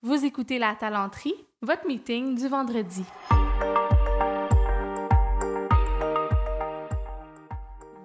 Vous 0.00 0.24
écoutez 0.24 0.60
La 0.60 0.76
Talenterie, 0.76 1.34
votre 1.60 1.84
meeting 1.88 2.36
du 2.36 2.46
vendredi. 2.46 3.02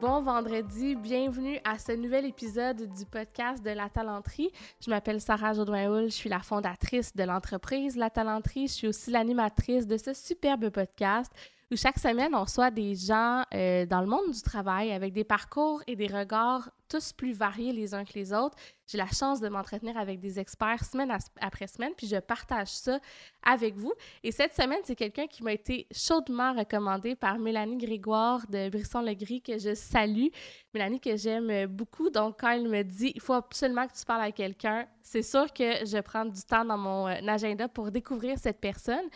Bon 0.01 0.23
vendredi, 0.23 0.95
bienvenue 0.95 1.59
à 1.63 1.77
ce 1.77 1.91
nouvel 1.91 2.25
épisode 2.25 2.91
du 2.95 3.05
podcast 3.05 3.63
de 3.63 3.69
La 3.69 3.89
Talenterie. 3.89 4.51
Je 4.83 4.89
m'appelle 4.89 5.21
Sarah 5.21 5.53
Jodoin-Houl, 5.53 6.05
je 6.05 6.15
suis 6.15 6.31
la 6.31 6.39
fondatrice 6.39 7.15
de 7.15 7.25
l'entreprise 7.25 7.95
La 7.95 8.09
Talenterie. 8.09 8.65
Je 8.65 8.73
suis 8.73 8.87
aussi 8.87 9.11
l'animatrice 9.11 9.85
de 9.85 9.97
ce 9.97 10.15
superbe 10.15 10.71
podcast 10.71 11.31
où 11.71 11.75
chaque 11.75 11.99
semaine, 11.99 12.33
on 12.33 12.41
reçoit 12.41 12.71
des 12.71 12.95
gens 12.95 13.43
euh, 13.53 13.85
dans 13.85 14.01
le 14.01 14.07
monde 14.07 14.31
du 14.31 14.41
travail 14.41 14.91
avec 14.91 15.13
des 15.13 15.23
parcours 15.23 15.83
et 15.85 15.95
des 15.95 16.07
regards 16.07 16.71
tous 16.93 17.11
plus 17.11 17.33
variés 17.33 17.73
les 17.73 17.95
uns 17.95 18.05
que 18.05 18.13
les 18.13 18.33
autres. 18.33 18.55
J'ai 18.85 18.99
la 18.99 19.07
chance 19.07 19.39
de 19.39 19.49
m'entretenir 19.49 19.97
avec 19.97 20.19
des 20.19 20.39
experts 20.39 20.85
semaine 20.85 21.11
après 21.41 21.65
semaine, 21.65 21.93
puis 21.97 22.05
je 22.05 22.17
partage 22.17 22.67
ça 22.67 22.99
avec 23.41 23.75
vous. 23.75 23.93
Et 24.21 24.31
cette 24.31 24.53
semaine, 24.53 24.79
c'est 24.83 24.95
quelqu'un 24.95 25.25
qui 25.25 25.41
m'a 25.41 25.53
été 25.53 25.87
chaudement 25.91 26.53
recommandé 26.53 27.15
par 27.15 27.39
Mélanie 27.39 27.77
Grégoire 27.77 28.45
de 28.47 28.69
Brisson-Legris, 28.69 29.41
que 29.41 29.57
je 29.57 29.73
salue. 29.73 30.27
Mélanie, 30.73 30.99
que 30.99 31.17
j'aime 31.17 31.65
beaucoup. 31.65 32.11
Donc, 32.11 32.39
quand 32.39 32.51
elle 32.51 32.69
me 32.69 32.83
dit, 32.83 33.11
il 33.15 33.21
faut 33.21 33.33
absolument 33.33 33.87
que 33.87 33.93
tu 33.97 34.05
parles 34.05 34.21
à 34.21 34.31
quelqu'un, 34.31 34.87
c'est 35.01 35.23
sûr 35.23 35.51
que 35.51 35.85
je 35.85 35.99
prends 36.01 36.25
du 36.25 36.41
temps 36.43 36.63
dans 36.63 36.77
mon 36.77 37.07
euh, 37.07 37.27
agenda 37.27 37.67
pour 37.67 37.89
découvrir 37.89 38.37
cette 38.37 38.59
personne. 38.59 39.07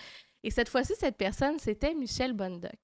Et 0.43 0.49
cette 0.49 0.69
fois-ci, 0.69 0.93
cette 0.97 1.17
personne, 1.17 1.59
c'était 1.59 1.93
Michel 1.93 2.33
Bondoc. 2.33 2.79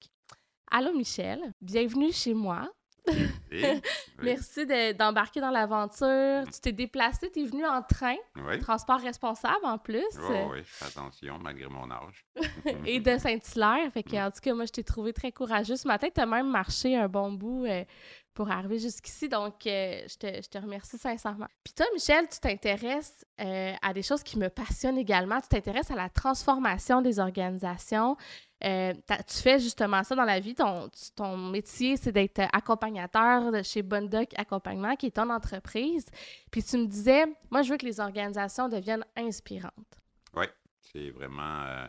Allô, 0.70 0.92
Michel. 0.92 1.52
Bienvenue 1.60 2.12
chez 2.12 2.34
moi. 2.34 2.70
Merci 4.22 4.66
d'embarquer 4.94 5.40
dans 5.40 5.50
l'aventure. 5.50 6.44
Tu 6.52 6.60
t'es 6.60 6.72
déplacé, 6.72 7.30
tu 7.30 7.42
es 7.42 7.46
venu 7.46 7.64
en 7.66 7.82
train. 7.82 8.16
Transport 8.60 9.00
responsable 9.00 9.64
en 9.64 9.78
plus. 9.78 10.04
Oui, 10.28 10.36
oui, 10.50 10.58
fais 10.64 10.86
attention 10.86 11.38
malgré 11.38 11.68
mon 11.68 11.90
âge. 11.90 12.24
Et 12.86 13.00
de 13.00 13.18
Saint-Hilaire. 13.18 13.92
Fait 13.92 14.02
que, 14.02 14.16
en 14.16 14.30
tout 14.30 14.40
cas, 14.40 14.54
moi, 14.54 14.64
je 14.64 14.72
t'ai 14.72 14.84
trouvé 14.84 15.12
très 15.12 15.32
courageux. 15.32 15.76
Ce 15.76 15.86
matin, 15.86 16.08
tu 16.14 16.20
as 16.20 16.26
même 16.26 16.50
marché 16.50 16.96
un 16.96 17.08
bon 17.08 17.32
bout 17.32 17.64
euh, 17.66 17.84
pour 18.32 18.50
arriver 18.50 18.78
jusqu'ici. 18.78 19.28
Donc, 19.28 19.66
euh, 19.66 20.02
je, 20.08 20.16
te, 20.16 20.26
je, 20.42 20.48
te, 20.48 20.58
remercie 20.58 20.98
sincèrement. 20.98 21.46
Puis 21.62 21.74
toi, 21.74 21.86
Michel, 21.94 22.26
tu 22.28 22.38
t'intéresses 22.40 23.24
euh, 23.40 23.72
à 23.80 23.92
des 23.92 24.02
choses 24.02 24.22
qui 24.22 24.38
me 24.38 24.48
passionnent 24.48 24.98
également. 24.98 25.40
Tu 25.40 25.48
t'intéresses 25.48 25.90
à 25.90 25.94
la 25.96 26.08
transformation 26.08 27.02
des 27.02 27.20
organisations. 27.20 28.16
Euh, 28.64 28.94
tu 29.28 29.36
fais 29.36 29.58
justement 29.58 30.02
ça 30.02 30.14
dans 30.14 30.24
la 30.24 30.40
vie. 30.40 30.54
Ton, 30.54 30.90
ton 31.14 31.36
métier, 31.36 31.96
c'est 31.96 32.12
d'être 32.12 32.40
accompagnateur 32.52 33.64
chez 33.64 33.82
Bondoc 33.82 34.30
Accompagnement, 34.36 34.96
qui 34.96 35.06
est 35.06 35.16
ton 35.16 35.30
entreprise. 35.30 36.06
Puis 36.50 36.62
tu 36.62 36.78
me 36.78 36.86
disais, 36.86 37.26
moi, 37.50 37.62
je 37.62 37.72
veux 37.72 37.76
que 37.76 37.86
les 37.86 38.00
organisations 38.00 38.68
deviennent 38.68 39.04
inspirantes. 39.16 40.00
Oui, 40.34 40.46
c'est 40.80 41.10
vraiment... 41.10 41.86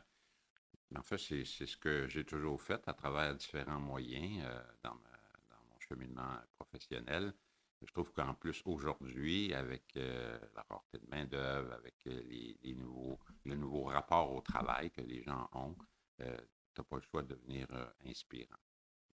en 0.95 1.01
fait, 1.03 1.17
c'est 1.17 1.45
ce 1.45 1.77
que 1.77 2.07
j'ai 2.07 2.25
toujours 2.25 2.61
fait 2.61 2.85
à 2.87 2.93
travers 2.93 3.33
différents 3.35 3.79
moyens 3.79 4.43
dans 4.83 4.93
ma 4.93 5.79
cheminement 5.79 6.37
professionnel. 6.57 7.33
Je 7.81 7.91
trouve 7.91 8.11
qu'en 8.13 8.33
plus, 8.33 8.61
aujourd'hui, 8.65 9.53
avec 9.53 9.83
euh, 9.97 10.39
la 10.55 10.65
rareté 10.69 10.97
de 10.97 11.07
main-d'œuvre, 11.09 11.73
avec 11.73 11.95
euh, 12.07 12.21
les, 12.63 12.73
nouveaux, 12.73 13.19
le 13.43 13.55
nouveau 13.55 13.83
rapport 13.83 14.31
au 14.33 14.41
travail 14.41 14.89
que 14.91 15.01
les 15.01 15.21
gens 15.21 15.49
ont, 15.53 15.75
euh, 16.21 16.37
tu 16.75 16.81
n'as 16.81 16.85
pas 16.85 16.97
le 16.97 17.01
choix 17.01 17.23
de 17.23 17.29
devenir 17.29 17.67
inspirant. 18.05 18.59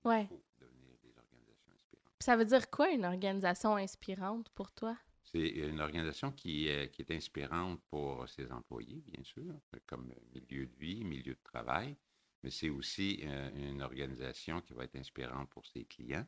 Oui. 0.05 0.27
devenir 0.59 0.97
des 1.03 1.17
organisations 1.19 1.73
inspirantes. 1.75 2.17
Ça 2.21 2.37
veut 2.37 2.45
dire 2.45 2.71
quoi, 2.71 2.91
une 2.91 3.05
organisation 3.05 3.77
inspirante 3.77 4.49
pour 4.51 4.73
toi? 4.73 4.97
C'est 5.23 5.49
une 5.49 5.81
organisation 5.81 6.33
qui, 6.33 6.69
qui 6.93 7.03
est 7.03 7.11
inspirante 7.13 7.81
pour 7.89 8.29
ses 8.29 8.51
employés, 8.51 9.03
bien 9.07 9.23
sûr, 9.23 9.55
comme 9.87 10.13
milieu 10.35 10.67
de 10.67 10.77
vie, 10.77 11.05
milieu 11.05 11.35
de 11.35 11.43
travail, 11.45 11.97
mais 12.43 12.51
c'est 12.51 12.71
aussi 12.71 13.23
une 13.55 13.83
organisation 13.83 14.61
qui 14.63 14.73
va 14.73 14.85
être 14.85 14.97
inspirante 14.97 15.49
pour 15.51 15.67
ses 15.67 15.85
clients, 15.85 16.27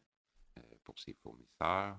euh, 0.58 0.62
pour 0.85 0.98
ses 0.98 1.14
fournisseurs, 1.14 1.98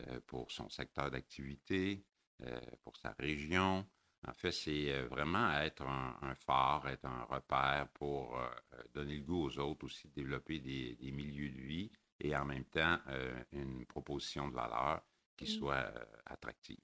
euh, 0.00 0.20
pour 0.26 0.50
son 0.50 0.68
secteur 0.68 1.10
d'activité, 1.10 2.04
euh, 2.42 2.60
pour 2.82 2.96
sa 2.96 3.12
région. 3.18 3.86
En 4.28 4.32
fait, 4.32 4.52
c'est 4.52 5.02
vraiment 5.02 5.50
être 5.58 5.82
un, 5.82 6.34
phare, 6.36 6.88
être 6.88 7.06
un 7.06 7.24
repère 7.24 7.88
pour 7.94 8.38
donner 8.94 9.16
le 9.16 9.24
goût 9.24 9.46
aux 9.46 9.58
autres 9.58 9.86
aussi 9.86 10.06
de 10.08 10.14
développer 10.14 10.60
des, 10.60 11.10
milieux 11.10 11.50
de 11.50 11.60
vie 11.60 11.90
et 12.20 12.36
en 12.36 12.44
même 12.44 12.64
temps 12.66 12.98
une 13.50 13.84
proposition 13.86 14.48
de 14.48 14.54
valeur 14.54 15.02
qui 15.36 15.44
mmh. 15.44 15.58
soit 15.58 15.92
attractive. 16.26 16.78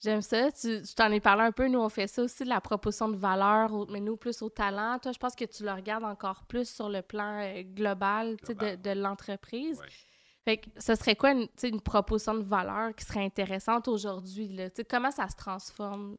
J'aime 0.00 0.22
ça. 0.22 0.52
Tu, 0.52 0.82
t'en 0.94 1.10
ai 1.10 1.20
parlé 1.20 1.42
un 1.42 1.52
peu. 1.52 1.66
Nous, 1.66 1.80
on 1.80 1.88
fait 1.88 2.06
ça 2.06 2.22
aussi, 2.22 2.44
la 2.44 2.60
proposition 2.60 3.08
de 3.08 3.16
valeur, 3.16 3.90
mais 3.90 4.00
nous, 4.00 4.16
plus 4.16 4.42
au 4.42 4.48
talent. 4.48 4.98
Toi, 5.00 5.12
je 5.12 5.18
pense 5.18 5.34
que 5.34 5.44
tu 5.44 5.64
le 5.64 5.72
regardes 5.72 6.04
encore 6.04 6.44
plus 6.46 6.68
sur 6.68 6.88
le 6.88 7.02
plan 7.02 7.62
global, 7.74 8.36
De, 8.48 8.76
de 8.76 8.90
l'entreprise. 8.90 9.80
Fait 10.44 10.58
que 10.58 10.70
ce 10.76 10.94
serait 10.94 11.16
quoi 11.16 11.32
une, 11.32 11.48
une 11.64 11.80
proposition 11.80 12.34
de 12.34 12.44
valeur 12.44 12.94
qui 12.94 13.04
serait 13.04 13.24
intéressante 13.24 13.88
aujourd'hui? 13.88 14.56
Comment 14.88 15.10
ça 15.10 15.28
se 15.28 15.36
transforme? 15.36 16.16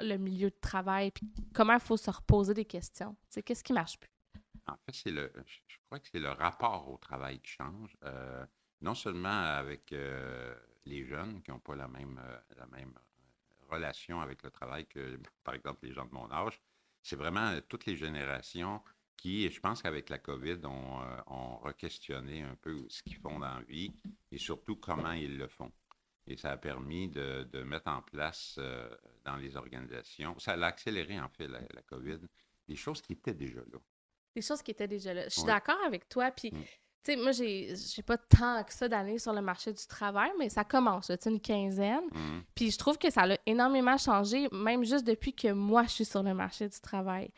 Le 0.00 0.16
milieu 0.16 0.50
de 0.50 0.58
travail? 0.60 1.10
Puis 1.10 1.26
comment 1.54 1.74
il 1.74 1.80
faut 1.80 1.96
se 1.96 2.10
reposer 2.10 2.54
des 2.54 2.64
questions? 2.64 3.16
Qu'est-ce 3.44 3.64
qui 3.64 3.72
marche 3.72 3.98
plus? 3.98 4.10
En 4.66 4.76
fait, 4.76 4.92
c'est 4.92 5.10
le, 5.10 5.32
je 5.66 5.76
crois 5.86 5.98
que 5.98 6.08
c'est 6.10 6.20
le 6.20 6.30
rapport 6.30 6.88
au 6.88 6.96
travail 6.96 7.40
qui 7.40 7.50
change. 7.50 7.96
Euh, 8.04 8.44
non 8.80 8.94
seulement 8.94 9.28
avec 9.28 9.92
euh, 9.92 10.54
les 10.84 11.04
jeunes 11.04 11.42
qui 11.42 11.50
n'ont 11.50 11.58
pas 11.58 11.76
la 11.76 11.88
même, 11.88 12.20
euh, 12.24 12.38
la 12.56 12.66
même 12.66 12.94
relation 13.68 14.20
avec 14.20 14.42
le 14.42 14.50
travail 14.50 14.86
que, 14.86 15.18
par 15.44 15.54
exemple, 15.54 15.86
les 15.86 15.92
gens 15.92 16.04
de 16.04 16.12
mon 16.12 16.30
âge, 16.30 16.60
c'est 17.02 17.16
vraiment 17.16 17.58
toutes 17.68 17.86
les 17.86 17.96
générations 17.96 18.80
qui, 19.16 19.48
je 19.50 19.60
pense 19.60 19.82
qu'avec 19.82 20.08
la 20.08 20.18
COVID, 20.18 20.64
ont, 20.64 21.00
ont 21.26 21.56
re-questionné 21.58 22.42
un 22.42 22.56
peu 22.56 22.84
ce 22.88 23.02
qu'ils 23.02 23.16
font 23.16 23.38
dans 23.38 23.54
la 23.54 23.62
vie 23.62 23.92
et 24.30 24.38
surtout 24.38 24.76
comment 24.76 25.12
ils 25.12 25.36
le 25.36 25.48
font. 25.48 25.72
Et 26.26 26.36
ça 26.36 26.52
a 26.52 26.56
permis 26.56 27.08
de, 27.08 27.48
de 27.52 27.62
mettre 27.62 27.88
en 27.88 28.00
place 28.02 28.56
euh, 28.58 28.88
dans 29.24 29.36
les 29.36 29.56
organisations, 29.56 30.38
ça 30.38 30.52
a 30.52 30.66
accéléré 30.66 31.18
en 31.18 31.28
fait 31.28 31.48
la, 31.48 31.60
COVID, 31.88 32.18
des 32.68 32.76
choses 32.76 33.02
qui 33.02 33.14
étaient 33.14 33.34
déjà 33.34 33.60
là. 33.60 33.78
Des 34.34 34.42
choses 34.42 34.62
qui 34.62 34.70
étaient 34.70 34.88
déjà 34.88 35.12
là. 35.12 35.24
Je 35.24 35.30
suis 35.30 35.44
d'accord 35.44 35.78
avec 35.84 36.08
toi. 36.08 36.30
Puis, 36.30 36.50
mm. 36.52 36.62
tu 36.62 36.66
sais, 37.02 37.16
moi, 37.16 37.32
j'ai, 37.32 37.74
j'ai 37.76 38.02
pas 38.02 38.16
tant 38.16 38.62
que 38.64 38.72
ça 38.72 38.88
d'années 38.88 39.18
sur 39.18 39.32
le 39.32 39.42
marché 39.42 39.72
du 39.72 39.86
travail, 39.86 40.30
mais 40.38 40.48
ça 40.48 40.64
commence, 40.64 41.12
tu 41.20 41.28
une 41.28 41.40
quinzaine. 41.40 42.06
Mm. 42.12 42.40
Puis, 42.54 42.70
je 42.70 42.78
trouve 42.78 42.98
que 42.98 43.10
ça 43.10 43.24
a 43.24 43.36
énormément 43.44 43.98
changé, 43.98 44.48
même 44.52 44.84
juste 44.84 45.06
depuis 45.06 45.34
que 45.34 45.52
moi, 45.52 45.82
je 45.84 45.90
suis 45.90 46.04
sur 46.04 46.22
le 46.22 46.34
marché 46.34 46.68
du 46.68 46.80
travail. 46.80 47.30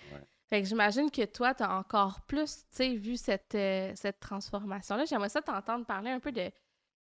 Fait 0.50 0.60
que 0.60 0.68
j'imagine 0.68 1.10
que 1.10 1.24
toi, 1.24 1.54
tu 1.54 1.62
as 1.62 1.74
encore 1.76 2.20
plus, 2.22 2.58
tu 2.58 2.64
sais, 2.70 2.94
vu 2.94 3.16
cette, 3.16 3.54
euh, 3.54 3.92
cette 3.94 4.20
transformation-là. 4.20 5.06
J'aimerais 5.06 5.30
ça 5.30 5.40
t'entendre 5.40 5.86
parler 5.86 6.10
un 6.10 6.20
peu 6.20 6.32
de, 6.32 6.50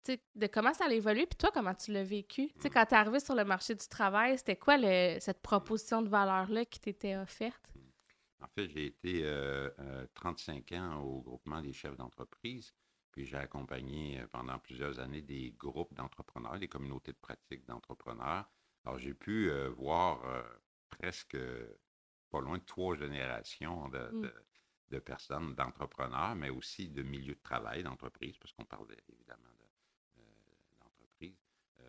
de 0.07 0.47
comment 0.47 0.73
ça 0.73 0.85
a 0.85 0.91
évolué, 0.91 1.25
puis 1.25 1.37
toi, 1.37 1.51
comment 1.53 1.73
tu 1.73 1.91
l'as 1.91 2.03
vécu? 2.03 2.47
Tu 2.47 2.61
sais, 2.61 2.69
quand 2.69 2.85
tu 2.85 2.93
es 2.93 2.97
arrivé 2.97 3.19
sur 3.19 3.35
le 3.35 3.43
marché 3.45 3.75
du 3.75 3.87
travail, 3.87 4.37
c'était 4.37 4.55
quoi 4.55 4.77
le, 4.77 5.19
cette 5.19 5.41
proposition 5.41 6.01
de 6.01 6.09
valeur-là 6.09 6.65
qui 6.65 6.79
t'était 6.79 7.15
offerte? 7.15 7.61
En 8.41 8.47
fait, 8.47 8.67
j'ai 8.69 8.87
été 8.87 9.21
35 10.15 10.71
euh, 10.71 10.75
euh, 10.75 10.79
ans 10.79 10.99
au 11.01 11.21
groupement 11.21 11.61
des 11.61 11.73
chefs 11.73 11.95
d'entreprise, 11.95 12.73
puis 13.11 13.25
j'ai 13.25 13.37
accompagné 13.37 14.23
pendant 14.31 14.57
plusieurs 14.57 14.99
années 14.99 15.21
des 15.21 15.51
groupes 15.51 15.93
d'entrepreneurs, 15.93 16.57
des 16.57 16.67
communautés 16.67 17.11
de 17.11 17.17
pratique 17.17 17.65
d'entrepreneurs. 17.67 18.49
Alors, 18.83 18.97
j'ai 18.97 19.13
pu 19.13 19.51
voir 19.77 20.23
presque 20.89 21.37
pas 22.31 22.41
loin 22.41 22.57
de 22.57 22.63
trois 22.63 22.95
générations 22.95 23.89
de, 23.89 24.31
mmh. 24.89 24.99
personnes, 25.01 25.53
d'entrepreneurs, 25.53 26.35
mais 26.35 26.49
aussi 26.49 26.89
de 26.89 27.03
milieux 27.03 27.35
de 27.35 27.41
travail, 27.41 27.83
d'entreprise, 27.83 28.37
parce 28.37 28.53
qu'on 28.53 28.65
parlait 28.65 28.97
évidemment 29.09 29.43
euh, 29.45 29.50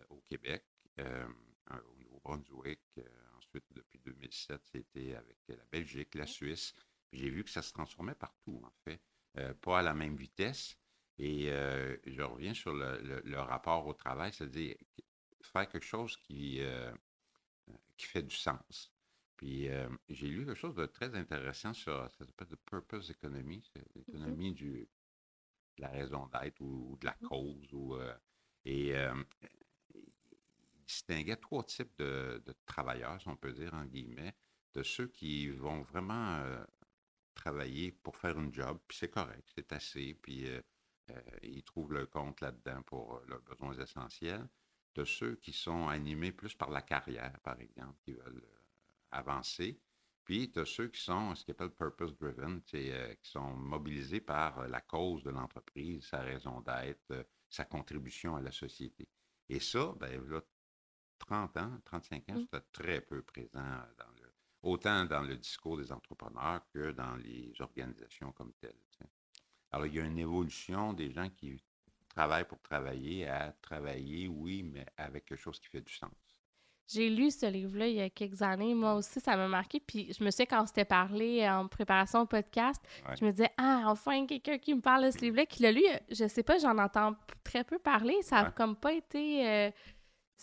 au 0.09 0.21
Québec, 0.21 0.65
euh, 0.99 1.27
au 1.71 1.95
Nouveau-Brunswick. 1.95 2.81
Euh, 2.97 3.03
ensuite, 3.37 3.65
depuis 3.71 3.99
2007, 3.99 4.61
c'était 4.63 5.15
avec 5.15 5.37
la 5.47 5.65
Belgique, 5.71 6.15
la 6.15 6.27
Suisse. 6.27 6.73
J'ai 7.11 7.29
vu 7.29 7.43
que 7.43 7.49
ça 7.49 7.61
se 7.61 7.71
transformait 7.73 8.15
partout, 8.15 8.61
en 8.63 8.73
fait. 8.83 9.01
pas 9.61 9.79
à 9.79 9.81
la 9.81 9.93
même 9.93 10.15
vitesse. 10.15 10.77
Et 11.19 11.45
je 11.45 12.21
reviens 12.23 12.55
sur 12.55 12.73
le, 12.73 13.39
rapport 13.39 13.85
au 13.85 13.93
travail, 13.93 14.33
c'est-à-dire 14.33 14.75
faire 15.43 15.69
quelque 15.69 15.85
chose 15.85 16.17
qui, 16.17 16.59
qui 17.97 18.05
fait 18.07 18.23
du 18.23 18.35
sens. 18.35 18.91
Puis 19.35 19.67
j'ai 20.09 20.27
lu 20.27 20.45
quelque 20.45 20.57
chose 20.57 20.73
de 20.73 20.87
très 20.87 21.13
intéressant 21.13 21.73
sur, 21.73 22.09
ça 22.17 22.25
s'appelle 22.25 22.47
the 22.47 22.55
purpose 22.65 23.11
economy, 23.11 23.63
c'est 23.71 23.85
l'économie 23.95 24.53
du, 24.53 24.89
de 25.77 25.81
la 25.81 25.89
raison 25.89 26.27
d'être 26.27 26.59
ou, 26.61 26.97
de 26.99 27.05
la 27.05 27.15
mmh. 27.21 27.27
cause. 27.27 27.73
Ou, 27.73 27.95
et 28.65 28.95
distinguait 30.85 31.35
trois 31.37 31.63
types 31.63 31.97
de, 31.97 32.41
travailleurs, 32.65 33.21
si 33.21 33.27
on 33.27 33.35
peut 33.35 33.51
dire, 33.53 33.73
en 33.73 33.85
guillemets, 33.85 34.35
de 34.73 34.83
ceux 34.83 35.07
qui 35.07 35.49
vont 35.49 35.81
vraiment 35.83 36.43
travailler 37.35 37.91
pour 37.91 38.17
faire 38.17 38.37
un 38.37 38.51
job, 38.51 38.79
puis 38.87 38.97
c'est 38.97 39.11
correct, 39.11 39.47
c'est 39.55 39.71
assez, 39.73 40.15
puis 40.15 40.47
ils 41.43 41.63
trouvent 41.63 41.93
le 41.93 42.05
compte 42.05 42.41
là-dedans 42.41 42.81
pour 42.83 43.21
leurs 43.27 43.41
besoins 43.41 43.73
essentiels, 43.77 44.47
de 44.95 45.05
ceux 45.05 45.35
qui 45.35 45.53
sont 45.53 45.87
animés 45.87 46.31
plus 46.31 46.53
par 46.55 46.69
la 46.69 46.81
carrière, 46.81 47.39
par 47.41 47.59
exemple, 47.59 47.97
qui 48.03 48.13
veulent 48.13 48.47
avancés. 49.11 49.79
Puis, 50.23 50.51
as 50.55 50.65
ceux 50.65 50.87
qui 50.87 51.01
sont 51.01 51.35
ce 51.35 51.45
qu'on 51.45 51.51
appelle 51.51 51.71
purpose-driven, 51.71 52.61
euh, 52.75 53.15
qui 53.15 53.29
sont 53.29 53.55
mobilisés 53.55 54.21
par 54.21 54.59
euh, 54.59 54.67
la 54.67 54.79
cause 54.79 55.23
de 55.23 55.31
l'entreprise, 55.31 56.05
sa 56.05 56.21
raison 56.21 56.61
d'être, 56.61 57.11
euh, 57.11 57.23
sa 57.49 57.65
contribution 57.65 58.35
à 58.37 58.41
la 58.41 58.51
société. 58.51 59.09
Et 59.49 59.59
ça, 59.59 59.93
ben, 59.99 60.23
là, 60.29 60.41
30 61.25 61.57
ans, 61.57 61.71
35 61.85 62.29
ans, 62.29 62.39
c'était 62.39 62.65
très 62.71 63.01
peu 63.01 63.21
présent 63.21 63.59
dans 63.97 64.11
le, 64.21 64.31
autant 64.61 65.05
dans 65.05 65.21
le 65.21 65.37
discours 65.37 65.77
des 65.77 65.91
entrepreneurs 65.91 66.61
que 66.73 66.91
dans 66.91 67.15
les 67.15 67.53
organisations 67.59 68.31
comme 68.31 68.53
telles. 68.53 68.75
Alors, 69.71 69.87
il 69.87 69.95
y 69.95 69.99
a 69.99 70.05
une 70.05 70.19
évolution 70.19 70.93
des 70.93 71.11
gens 71.11 71.29
qui 71.29 71.59
travaillent 72.09 72.47
pour 72.47 72.61
travailler 72.61 73.27
à 73.27 73.51
travailler, 73.61 74.27
oui, 74.27 74.61
mais 74.61 74.85
avec 74.97 75.25
quelque 75.25 75.41
chose 75.41 75.59
qui 75.59 75.67
fait 75.67 75.81
du 75.81 75.93
sens. 75.93 76.11
J'ai 76.87 77.09
lu 77.09 77.31
ce 77.31 77.45
livre-là 77.45 77.87
il 77.87 77.95
y 77.95 78.01
a 78.01 78.09
quelques 78.09 78.41
années. 78.41 78.75
Moi 78.75 78.95
aussi, 78.95 79.19
ça 79.19 79.37
m'a 79.37 79.47
marqué. 79.47 79.79
Puis 79.79 80.13
je 80.13 80.23
me 80.23 80.29
souviens 80.29 80.45
quand 80.45 80.63
on 80.63 80.65
s'était 80.65 80.85
parlé 80.85 81.47
en 81.49 81.67
préparation 81.67 82.21
au 82.21 82.25
podcast, 82.25 82.81
je 83.17 83.25
me 83.25 83.31
disais, 83.31 83.49
ah, 83.57 83.83
enfin, 83.87 84.25
quelqu'un 84.27 84.57
qui 84.57 84.75
me 84.75 84.81
parle 84.81 85.05
de 85.05 85.11
ce 85.11 85.19
livre-là, 85.19 85.45
qui 85.45 85.63
l'a 85.63 85.71
lu. 85.71 85.81
Je 86.11 86.27
sais 86.27 86.43
pas, 86.43 86.59
j'en 86.59 86.77
entends 86.77 87.15
très 87.43 87.63
peu 87.63 87.79
parler. 87.79 88.21
Ça 88.21 88.43
n'a 88.43 88.51
comme 88.51 88.75
pas 88.75 88.93
été 88.93 89.47
euh, 89.47 89.71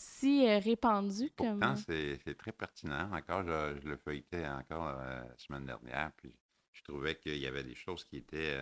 si 0.01 0.47
euh, 0.47 0.59
répandu 0.59 1.31
comme. 1.37 1.61
c'est 1.77 2.37
très 2.39 2.53
pertinent. 2.53 3.13
Encore, 3.13 3.45
je, 3.45 3.87
le 3.87 3.97
feuilletais 3.97 4.47
encore 4.47 4.89
euh, 4.89 5.23
la 5.29 5.37
semaine 5.37 5.67
dernière. 5.67 6.13
Puis 6.17 6.35
je 6.73 6.83
trouvais 6.83 7.17
qu'il 7.17 7.37
y 7.37 7.47
avait 7.47 7.65
des 7.65 7.75
choses 7.75 8.05
qui 8.05 8.17
étaient 8.17 8.61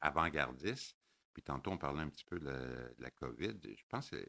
avant-gardistes. 0.00 0.96
Puis 1.32 1.42
tantôt, 1.42 1.72
on 1.72 1.78
parlait 1.78 2.02
un 2.02 2.08
petit 2.08 2.24
peu 2.24 2.38
de 2.38 2.94
la, 2.98 3.10
COVID. 3.10 3.58
Je 3.64 3.84
pense 3.88 4.10
que 4.10 4.26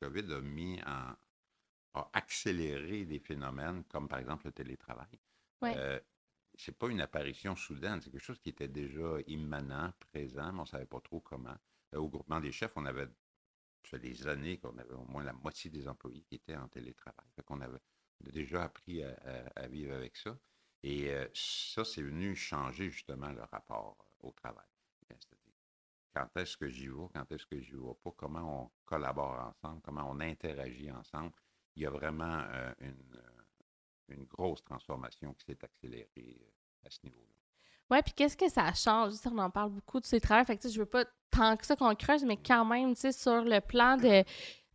COVID 0.00 0.32
a 0.32 0.40
mis 0.40 0.80
en 0.86 1.14
a 1.94 2.08
accéléré 2.12 3.04
des 3.04 3.18
phénomènes 3.18 3.84
comme 3.84 4.08
par 4.08 4.18
exemple 4.18 4.46
le 4.46 4.52
télétravail. 4.52 5.18
Euh, 5.64 5.98
c'est 6.54 6.76
pas 6.76 6.88
une 6.88 7.00
apparition 7.00 7.56
soudaine, 7.56 8.00
c'est 8.00 8.10
quelque 8.10 8.22
chose 8.22 8.40
qui 8.40 8.50
était 8.50 8.68
déjà 8.68 9.16
immanent, 9.26 9.92
présent, 10.12 10.52
mais 10.52 10.60
on 10.60 10.62
ne 10.62 10.68
savait 10.68 10.86
pas 10.86 11.00
trop 11.00 11.20
comment. 11.20 11.56
Euh, 11.94 11.98
au 11.98 12.08
groupement 12.08 12.40
des 12.40 12.52
chefs, 12.52 12.72
on 12.76 12.84
avait 12.84 13.08
ça 13.82 13.90
fait 13.90 13.98
des 13.98 14.26
années 14.26 14.58
qu'on 14.58 14.76
avait 14.78 14.94
au 14.94 15.04
moins 15.04 15.24
la 15.24 15.32
moitié 15.32 15.70
des 15.70 15.88
employés 15.88 16.22
qui 16.22 16.36
étaient 16.36 16.56
en 16.56 16.68
télétravail. 16.68 17.26
Fait 17.36 17.44
avait 17.50 18.32
déjà 18.32 18.64
appris 18.64 19.02
à, 19.02 19.68
vivre 19.68 19.94
avec 19.94 20.16
ça. 20.16 20.36
Et 20.82 21.10
euh, 21.10 21.26
ça, 21.34 21.84
c'est 21.84 22.02
venu 22.02 22.36
changer 22.36 22.90
justement 22.90 23.30
le 23.32 23.42
rapport 23.42 23.96
au 24.20 24.32
travail 24.32 24.66
quand 26.18 26.40
est-ce 26.40 26.56
que 26.56 26.68
j'y 26.68 26.88
vais, 26.88 27.08
quand 27.12 27.32
est-ce 27.32 27.46
que 27.46 27.60
j'y 27.60 27.76
vais 27.76 27.94
pas, 28.02 28.10
comment 28.16 28.64
on 28.64 28.70
collabore 28.84 29.40
ensemble, 29.40 29.80
comment 29.82 30.08
on 30.10 30.20
interagit 30.20 30.90
ensemble. 30.90 31.32
Il 31.76 31.82
y 31.82 31.86
a 31.86 31.90
vraiment 31.90 32.40
euh, 32.50 32.74
une, 32.80 33.22
euh, 34.10 34.24
grosse 34.24 34.64
transformation 34.64 35.32
qui 35.34 35.44
s'est 35.44 35.64
accélérée 35.64 36.08
euh, 36.16 36.86
à 36.86 36.90
ce 36.90 36.98
niveau-là. 37.04 37.37
Oui, 37.90 37.98
puis 38.04 38.12
qu'est-ce 38.14 38.36
que 38.36 38.48
ça 38.50 38.72
change? 38.74 39.14
On 39.30 39.38
en 39.38 39.50
parle 39.50 39.70
beaucoup 39.70 40.00
de 40.00 40.06
ces 40.06 40.20
travaux. 40.20 40.44
Fait 40.44 40.56
que, 40.56 40.68
je 40.68 40.78
veux 40.78 40.86
pas 40.86 41.04
tant 41.30 41.56
que 41.56 41.66
ça 41.66 41.76
qu'on 41.76 41.94
creuse, 41.94 42.24
mais 42.24 42.36
quand 42.36 42.64
même, 42.64 42.94
sur 42.94 43.42
le 43.42 43.60
plan 43.60 43.96
de, 43.96 44.24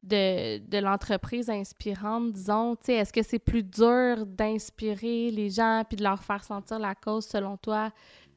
de, 0.04 0.58
de 0.58 0.78
l'entreprise 0.80 1.50
inspirante, 1.50 2.34
disons, 2.34 2.76
est-ce 2.88 3.14
que 3.14 3.24
c'est 3.24 3.40
plus 3.40 3.64
dur 3.64 4.26
d'inspirer 4.26 5.32
les 5.32 5.50
gens 5.50 5.84
puis 5.88 5.98
de 5.98 6.04
leur 6.04 6.24
faire 6.24 6.44
sentir 6.44 6.80
la 6.80 6.96
cause 6.96 7.26
selon 7.26 7.58
toi 7.58 7.92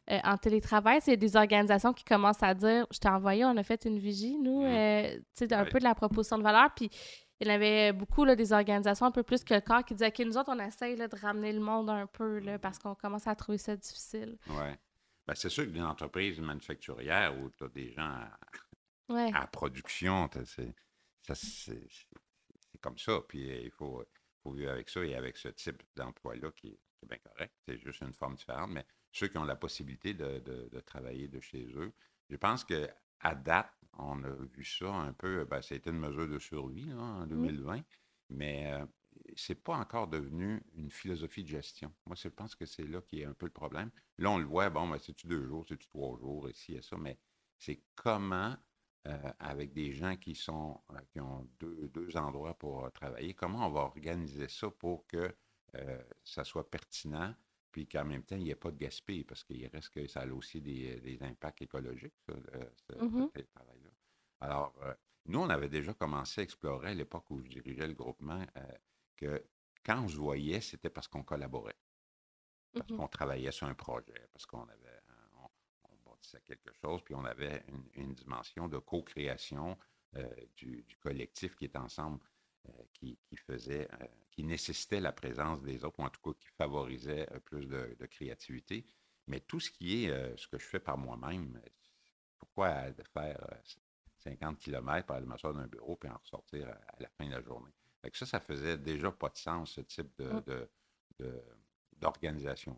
euh, 0.09 0.19
en 0.23 0.37
télétravail, 0.37 1.01
c'est 1.03 1.17
des 1.17 1.35
organisations 1.35 1.93
qui 1.93 2.05
commencent 2.05 2.43
à 2.43 2.55
dire 2.55 2.87
Je 2.93 2.99
t'ai 2.99 3.09
envoyé, 3.09 3.45
on 3.45 3.57
a 3.57 3.63
fait 3.65 3.87
une 3.87 3.99
vigie, 3.99 4.39
nous, 4.39 4.63
mmh. 4.63 4.67
euh, 4.67 5.17
tu 5.37 5.49
sais, 5.49 5.53
un 5.53 5.65
peu 5.65 5.81
de 5.81 5.85
la 5.85 5.97
proposition 5.97 6.39
de 6.39 6.45
valeur. 6.45 6.69
Puis 6.77 6.91
il 7.41 7.49
y 7.49 7.51
avait 7.51 7.93
beaucoup 7.93 8.25
là, 8.25 8.35
des 8.35 8.53
organisations 8.53 9.07
un 9.07 9.11
peu 9.11 9.23
plus 9.23 9.45
que 9.45 9.55
le 9.55 9.61
corps 9.61 9.85
qui 9.85 9.95
disaient 9.95 10.09
OK, 10.09 10.19
nous 10.21 10.39
autres, 10.39 10.51
on 10.51 10.59
essaye 10.59 10.97
de 10.97 11.09
ramener 11.21 11.53
le 11.53 11.61
monde 11.61 11.91
un 11.91 12.07
peu 12.07 12.39
là, 12.39 12.59
parce 12.59 12.79
qu'on 12.79 12.95
commence 12.95 13.27
à 13.27 13.35
trouver 13.35 13.59
ça 13.59 13.77
difficile. 13.77 14.39
Oui. 14.49 14.73
Ben, 15.27 15.35
c'est 15.35 15.49
sûr 15.49 15.65
que 15.65 15.71
une 15.71 15.83
entreprise 15.83 16.39
manufacturière 16.41 17.37
où 17.39 17.51
tu 17.51 17.65
as 17.65 17.69
des 17.69 17.93
gens 17.93 18.21
à, 19.09 19.47
production, 19.49 20.31
c'est 20.33 20.75
comme 22.81 22.99
ça. 22.99 23.21
Puis 23.29 23.51
euh, 23.51 23.61
il 23.65 23.71
faut, 23.71 24.05
faut 24.43 24.53
vivre 24.53 24.71
avec 24.71 24.89
ça 24.89 25.05
et 25.05 25.15
avec 25.15 25.37
ce 25.37 25.49
type 25.49 25.83
d'emploi-là 25.97 26.53
qui, 26.53 26.71
qui, 26.71 27.05
est 27.05 27.09
bien 27.09 27.19
correct. 27.19 27.55
C'est 27.67 27.79
juste 27.79 28.03
une 28.03 28.13
forme 28.13 28.37
différente. 28.37 28.71
Mais 28.71 28.87
ceux 29.17 29.29
qui 29.29 29.39
ont 29.39 29.45
la 29.45 29.57
possibilité 29.57 30.15
de, 30.15 30.81
travailler 30.85 31.27
de 31.29 31.41
chez 31.41 31.67
eux. 31.75 31.93
Je 32.29 32.37
pense 32.37 32.65
qu'à 32.65 33.35
date, 33.35 33.73
on 33.99 34.23
a 34.25 34.31
vu 34.31 34.65
ça 34.65 34.93
un 34.93 35.13
peu, 35.13 35.45
ben, 35.45 35.63
ça 35.63 35.75
a 35.75 35.79
été 35.79 35.91
une 35.91 35.99
mesure 35.99 36.29
de 36.29 36.39
survie 36.39 36.93
en 36.93 37.27
2020, 37.27 37.83
mais 38.31 38.73
euh, 38.73 38.85
ce 39.35 39.53
n'est 39.53 39.59
pas 39.59 39.77
encore 39.77 40.09
devenu 40.09 40.63
une 40.75 40.91
philosophie 40.91 41.43
de 41.43 41.49
gestion. 41.49 41.93
Moi, 42.07 42.17
je 42.17 42.29
pense 42.29 42.55
que 42.55 42.67
c'est 42.67 42.87
là 42.87 43.01
qui 43.03 43.21
est 43.21 43.25
un 43.25 43.35
peu 43.35 43.47
le 43.47 43.53
problème. 43.53 43.91
Là, 44.19 44.31
on 44.31 44.39
le 44.39 44.45
voit, 44.45 44.71
bon, 44.71 44.89
ben, 44.89 44.99
c'est-tu 44.99 45.27
deux 45.27 45.47
jours, 45.47 45.65
c'est-tu 45.69 45.89
trois 45.89 46.19
jours, 46.19 46.49
ici 46.51 46.75
et 46.75 46.83
ça, 46.83 46.97
mais 46.97 47.19
c'est 47.59 47.83
comment, 47.95 48.57
euh, 49.07 49.33
avec 49.39 49.73
des 49.73 49.93
gens 49.93 50.17
qui 50.17 50.35
sont 50.35 50.81
euh, 50.93 50.99
qui 51.11 51.21
ont 51.21 51.49
deux, 51.61 51.89
deux 51.95 52.17
endroits 52.17 52.55
pour 52.55 52.91
travailler, 52.93 53.35
comment 53.35 53.67
on 53.67 53.71
va 53.71 53.81
organiser 53.81 54.49
ça 54.49 54.71
pour 54.71 55.07
que 55.07 55.35
ça 56.25 56.43
soit 56.43 56.71
pertinent, 56.71 57.35
puis 57.77 57.87
qu'en 57.87 58.07
même 58.07 58.23
temps, 58.23 58.37
il 58.37 58.45
n'y 58.45 58.51
ait 58.51 58.55
pas 58.55 58.71
de 58.71 58.79
gaspillage, 58.79 59.27
parce 59.27 59.45
qu'il 59.45 59.67
reste 59.67 59.91
que 59.91 60.07
ça 60.09 60.21
a 60.23 60.27
aussi 60.29 60.63
des, 60.63 61.19
impacts 61.21 61.61
écologiques, 61.61 62.15
ça, 62.27 62.33
ce, 62.89 62.95
mmh 62.95 63.31
travail-là. 63.55 63.86
Alors, 64.41 64.75
euh, 64.83 64.95
nous, 65.27 65.41
on 65.41 65.49
avait 65.49 65.69
déjà 65.69 65.95
commencé 65.95 66.41
à 66.41 66.45
explorer 66.45 66.91
à 66.91 66.95
l'époque 66.95 67.31
où 67.31 67.41
je 67.43 67.49
dirigeais 67.49 67.87
le 67.87 67.95
groupement 67.95 68.45
euh, 68.57 68.63
que 69.17 69.45
quand 69.85 70.03
on 70.03 70.09
se 70.09 70.17
voyait, 70.17 70.61
c'était 70.61 70.91
parce 70.91 71.09
qu'on 71.09 71.23
collaborait, 71.23 71.77
parce 72.73 72.91
mmh 72.91 72.97
qu'on 72.97 73.09
travaillait 73.09 73.53
sur 73.53 73.67
un 73.67 73.75
projet, 73.75 74.29
parce 74.33 74.47
qu'on 74.47 74.65
avait, 74.65 75.01
on, 75.85 76.11
bâtissait 76.11 76.43
quelque 76.43 76.73
chose, 76.73 77.03
puis 77.03 77.15
on 77.15 77.25
avait 77.25 77.65
une, 77.95 78.15
dimension 78.15 78.69
de 78.69 78.79
co-création 78.79 79.79
euh, 80.17 80.29
du, 80.57 80.85
collectif 81.01 81.55
qui 81.57 81.65
est 81.65 81.77
ensemble, 81.77 82.21
qui, 82.93 83.17
qui, 83.29 83.37
faisait 83.37 83.89
qui 84.33 84.43
nécessitait 84.43 85.01
la 85.01 85.13
présence 85.13 85.63
des 85.63 85.85
autres, 85.85 86.01
ou 86.01 86.03
en 86.03 86.11
tout 86.11 86.21
cas 86.21 86.37
qui 86.37 86.49
favorisait 86.59 87.29
plus 87.45 87.69
de, 87.69 88.07
créativité. 88.07 88.85
Mais 89.29 89.39
tout 89.39 89.61
ce 89.61 89.71
qui 89.71 90.05
est 90.05 90.37
ce 90.37 90.49
que 90.49 90.59
je 90.59 90.67
fais 90.67 90.81
par 90.81 90.99
moi-même, 90.99 91.61
pourquoi 92.39 92.91
de 92.91 93.05
faire 93.05 93.39
50 94.31 94.55
euh, 94.55 94.57
km 94.59 95.07
pour 95.07 95.17
aller 95.17 95.27
m'asseoir 95.27 95.55
dans 95.55 95.61
un 95.61 95.67
bureau 95.67 95.97
puis 95.97 96.09
en 96.09 96.17
ressortir 96.17 96.69
à, 96.69 97.01
la 97.01 97.09
fin 97.09 97.27
de 97.27 97.33
la 97.33 97.43
journée? 97.43 97.71
Fait 98.03 98.15
ça, 98.15 98.27
ça 98.27 98.41
faisait 98.41 98.79
déjà 98.79 99.11
pas 99.11 99.29
de 99.29 99.37
sens, 99.37 99.73
ce 99.73 99.81
type 99.81 100.11
de, 100.19 100.69
mmh. 101.19 101.25
d'organisation. 101.99 102.77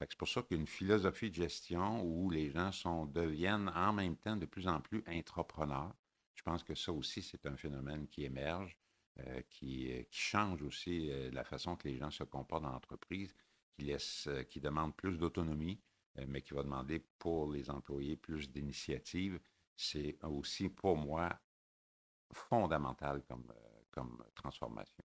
C'est 0.00 0.16
pour 0.16 0.28
ça 0.28 0.42
qu'une 0.42 0.66
philosophie 0.66 1.30
de 1.30 1.34
gestion 1.34 2.02
où 2.02 2.30
les 2.30 2.50
gens 2.50 2.72
sont, 2.72 3.04
deviennent 3.04 3.70
en 3.74 3.92
même 3.92 4.16
temps 4.16 4.36
de 4.36 4.46
plus 4.46 4.66
en 4.66 4.80
plus 4.80 5.04
entrepreneurs, 5.06 5.94
je 6.34 6.42
pense 6.42 6.62
que 6.62 6.74
ça 6.74 6.90
aussi, 6.92 7.20
c'est 7.20 7.44
un 7.46 7.56
phénomène 7.56 8.06
qui 8.08 8.24
émerge. 8.24 8.78
Euh, 9.18 9.22
euh, 9.26 9.42
qui, 9.48 10.06
change 10.10 10.62
aussi 10.62 11.10
euh, 11.10 11.30
la 11.32 11.44
façon 11.44 11.76
que 11.76 11.88
les 11.88 11.96
gens 11.96 12.10
se 12.10 12.24
comportent 12.24 12.62
dans 12.62 12.72
l'entreprise, 12.72 13.34
qui, 13.72 13.86
laisse, 13.86 14.28
qui 14.48 14.60
demande 14.60 14.94
plus 14.94 15.18
d'autonomie, 15.18 15.80
mais 16.26 16.42
qui 16.42 16.54
va 16.54 16.62
demander 16.62 16.98
pour 17.18 17.50
les 17.50 17.70
employés 17.70 18.16
plus 18.16 18.50
d'initiative. 18.50 19.40
C'est 19.82 20.18
aussi 20.24 20.68
pour 20.68 20.96
moi 20.96 21.30
fondamental 22.32 23.22
comme, 23.22 23.52
comme 23.90 24.22
transformation 24.34 25.02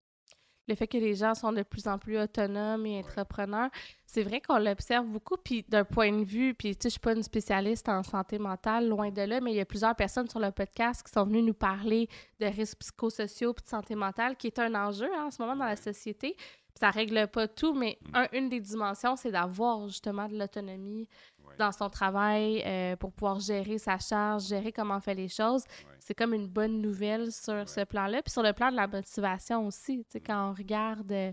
le 0.68 0.76
fait 0.76 0.88
que 0.88 0.98
les 0.98 1.16
gens 1.16 1.36
sont 1.36 1.52
de 1.52 1.64
plus 1.64 1.88
en 1.88 1.98
plus 1.98 2.20
autonomes 2.20 2.86
et 2.86 3.00
entrepreneurs, 3.00 3.70
c'est 4.06 4.24
vrai 4.24 4.42
qu'on 4.42 4.58
l'observe 4.58 5.06
beaucoup. 5.06 5.38
Puis 5.38 5.64
d'un 5.68 5.84
point 5.84 6.12
de 6.12 6.24
vue, 6.24 6.54
puis 6.54 6.76
tu 6.76 6.84
sais, 6.84 6.90
je 6.90 6.94
suis 6.94 7.00
pas 7.00 7.14
une 7.14 7.24
spécialiste 7.24 7.88
en 7.90 8.04
santé 8.04 8.40
mentale, 8.40 8.88
loin 8.88 9.12
de 9.12 9.22
là, 9.22 9.42
mais 9.42 9.52
il 9.52 9.58
y 9.58 9.62
a 9.62 9.66
plusieurs 9.66 9.96
personnes 9.96 10.30
sur 10.30 10.40
le 10.40 10.52
podcast 10.52 11.04
qui 11.06 11.12
sont 11.12 11.26
venues 11.26 11.44
nous 11.44 11.54
parler 11.54 12.08
de 12.40 12.46
risques 12.48 12.80
psychosociaux 12.80 13.52
et 13.52 13.62
de 13.62 13.68
santé 13.68 13.96
mentale, 13.96 14.36
qui 14.36 14.48
est 14.48 14.60
un 14.60 14.74
enjeu 14.76 15.10
hein, 15.16 15.26
en 15.28 15.32
ce 15.32 15.42
moment 15.42 15.56
dans 15.56 15.66
la 15.66 15.76
société. 15.76 16.36
Puis 16.36 16.80
ça 16.80 16.90
règle 16.90 17.28
pas 17.28 17.48
tout, 17.48 17.74
mais 17.74 17.98
mm. 18.14 18.36
une 18.36 18.50
des 18.50 18.60
dimensions, 18.60 19.16
c'est 19.16 19.32
d'avoir 19.32 19.88
justement 19.88 20.28
de 20.28 20.38
l'autonomie 20.38 21.08
dans 21.58 21.72
son 21.72 21.90
travail 21.90 22.64
euh, 22.66 22.96
pour 22.96 23.12
pouvoir 23.12 23.40
gérer 23.40 23.78
sa 23.78 23.98
charge, 23.98 24.48
gérer 24.48 24.72
comment 24.72 24.98
on 24.98 25.00
fait 25.00 25.16
les 25.16 25.28
choses. 25.28 25.64
C'est 26.00 26.14
comme 26.14 26.34
une 26.34 26.48
bonne 26.48 26.82
nouvelle 26.82 27.32
sur 27.32 27.68
ce 27.68 27.84
plan-là. 27.84 28.22
Puis 28.22 28.32
sur 28.32 28.44
le 28.44 28.54
plan 28.54 28.72
de 28.72 28.76
la 28.76 28.88
motivation 28.88 29.66
aussi, 29.66 30.06
quand 30.26 30.52
on 30.52 30.54
regarde 30.54 31.12
euh, 31.12 31.32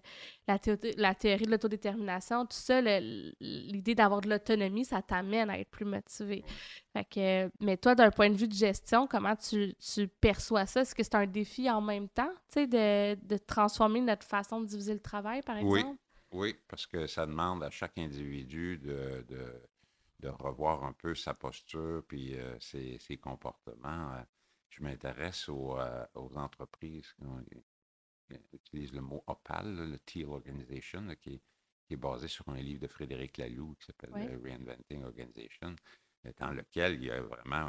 la, 0.48 0.58
la, 0.96 1.14
théorie 1.14 1.44
de 1.44 1.50
l'autodétermination, 1.50 2.46
tout 2.46 2.56
ça, 2.56 2.80
l'idée 2.80 3.94
d'avoir 3.94 4.20
de 4.20 4.30
l'autonomie, 4.30 4.84
ça 4.84 5.02
t'amène 5.02 5.50
à 5.50 5.58
être 5.58 5.70
plus 5.70 5.84
motivé. 5.84 6.44
Fait 6.92 7.04
que, 7.04 7.50
mais 7.60 7.76
toi, 7.76 7.94
d'un 7.94 8.10
point 8.10 8.30
de 8.30 8.36
vue 8.36 8.48
de 8.48 8.54
gestion, 8.54 9.06
comment 9.06 9.36
tu, 9.36 9.74
tu 9.74 10.08
perçois 10.08 10.66
ça? 10.66 10.82
Est-ce 10.82 10.94
que 10.94 11.02
c'est 11.02 11.14
un 11.14 11.26
défi 11.26 11.70
en 11.70 11.80
même 11.80 12.08
temps, 12.08 12.32
de, 12.54 13.14
de, 13.14 13.36
transformer 13.38 14.00
notre 14.00 14.26
façon 14.26 14.60
de 14.60 14.66
diviser 14.66 14.94
le 14.94 15.00
travail, 15.00 15.40
par 15.42 15.56
exemple? 15.56 15.86
Oui, 16.32 16.50
oui 16.52 16.56
parce 16.68 16.86
que 16.86 17.06
ça 17.06 17.26
demande 17.26 17.62
à 17.62 17.70
chaque 17.70 17.98
individu 17.98 18.78
de, 18.78 19.24
de 19.28 19.62
de 20.22 20.28
revoir 20.28 20.84
un 20.84 20.92
peu 20.92 21.14
sa 21.14 21.34
posture 21.34 22.02
puis 22.06 22.38
euh, 22.38 22.58
ses, 22.60 23.18
comportements. 23.18 24.14
Euh. 24.14 24.22
je 24.70 24.82
m'intéresse 24.82 25.48
aux, 25.48 25.78
euh, 25.78 26.06
aux, 26.14 26.36
entreprises 26.36 27.14
utilise 28.54 28.94
le 28.94 29.02
mot 29.02 29.22
OPAL, 29.26 29.90
le 29.90 29.98
Teal 29.98 30.30
Organization, 30.30 31.06
qui, 31.20 31.42
est, 31.90 31.96
basé 31.96 32.28
sur 32.28 32.48
un 32.48 32.56
livre 32.56 32.80
de 32.80 32.86
Frédéric 32.86 33.36
Laloux 33.36 33.74
qui 33.78 33.84
s'appelle 33.84 34.14
Reinventing 34.42 35.04
Organization, 35.04 35.76
dans 36.38 36.52
lequel 36.52 36.94
il 36.94 37.04
y 37.04 37.10
a 37.10 37.20
vraiment 37.20 37.68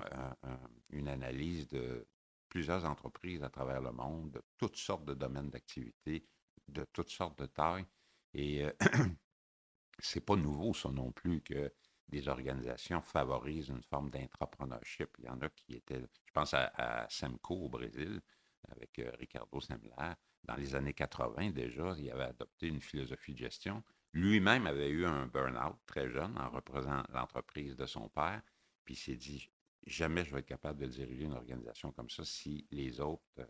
une 0.91 1.10
analyse 1.10 1.67
de 1.67 2.07
plusieurs 2.48 2.86
entreprises 2.86 3.43
à 3.43 3.50
travers 3.50 3.81
le 3.81 3.91
monde, 3.91 4.31
de 4.31 4.41
toutes 4.57 4.77
sortes 4.77 5.03
de 5.03 5.13
domaines 5.13 5.50
d'activité, 5.50 6.25
de 6.69 6.86
toutes 6.93 7.10
sortes 7.10 7.38
de 7.38 7.48
tailles. 7.48 7.86
Et 8.33 8.63
c'est 10.00 10.25
pas 10.25 10.38
nouveau, 10.38 10.74
ça 10.74 10.89
non 10.89 11.12
plus, 11.12 11.41
que 11.41 11.69
des 12.07 12.27
organisations 12.27 13.01
favorisent 13.01 13.69
une 13.69 13.83
forme 13.83 14.10
d'entrepreneurship. 14.10 15.10
Il 15.19 15.25
y 15.25 15.29
en 15.29 15.41
a 15.41 15.50
qui 15.50 15.74
étaient, 15.75 16.01
je 16.01 16.31
pense 16.33 16.53
à, 16.53 17.07
Semco 17.10 17.55
au 17.55 17.69
Brésil, 17.69 18.22
avec 18.69 19.00
euh, 19.00 19.12
Ricardo 19.19 19.60
Semler. 19.60 20.13
Dans 20.43 20.55
les 20.55 20.75
années 20.75 20.93
80 20.93 21.51
déjà, 21.51 21.95
il 21.98 22.12
avait 22.12 22.25
adopté 22.25 22.67
une 22.67 22.81
philosophie 22.81 23.33
de 23.33 23.39
gestion. 23.39 23.83
Lui-même 24.13 24.67
avait 24.67 24.89
eu 24.89 25.05
un 25.05 25.25
burn-out 25.25 25.77
très 25.86 26.10
jeune 26.10 26.38
en 26.38 26.50
représentant 26.50 27.12
l'entreprise 27.13 27.75
de 27.75 27.86
son 27.86 28.10
père. 28.10 28.41
Puis 28.83 28.95
il 28.95 28.98
s'est 28.98 29.15
dit, 29.15 29.50
jamais 29.86 30.24
je 30.25 30.31
vais 30.31 30.41
être 30.41 30.45
capable 30.45 30.81
de 30.81 30.88
diriger 30.88 31.24
une 31.24 31.33
organisation 31.33 31.91
comme 31.91 32.10
ça 32.10 32.24
si 32.25 32.67
les 32.72 33.00
autres 33.00 33.24
ne 33.38 33.43
euh, 33.43 33.48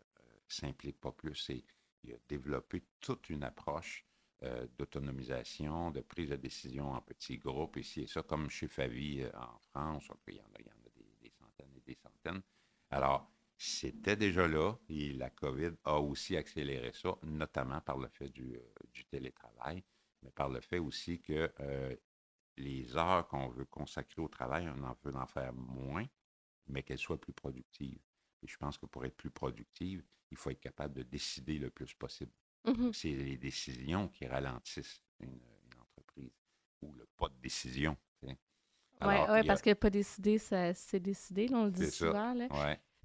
s'impliquent 0.48 1.00
pas 1.00 1.12
plus. 1.12 1.50
Et 1.50 1.64
il 2.04 2.14
a 2.14 2.16
développé 2.28 2.84
toute 3.00 3.28
une 3.28 3.42
approche 3.42 4.06
euh, 4.44 4.66
d'autonomisation, 4.78 5.90
de 5.90 6.00
prise 6.00 6.30
de 6.30 6.36
décision 6.36 6.92
en 6.92 7.00
petits 7.00 7.38
groupes 7.38 7.76
ici 7.76 8.02
et 8.02 8.06
ça, 8.06 8.22
comme 8.22 8.50
chez 8.50 8.68
Favi 8.68 9.22
euh, 9.22 9.30
en 9.34 9.58
France, 9.58 10.08
il 10.28 10.34
y 10.34 10.40
en 10.40 10.44
a, 10.44 10.60
y 10.60 10.68
en 10.68 10.86
a 10.86 10.90
des, 11.22 11.30
centaines 11.30 11.72
et 11.76 11.80
des 11.80 11.94
centaines. 11.94 12.42
Alors, 12.90 13.30
c'était 13.56 14.16
déjà 14.16 14.46
là 14.46 14.76
et 14.88 15.12
la 15.14 15.30
COVID 15.30 15.72
a 15.84 15.98
aussi 15.98 16.36
accéléré 16.36 16.92
ça, 16.92 17.16
notamment 17.22 17.80
par 17.80 17.96
le 17.96 18.08
fait 18.08 18.28
du, 18.28 18.56
euh, 18.56 19.02
télétravail, 19.10 19.82
mais 20.22 20.30
par 20.30 20.48
le 20.48 20.60
fait 20.60 20.78
aussi 20.78 21.20
que 21.20 21.50
les 22.56 22.96
heures 22.96 23.26
qu'on 23.28 23.48
veut 23.48 23.64
consacrer 23.64 24.20
au 24.20 24.28
travail, 24.28 24.68
on 24.68 24.82
en 24.82 24.96
veut 25.02 25.14
en 25.16 25.26
faire 25.26 25.52
moins, 25.54 26.06
mais 26.66 26.82
qu'elles 26.82 26.98
soient 26.98 27.20
plus 27.20 27.32
productives. 27.32 28.00
Et 28.42 28.46
je 28.46 28.56
pense 28.56 28.78
que 28.78 28.86
pour 28.86 29.04
être 29.04 29.16
plus 29.16 29.30
productive, 29.30 30.04
il 30.30 30.36
faut 30.36 30.50
être 30.50 30.60
capable 30.60 30.94
de 30.94 31.02
décider 31.02 31.58
le 31.58 31.70
plus 31.70 31.94
possible. 31.94 32.32
Mmh 32.64 32.90
c'est 32.92 33.12
les 33.12 33.36
décisions 33.36 34.08
qui 34.08 34.26
ralentissent 34.26 35.02
une, 35.20 35.38
entreprise 35.80 36.32
ou 36.82 36.92
le 36.92 37.06
pas 37.16 37.28
de 37.28 37.34
décision. 37.42 37.96
Oui, 38.22 39.16
ouais, 39.28 39.44
parce 39.44 39.60
que 39.60 39.74
pas 39.74 39.90
décider, 39.90 40.38
c'est 40.38 41.00
décider, 41.00 41.48
on 41.52 41.64
le 41.64 41.70
dit 41.70 41.90
souvent. 41.90 42.34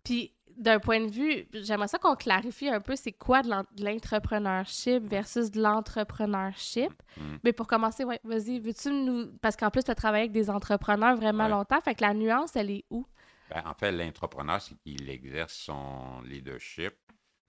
Puis, 0.03 0.33
d'un 0.55 0.79
point 0.79 1.05
de 1.05 1.11
vue, 1.11 1.45
j'aimerais 1.53 1.87
ça 1.87 1.97
qu'on 1.97 2.15
clarifie 2.15 2.69
un 2.69 2.79
peu 2.79 2.95
c'est 2.95 3.11
quoi 3.11 3.41
de 3.41 3.83
l'entrepreneurship 3.83 5.03
versus 5.03 5.51
de 5.51 5.61
l'entrepreneurship. 5.61 6.91
Mmh. 7.17 7.21
Mais 7.43 7.53
pour 7.53 7.67
commencer, 7.67 8.03
ouais, 8.03 8.19
vas-y, 8.23 8.59
veux-tu 8.59 8.91
nous. 8.91 9.27
Parce 9.41 9.55
qu'en 9.55 9.69
plus, 9.69 9.83
tu 9.83 9.91
as 9.91 9.95
travaillé 9.95 10.23
avec 10.23 10.31
des 10.31 10.49
entrepreneurs 10.49 11.15
vraiment 11.15 11.47
longtemps, 11.47 11.81
fait 11.81 11.95
que 11.95 12.03
la 12.03 12.13
nuance, 12.13 12.55
elle 12.55 12.71
est 12.71 12.85
où? 12.89 13.05
Ben, 13.49 13.63
en 13.65 13.73
fait, 13.73 13.91
l'entrepreneur, 13.91 14.61
c'est 14.61 14.75
qu'il 14.75 15.09
exerce 15.09 15.53
son 15.53 16.21
leadership 16.21 16.93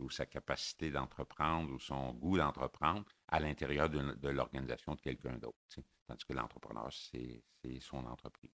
ou 0.00 0.10
sa 0.10 0.26
capacité 0.26 0.90
d'entreprendre 0.90 1.72
ou 1.72 1.78
son 1.78 2.12
goût 2.14 2.38
d'entreprendre 2.38 3.04
à 3.28 3.40
l'intérieur 3.40 3.88
de, 3.88 4.28
l'organisation 4.28 4.94
de 4.94 5.00
quelqu'un 5.00 5.36
d'autre. 5.38 5.58
Tandis 6.06 6.24
que 6.24 6.32
l'entrepreneur, 6.32 6.90
c'est 6.92 7.42
son 7.80 8.04
entreprise. 8.06 8.50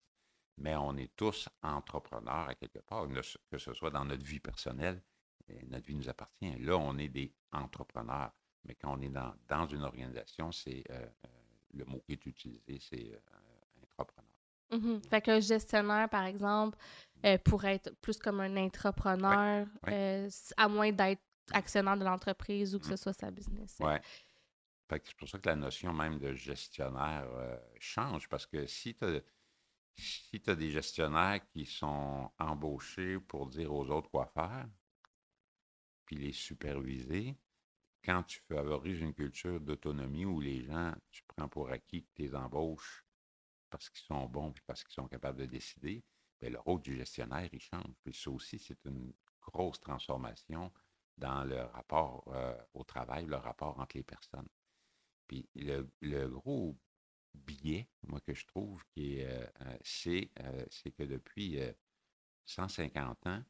Mais 0.58 0.74
on 0.76 0.96
est 0.96 1.14
tous 1.16 1.48
entrepreneurs 1.62 2.48
à 2.48 2.54
quelque 2.54 2.78
part, 2.78 3.06
que 3.50 3.58
ce 3.58 3.74
soit 3.74 3.90
dans 3.90 4.04
notre 4.04 4.24
vie 4.24 4.40
personnelle, 4.40 5.02
notre 5.68 5.86
vie 5.86 5.94
nous 5.94 6.08
appartient. 6.08 6.56
Là, 6.58 6.76
on 6.76 6.96
est 6.98 7.08
des 7.08 7.32
entrepreneurs. 7.52 8.32
Mais 8.64 8.74
quand 8.74 8.98
on 8.98 9.00
est 9.00 9.08
dans, 9.08 9.32
dans 9.48 9.66
une 9.66 9.82
organisation, 9.82 10.50
c'est 10.50 10.82
euh, 10.90 10.94
euh, 10.94 11.28
le 11.74 11.84
mot 11.84 12.02
qui 12.04 12.14
est 12.14 12.26
utilisé, 12.26 12.78
c'est 12.80 13.12
euh, 13.12 13.82
entrepreneur. 13.82 14.30
Mmh 14.72 14.98
fait 15.08 15.20
qu'un 15.20 15.38
gestionnaire, 15.38 16.08
par 16.08 16.24
exemple, 16.24 16.76
pourrait 17.44 17.76
être 17.76 17.94
plus 18.00 18.18
comme 18.18 18.40
un 18.40 18.56
entrepreneur, 18.56 19.64
à 20.56 20.68
moins 20.68 20.90
d'être 20.90 21.22
actionnaire 21.52 21.96
de 21.96 22.04
l'entreprise 22.04 22.74
ou 22.74 22.78
que 22.78 22.86
ce 22.86 22.94
mmh. 22.94 22.96
soit 22.96 23.12
sa 23.12 23.30
business. 23.30 23.76
Oui. 23.80 23.94
C'est 24.88 25.16
pour 25.16 25.28
ça 25.28 25.38
que 25.38 25.48
la 25.48 25.56
notion 25.56 25.92
même 25.92 26.18
de 26.18 26.32
gestionnaire 26.32 27.28
euh, 27.32 27.58
change, 27.80 28.28
parce 28.28 28.46
que 28.46 28.66
si 28.66 28.94
tu 28.94 29.04
as, 29.04 29.20
si 29.96 30.40
as 30.46 30.54
des 30.54 30.70
gestionnaires 30.70 31.40
qui 31.48 31.66
sont 31.66 32.30
embauchés 32.38 33.18
pour 33.18 33.48
dire 33.48 33.72
aux 33.72 33.88
autres 33.90 34.10
quoi 34.10 34.26
faire, 34.26 34.68
puis 36.04 36.16
les 36.16 36.32
superviser, 36.32 37.36
quand 38.04 38.22
tu 38.22 38.40
favorises 38.48 39.00
une 39.00 39.12
culture 39.12 39.60
d'autonomie 39.60 40.24
où 40.24 40.40
les 40.40 40.62
gens, 40.62 40.94
tu 41.10 41.24
prends 41.26 41.48
pour 41.48 41.70
acquis 41.70 42.04
que 42.04 42.10
tu 42.14 42.22
les 42.22 42.34
embauches 42.36 43.04
parce 43.68 43.90
qu'ils 43.90 44.06
sont 44.06 44.26
bons 44.26 44.52
puis 44.52 44.62
parce 44.64 44.84
qu'ils 44.84 44.94
sont 44.94 45.08
capables 45.08 45.40
de 45.40 45.46
décider, 45.46 46.04
bien, 46.40 46.50
le 46.50 46.60
rôle 46.60 46.80
du 46.80 46.94
gestionnaire, 46.94 47.48
il 47.52 47.60
change. 47.60 47.92
Puis 48.04 48.14
ça 48.14 48.30
aussi, 48.30 48.60
c'est 48.60 48.84
une 48.84 49.12
grosse 49.40 49.80
transformation 49.80 50.72
dans 51.18 51.44
le 51.44 51.62
rapport 51.62 52.24
euh, 52.28 52.56
au 52.74 52.84
travail, 52.84 53.26
le 53.26 53.36
rapport 53.36 53.78
entre 53.78 53.96
les 53.96 54.02
personnes. 54.02 54.48
Puis 55.26 55.48
le, 55.54 56.28
gros 56.28 56.76
biais, 57.34 57.88
moi, 58.06 58.20
que 58.20 58.34
je 58.34 58.46
trouve, 58.46 58.82
qui 58.90 59.22
euh, 59.22 59.46
euh, 59.62 59.76
c'est, 60.70 60.90
que 60.92 61.02
depuis 61.02 61.58
150 62.44 63.26
ans, 63.26 63.42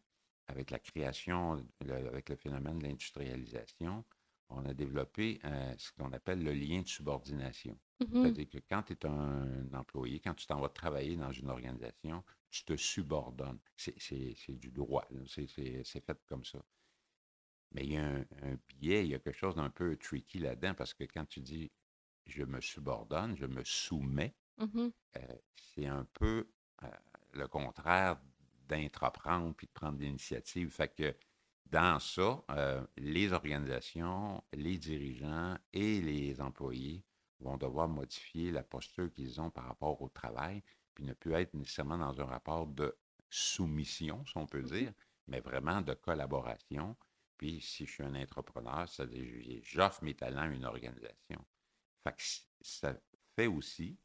avec 0.48 0.70
la 0.70 0.78
création, 0.78 1.64
avec 1.80 2.28
le 2.28 2.36
phénomène 2.36 2.78
de 2.78 2.84
l'industrialisation, 2.84 4.04
on 4.48 4.64
a 4.64 4.72
développé 4.74 5.40
ce 5.76 5.90
qu'on 5.92 6.12
appelle 6.12 6.42
le 6.44 6.52
lien 6.52 6.82
de 6.82 6.88
subordination. 6.88 7.76
Mmh 7.98 8.22
C'est-à-dire 8.22 8.48
que 8.48 8.58
quand 8.68 8.82
tu 8.84 8.92
es 8.92 9.06
un 9.06 9.72
employé, 9.72 10.20
quand 10.20 10.34
tu 10.34 10.46
t'en 10.46 10.60
vas 10.60 10.68
travailler 10.68 11.16
dans 11.16 11.32
une 11.32 11.50
organisation, 11.50 12.22
tu 12.50 12.64
te 12.64 12.76
subordonnes. 12.76 13.58
C'est, 13.76 13.94
du 14.50 14.70
droit. 14.70 15.06
C'est, 15.26 15.46
fait 15.48 16.24
comme 16.26 16.44
ça. 16.44 16.62
Mais 17.76 17.84
il 17.84 17.92
y 17.92 17.98
a 17.98 18.06
un, 18.06 18.24
biais, 18.80 19.04
il 19.04 19.10
y 19.10 19.14
a 19.14 19.18
quelque 19.18 19.36
chose 19.36 19.54
d'un 19.56 19.68
peu 19.68 19.96
tricky 19.96 20.38
là-dedans 20.38 20.72
parce 20.72 20.94
que 20.94 21.04
quand 21.04 21.26
tu 21.26 21.40
dis 21.40 21.70
je 22.24 22.42
me 22.42 22.60
subordonne, 22.60 23.36
je 23.36 23.44
me 23.44 23.62
soumets, 23.64 24.34
mmh 24.56 24.88
euh, 25.16 25.20
c'est 25.54 25.86
un 25.86 26.06
peu 26.14 26.48
euh, 26.82 26.86
le 27.34 27.46
contraire 27.46 28.18
d'entreprendre 28.66 29.54
puis 29.54 29.66
de 29.66 29.72
prendre 29.72 29.98
l'initiative. 29.98 30.70
Fait 30.70 30.88
que 30.88 31.14
dans 31.66 32.00
ça, 32.00 32.42
euh, 32.50 32.84
les 32.96 33.34
organisations, 33.34 34.42
les 34.54 34.78
dirigeants 34.78 35.58
et 35.74 36.00
les 36.00 36.40
employés 36.40 37.04
vont 37.40 37.58
devoir 37.58 37.88
modifier 37.88 38.52
la 38.52 38.62
posture 38.62 39.12
qu'ils 39.12 39.38
ont 39.38 39.50
par 39.50 39.66
rapport 39.66 40.00
au 40.00 40.08
travail, 40.08 40.62
puis 40.94 41.04
ne 41.04 41.12
plus 41.12 41.34
être 41.34 41.52
nécessairement 41.52 41.98
dans 41.98 42.18
un 42.22 42.24
rapport 42.24 42.66
de 42.66 42.96
soumission, 43.28 44.24
si 44.24 44.38
on 44.38 44.46
peut 44.46 44.62
mmh 44.62 44.70
dire, 44.70 44.92
mais 45.28 45.40
vraiment 45.40 45.82
de 45.82 45.92
collaboration 45.92 46.96
puis, 47.38 47.60
si 47.60 47.86
je 47.86 47.92
suis 47.92 48.02
un 48.02 48.14
entrepreneur, 48.14 48.88
ça 48.88 49.04
j'offre 49.62 50.02
mes 50.02 50.14
talents 50.14 50.42
à 50.42 50.46
une 50.46 50.64
organisation. 50.64 51.44
Ça 52.60 52.98
fait 53.34 53.46
aussi 53.46 53.98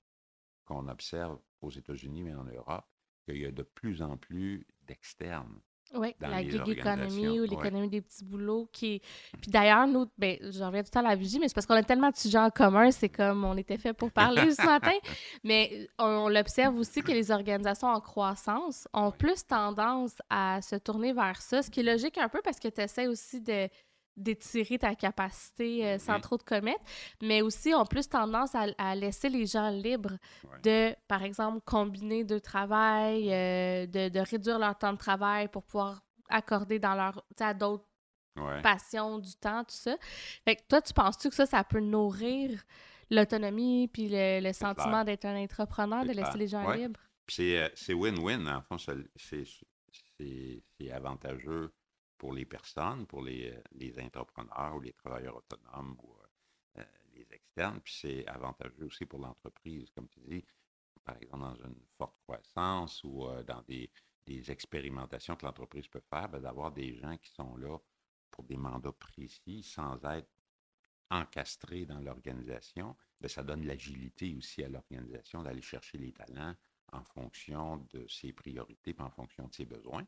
qu'on 0.66 0.88
observe 0.88 1.40
aux 1.62 1.72
États-Unis, 1.72 2.24
mais 2.24 2.34
en 2.34 2.44
Europe, 2.44 2.86
qu'il 3.26 3.38
y 3.38 3.46
a 3.46 3.52
de 3.52 3.64
plus 3.64 4.02
en 4.02 4.18
plus 4.18 4.68
d'externes 4.82 5.62
oui, 5.94 6.16
la 6.22 6.42
gig 6.42 6.68
economy 6.68 7.40
ou 7.40 7.44
l'économie 7.46 7.90
des 7.90 8.02
petits 8.02 8.24
boulots 8.24 8.70
qui 8.72 9.02
Puis 9.42 9.52
d'ailleurs, 9.52 9.88
nous, 9.88 10.06
ben, 10.18 10.38
je 10.42 10.64
reviens 10.64 10.82
tout 10.82 10.90
le 10.90 10.92
temps 10.92 11.06
à 11.06 11.10
la 11.10 11.16
vigie, 11.16 11.40
mais 11.40 11.48
c'est 11.48 11.54
parce 11.54 11.66
qu'on 11.66 11.76
a 11.76 11.84
tellement 11.84 12.10
de 12.10 12.16
sujets 12.16 12.38
en 12.38 12.50
commun, 12.50 12.92
c'est 12.92 13.10
comme 13.10 13.44
on 13.44 13.58
était 13.58 13.78
fait 13.78 13.94
pour 13.94 14.12
parler 14.12 14.52
ce 14.52 14.66
matin. 14.66 14.92
Mais 15.44 15.88
on, 15.98 16.30
l'observe 16.30 16.78
aussi 16.78 17.02
que 17.02 17.12
les 17.12 17.32
organisations 17.32 17.88
en 17.88 18.00
croissance 18.00 18.88
ont 18.94 19.12
plus 19.12 19.46
tendance 19.46 20.14
à 20.30 20.62
se 20.62 20.76
tourner 20.76 21.14
vers 21.14 21.42
ça, 21.42 21.62
ce 21.62 21.70
qui 21.70 21.82
est 21.82 21.84
logique 21.84 22.18
un 22.18 22.30
peu 22.30 22.40
parce 22.44 22.60
que 22.60 22.68
tu 22.68 22.82
essaies 22.82 23.08
aussi 23.08 23.42
de 23.42 23.68
d'étirer 24.18 24.78
ta 24.78 24.96
capacité 24.96 25.86
euh, 25.86 25.98
sans 25.98 26.20
trop 26.20 26.38
te 26.38 26.44
commettre, 26.44 26.82
mais 27.22 27.42
aussi 27.42 27.74
ont 27.74 27.86
plus 27.86 28.08
tendance 28.08 28.52
à, 28.56 28.96
laisser 28.96 29.30
les 29.30 29.46
gens 29.46 29.70
libres 29.70 30.18
de, 30.64 30.94
par 31.08 31.24
exemple, 31.24 31.62
combiner 31.66 32.24
deux 32.24 32.40
travail, 32.40 33.32
euh, 33.32 33.86
de, 33.88 34.20
réduire 34.20 34.60
leur 34.60 34.78
temps 34.78 34.94
de 34.94 34.98
travail 34.98 35.48
pour 35.48 35.64
pouvoir 35.64 36.04
accorder 36.30 36.80
dans 36.80 36.96
leur, 36.96 37.24
à 37.40 37.54
d'autres 37.54 37.86
passions 38.64 39.20
du 39.20 39.34
temps, 39.36 39.64
tout 39.64 39.76
ça. 39.76 39.96
Fait 40.46 40.56
que 40.56 40.62
toi, 40.68 40.82
tu 40.82 40.94
penses-tu 40.94 41.30
que 41.30 41.36
ça, 41.36 41.46
ça 41.46 41.64
peut 41.64 41.80
nourrir 41.80 42.64
l'autonomie 43.10 43.88
puis 43.88 44.08
le, 44.10 44.54
sentiment 44.54 45.04
d'être 45.04 45.26
un 45.26 45.42
entrepreneur, 45.42 46.06
de 46.06 46.12
laisser 46.12 46.38
les 46.38 46.48
gens 46.48 46.70
libres? 46.72 47.00
Euh, 47.40 47.70
c'est 47.76 47.94
win-win, 47.94 48.48
en 48.48 48.62
fond, 48.62 48.78
c'est 48.78 50.92
avantageux 50.92 51.72
pour 52.22 52.34
les 52.34 52.46
personnes, 52.46 53.08
pour 53.08 53.24
les, 53.24 53.52
les, 53.72 54.00
entrepreneurs 54.00 54.76
ou 54.76 54.80
les 54.80 54.94
travailleurs 54.94 55.38
autonomes 55.38 55.98
ou 56.04 56.16
euh, 56.78 56.84
les 57.16 57.26
externes. 57.34 57.82
Puis 57.82 57.96
c'est 58.00 58.28
avantageux 58.28 58.86
aussi 58.86 59.08
pour 59.08 59.18
l'entreprise, 59.18 59.90
comme 59.90 60.08
tu 60.08 60.20
dis, 60.20 60.46
par 61.04 61.18
exemple 61.20 61.42
dans 61.42 61.56
une 61.66 61.82
forte 61.98 62.16
croissance 62.22 63.04
ou 63.04 63.26
euh, 63.26 63.42
dans 63.42 63.64
des, 63.64 63.90
expérimentations 64.28 65.36
que 65.36 65.48
l'entreprise 65.48 65.88
peut 65.88 66.04
faire, 66.12 66.30
ben, 66.30 66.40
d'avoir 66.40 66.72
des 66.72 66.94
gens 66.96 67.18
qui 67.18 67.32
sont 67.32 67.58
là 67.58 67.80
pour 68.30 68.44
des 68.44 68.56
mandats 68.56 68.94
précis 68.94 69.64
sans 69.64 70.00
être 70.06 70.30
encastré 71.10 71.86
dans 71.86 72.00
l'organisation, 72.00 72.96
ben, 73.20 73.30
ça 73.30 73.42
donne 73.42 73.66
l'agilité 73.66 74.36
aussi 74.36 74.64
à 74.64 74.70
l'organisation 74.70 75.42
d'aller 75.42 75.64
chercher 75.64 75.98
les 75.98 76.14
talents 76.14 76.56
en 76.92 77.04
fonction 77.04 77.78
de 77.90 78.08
ses 78.08 78.32
priorités, 78.32 78.94
puis 78.94 79.04
en 79.04 79.10
fonction 79.10 79.48
de 79.48 79.54
ses 79.56 79.66
besoins. 79.66 80.06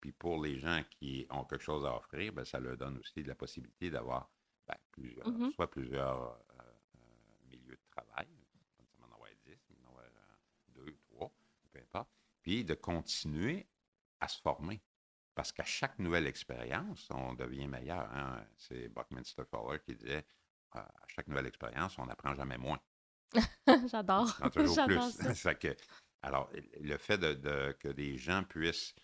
Puis 0.00 0.12
pour 0.12 0.42
les 0.42 0.58
gens 0.58 0.82
qui 0.90 1.26
ont 1.30 1.44
quelque 1.44 1.62
chose 1.62 1.84
à 1.84 1.94
offrir, 1.96 2.32
ben, 2.32 2.44
ça 2.44 2.58
leur 2.60 2.76
donne 2.76 2.98
aussi 2.98 3.22
la 3.22 3.34
possibilité 3.34 3.90
d'avoir 3.90 4.30
ben, 4.66 4.76
plusieurs, 4.92 5.28
Mhm. 5.28 5.52
soit 5.52 5.70
plusieurs 5.70 6.32
euh, 6.32 6.62
euh, 6.96 7.48
milieux 7.50 7.76
de 7.76 7.90
travail, 7.90 8.26
nécessairement 8.28 9.12
en 9.12 9.14
avoir 9.16 9.28
10, 9.44 9.56
mais 9.70 9.76
en 9.84 9.88
avoir 9.90 10.04
euh, 10.04 10.74
deux, 10.74 10.96
trois, 11.10 11.30
peu 11.72 11.78
importe, 11.80 12.08
puis 12.42 12.64
de 12.64 12.74
continuer 12.74 13.66
à 14.20 14.28
se 14.28 14.40
former. 14.40 14.80
Parce 15.34 15.52
qu'à 15.52 15.64
chaque 15.64 15.98
nouvelle 15.98 16.26
expérience, 16.26 17.08
on 17.10 17.34
devient 17.34 17.66
meilleur. 17.68 18.10
hein. 18.12 18.44
C'est 18.56 18.88
Buckminster 18.88 19.44
Fuller 19.44 19.78
qui 19.80 19.94
disait 19.94 20.26
euh, 20.76 20.78
à 20.80 21.06
chaque 21.08 21.28
nouvelle 21.28 21.46
expérience, 21.46 21.98
on 21.98 22.06
n'apprend 22.06 22.34
jamais 22.34 22.58
moins. 22.58 22.80
J'adore. 23.90 24.36
J'adore 24.54 24.86
plus. 24.86 25.12
ça. 25.12 25.34
Ça 25.34 25.54
que- 25.54 25.76
alors, 26.22 26.50
le 26.80 26.96
fait 26.98 27.16
de, 27.18 27.32
de- 27.34 27.72
que 27.80 27.88
des 27.88 28.18
gens 28.18 28.42
puissent 28.44 28.94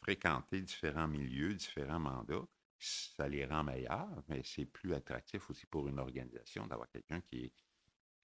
fréquenter 0.00 0.60
différents 0.62 1.08
milieux, 1.08 1.54
différents 1.54 1.98
mandats, 2.00 2.46
ça 2.78 3.28
les 3.28 3.44
rend 3.44 3.64
meilleurs, 3.64 4.22
mais 4.28 4.42
c'est 4.44 4.64
plus 4.66 4.94
attractif 4.94 5.48
aussi 5.50 5.66
pour 5.66 5.88
une 5.88 5.98
organisation 5.98 6.66
d'avoir 6.66 6.88
quelqu'un 6.90 7.20
qui, 7.22 7.44
est- 7.46 7.52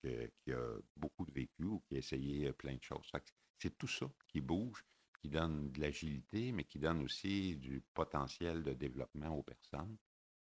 que- 0.02 0.30
qui 0.44 0.52
a 0.52 0.76
beaucoup 0.96 1.24
de 1.24 1.32
vécu 1.32 1.64
ou 1.64 1.80
qui 1.88 1.96
a 1.96 1.98
essayé 1.98 2.48
euh, 2.48 2.52
plein 2.52 2.74
de 2.76 2.82
choses. 2.82 3.10
C'est 3.58 3.76
tout 3.76 3.88
ça 3.88 4.06
qui 4.28 4.40
bouge, 4.40 4.84
qui 5.20 5.28
donne 5.28 5.70
de 5.72 5.80
l'agilité, 5.80 6.52
mais 6.52 6.64
qui 6.64 6.78
donne 6.78 7.02
aussi 7.02 7.56
du 7.56 7.82
potentiel 7.94 8.62
de 8.62 8.72
développement 8.74 9.30
aux 9.36 9.42
personnes 9.42 9.96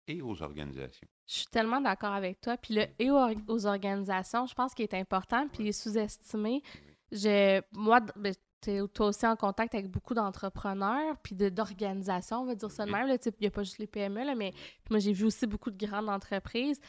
et 0.08 0.22
aux 0.22 0.42
organisations. 0.42 1.08
Je 1.28 1.36
suis 1.36 1.48
tellement 1.48 1.82
d'accord 1.82 2.14
avec 2.14 2.42
toi. 2.42 2.58
Puis 2.58 2.74
le 2.74 2.86
et 2.98 3.12
aux, 3.12 3.30
aux 3.48 3.66
organisations, 3.68 4.46
je 4.48 4.56
pense 4.56 4.74
qu'il 4.74 4.84
est 4.84 4.94
important, 4.96 5.48
puis 5.50 5.66
il 5.66 5.68
est 5.68 5.72
sous-estimé. 5.72 6.64
Je, 7.12 7.62
moi, 7.74 8.00
d- 8.00 8.32
ben, 8.66 8.82
t'es 8.88 8.88
toi 8.94 9.08
aussi 9.08 9.26
en 9.28 9.36
contact 9.36 9.74
avec 9.76 9.90
beaucoup 9.90 10.14
d'entrepreneurs, 10.14 11.18
puis 11.24 11.36
de- 11.36 11.50
d'organisations, 11.50 12.42
on 12.42 12.46
va 12.46 12.56
dire 12.56 12.72
ça 12.72 12.86
de 12.86 12.92
Mhm. 12.92 13.08
même. 13.08 13.18
tu 13.20 13.30
Il 13.30 13.42
n'y 13.42 13.48
a 13.48 13.52
pas 13.52 13.64
juste 13.64 13.78
les 13.80 13.88
PME, 13.88 14.24
là, 14.26 14.36
mais 14.36 14.54
moi, 14.90 15.00
j'ai 15.00 15.14
vu 15.14 15.26
aussi 15.26 15.48
beaucoup 15.48 15.72
de 15.72 15.86
grandes 15.86 16.10
entreprises. 16.10 16.80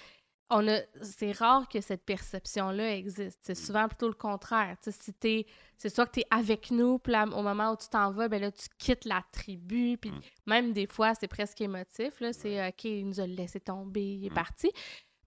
On 0.53 0.67
a, 0.67 0.81
c'est 1.03 1.31
rare 1.31 1.69
que 1.69 1.81
cette 1.81 2.05
perception-là 2.05 2.97
existe. 2.97 3.39
C'est 3.43 3.55
souvent 3.55 3.87
plutôt 3.87 4.09
le 4.09 4.15
contraire. 4.15 4.77
Tu 4.83 4.91
si 4.91 5.12
t'es- 5.12 5.47
c'est 5.79 5.89
soit 5.95 6.07
que 6.07 6.12
tu 6.15 6.21
es 6.21 6.27
avec 6.29 6.73
nous, 6.73 6.99
puis 6.99 7.12
là, 7.12 7.25
au 7.25 7.43
moment 7.43 7.71
où 7.71 7.77
tu 7.77 7.87
t'en 7.89 8.11
vas, 8.11 8.27
ben 8.29 8.41
là, 8.41 8.50
tu 8.50 8.67
quittes 8.77 9.05
la 9.05 9.23
tribu, 9.31 9.97
puis 9.97 10.11
Mm. 10.11 10.21
même 10.47 10.73
des 10.73 10.89
fois, 10.89 11.15
c'est 11.15 11.29
presque 11.29 11.61
émotif. 11.61 12.19
Là, 12.21 12.33
c'est 12.33 12.67
OK, 12.69 12.83
il 12.85 13.07
nous 13.07 13.21
a 13.21 13.27
laissé 13.29 13.61
tomber, 13.61 14.03
il 14.03 14.27
est 14.27 14.31
Mm. 14.31 14.35
parti. 14.35 14.73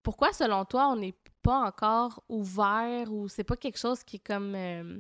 Pourquoi, 0.02 0.34
selon 0.34 0.66
toi, 0.66 0.90
on 0.90 0.98
n'est 0.98 1.16
pas 1.42 1.62
encore 1.68 2.22
ouvert 2.28 3.10
ou 3.14 3.30
c'est 3.30 3.46
pas 3.46 3.56
quelque 3.56 3.80
chose 3.80 4.04
qui 4.04 4.18
est 4.18 4.28
comme 4.28 4.54
euh, 4.56 5.00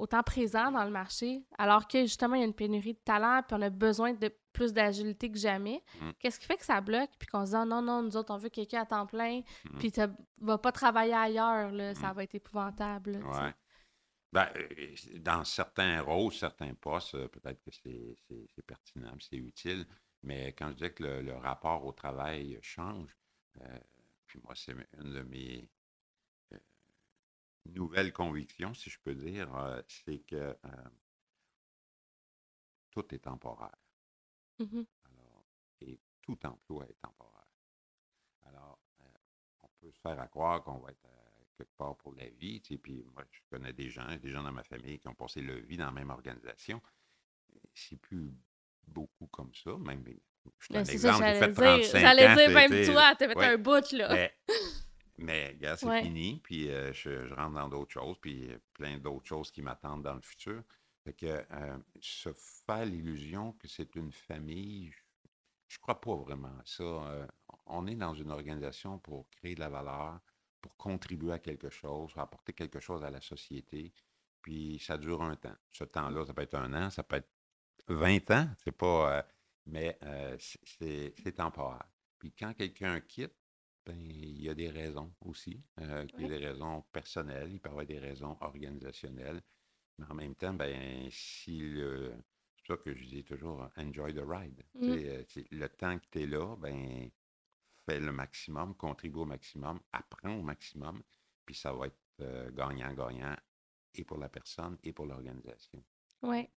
autant 0.00 0.22
présent 0.22 0.70
dans 0.72 0.84
le 0.84 0.90
marché, 0.90 1.44
alors 1.58 1.86
que 1.86 2.00
justement, 2.02 2.34
il 2.34 2.40
y 2.40 2.42
a 2.42 2.46
une 2.46 2.54
pénurie 2.54 2.94
de 2.94 2.98
talent, 3.04 3.42
puis 3.46 3.56
on 3.58 3.62
a 3.62 3.70
besoin 3.70 4.12
de 4.14 4.32
plus 4.52 4.72
d'agilité 4.72 5.30
que 5.30 5.38
jamais? 5.38 5.82
Mm. 6.00 6.10
Qu'est-ce 6.18 6.40
qui 6.40 6.46
fait 6.46 6.56
que 6.56 6.64
ça 6.64 6.80
bloque, 6.80 7.10
puis 7.18 7.28
qu'on 7.28 7.44
se 7.46 7.50
dit 7.50 7.56
Ah, 7.56 7.64
non, 7.64 7.82
non, 7.82 8.02
nous 8.02 8.16
autres, 8.16 8.32
on 8.34 8.38
veut 8.38 8.48
quelqu'un 8.48 8.82
à 8.82 8.86
temps 8.86 9.06
plein, 9.06 9.40
Mm. 9.64 9.78
puis 9.78 9.92
tu 9.92 10.00
vas 10.40 10.58
pas 10.58 10.72
travailler 10.72 11.14
ailleurs, 11.14 11.70
là, 11.70 11.94
ça 11.94 12.10
Mm. 12.12 12.14
va 12.16 12.24
être 12.24 12.34
épouvantable. 12.34 13.12
là. 13.12 13.18
Ouais. 13.46 13.54
Ben, 14.32 14.48
euh, 14.56 14.94
dans 15.18 15.44
certains 15.44 16.00
rôles, 16.02 16.32
certains 16.32 16.72
postes, 16.74 17.16
euh, 17.16 17.26
peut-être 17.28 17.60
que 17.64 17.70
c'est 17.72 18.62
pertinent, 18.66 19.12
c'est 19.18 19.36
utile, 19.36 19.86
mais 20.22 20.52
quand 20.52 20.70
je 20.70 20.84
dis 20.86 20.94
que 20.94 21.02
le, 21.02 21.22
le 21.22 21.34
rapport 21.36 21.84
au 21.84 21.92
travail 21.92 22.56
change, 22.62 23.10
euh, 23.60 23.78
puis 24.26 24.38
moi, 24.44 24.54
c'est 24.54 24.72
une 25.02 25.12
de 25.14 25.22
mes 25.22 25.68
nouvelles 27.66 28.12
convictions, 28.12 28.74
si 28.74 28.90
je 28.90 28.98
peux 29.00 29.14
dire, 29.14 29.54
euh, 29.56 29.82
c'est 29.86 30.20
que 30.20 30.36
euh, 30.36 30.56
tout 32.90 33.14
est 33.14 33.18
temporaire. 33.20 33.76
Mhm. 34.58 34.86
Alors, 35.04 35.44
et 35.80 35.98
tout 36.22 36.38
emploi 36.46 36.86
est 36.88 37.00
temporaire. 37.00 37.48
Alors, 38.46 38.78
euh, 39.00 39.04
on 39.62 39.68
peut 39.80 39.90
se 39.90 40.00
faire 40.00 40.18
à 40.20 40.28
croire 40.28 40.62
qu'on 40.62 40.78
va 40.78 40.90
être 40.90 41.08
quelque 41.56 41.74
part 41.76 41.96
pour 41.96 42.14
la 42.14 42.28
vie. 42.30 42.60
tu 42.60 42.74
sais, 42.74 42.78
Puis 42.78 43.04
moi, 43.14 43.24
je 43.30 43.40
connais 43.50 43.72
des 43.72 43.90
gens, 43.90 44.16
des 44.16 44.30
gens 44.30 44.42
dans 44.42 44.52
ma 44.52 44.64
famille 44.64 44.98
qui 44.98 45.08
ont 45.08 45.14
passé 45.14 45.40
leur 45.42 45.60
vie 45.60 45.76
dans 45.76 45.86
la 45.86 45.92
même 45.92 46.10
organisation. 46.10 46.80
C'est 47.74 47.96
plus 48.00 48.32
beaucoup 48.86 49.26
comme 49.28 49.54
ça. 49.54 49.76
Même, 49.78 50.04
je 50.58 50.64
suis 50.66 50.74
Ben, 50.74 50.80
un 50.80 50.84
exemple, 50.84 51.24
j'ai 51.26 51.34
j'allais 51.34 51.38
fait 51.38 51.52
dire. 51.52 51.80
35 51.82 52.00
J'allais 52.00 52.28
ans. 52.28 52.34
dire, 52.34 52.50
même 52.50 52.76
toi, 52.86 53.14
t'as 53.16 53.28
fait 53.28 53.36
ouais. 53.36 53.46
un 53.46 53.58
bout, 53.58 53.92
là. 53.92 54.08
mais, 54.14 54.32
mais 55.20 55.56
gars, 55.60 55.76
c'est 55.76 55.86
Ouais. 55.86 56.02
fini. 56.02 56.40
Puis 56.42 56.70
euh, 56.70 56.92
je, 56.92 57.26
je 57.26 57.34
rentre 57.34 57.54
dans 57.54 57.68
d'autres 57.68 57.92
choses, 57.92 58.16
puis 58.20 58.50
euh, 58.50 58.58
plein 58.74 58.98
d'autres 58.98 59.26
choses 59.26 59.50
qui 59.50 59.62
m'attendent 59.62 60.02
dans 60.02 60.14
le 60.14 60.20
futur. 60.22 60.62
Fait 61.04 61.12
que 61.14 61.26
euh, 61.26 61.78
se 62.00 62.30
faire 62.34 62.84
l'illusion 62.86 63.52
que 63.54 63.68
c'est 63.68 63.94
une 63.96 64.12
famille, 64.12 64.92
je 65.68 65.76
ne 65.78 65.80
crois 65.82 66.00
pas 66.00 66.14
vraiment 66.16 66.48
à 66.58 66.62
ça. 66.64 66.82
Euh, 66.84 67.26
on 67.66 67.86
est 67.86 67.94
dans 67.96 68.14
une 68.14 68.30
organisation 68.30 68.98
pour 68.98 69.28
créer 69.30 69.54
de 69.54 69.60
la 69.60 69.68
valeur, 69.68 70.20
pour 70.60 70.76
contribuer 70.76 71.32
à 71.32 71.38
quelque 71.38 71.70
chose, 71.70 72.12
pour 72.12 72.22
apporter 72.22 72.52
quelque 72.52 72.80
chose 72.80 73.02
à 73.04 73.10
la 73.10 73.20
société. 73.20 73.92
Puis 74.42 74.78
ça 74.80 74.98
dure 74.98 75.22
un 75.22 75.36
temps. 75.36 75.56
Ce 75.70 75.84
temps-là, 75.84 76.24
ça 76.26 76.34
peut 76.34 76.42
être 76.42 76.54
un 76.54 76.72
an, 76.74 76.90
ça 76.90 77.02
peut 77.02 77.16
être 77.16 77.30
20 77.88 78.30
ans, 78.30 78.48
c'est 78.58 78.72
pas. 78.72 79.26
mais 79.66 79.98
c'est 80.64 81.34
temporaire. 81.36 81.84
Puis 82.18 82.32
quand 82.32 82.52
quelqu'un 82.54 83.00
quitte, 83.00 83.34
ben, 83.86 83.98
il 83.98 84.42
y 84.42 84.48
a 84.48 84.54
des 84.54 84.70
raisons 84.70 85.12
aussi. 85.22 85.62
euh, 85.80 86.06
il 86.18 86.22
y 86.22 86.24
a 86.26 86.38
des 86.38 86.46
raisons 86.46 86.82
personnelles, 86.92 87.50
il 87.52 87.60
peut 87.60 87.68
y 87.68 87.72
avoir 87.72 87.86
des 87.86 87.98
raisons 87.98 88.36
organisationnelles. 88.40 89.42
Mais 89.98 90.06
en 90.08 90.14
même 90.14 90.34
temps, 90.34 90.54
ben, 90.54 91.08
si 91.10 91.58
le. 91.58 92.14
C'est 92.56 92.74
ça 92.74 92.76
que 92.76 92.94
je 92.94 93.04
dis 93.04 93.24
toujours 93.24 93.68
enjoy 93.76 94.14
the 94.14 94.22
ride. 94.22 94.62
Mm. 94.74 94.90
euh, 94.90 95.24
le 95.50 95.68
temps 95.68 95.98
que 95.98 96.06
tu 96.10 96.22
es 96.22 96.26
là, 96.26 96.56
ben, 96.56 97.10
fais 97.86 98.00
le 98.00 98.12
maximum, 98.12 98.74
contribue 98.76 99.20
au 99.20 99.24
maximum, 99.24 99.80
apprends 99.92 100.34
au 100.36 100.42
maximum, 100.42 101.02
puis 101.44 101.54
ça 101.54 101.72
va 101.72 101.86
être 101.86 101.96
euh, 102.20 102.50
gagnant-gagnant 102.50 103.36
et 103.94 104.04
pour 104.04 104.18
la 104.18 104.28
personne 104.28 104.78
et 104.82 104.92
pour 104.92 105.06
l'organisation. 105.06 105.82
Oui. 106.22 106.48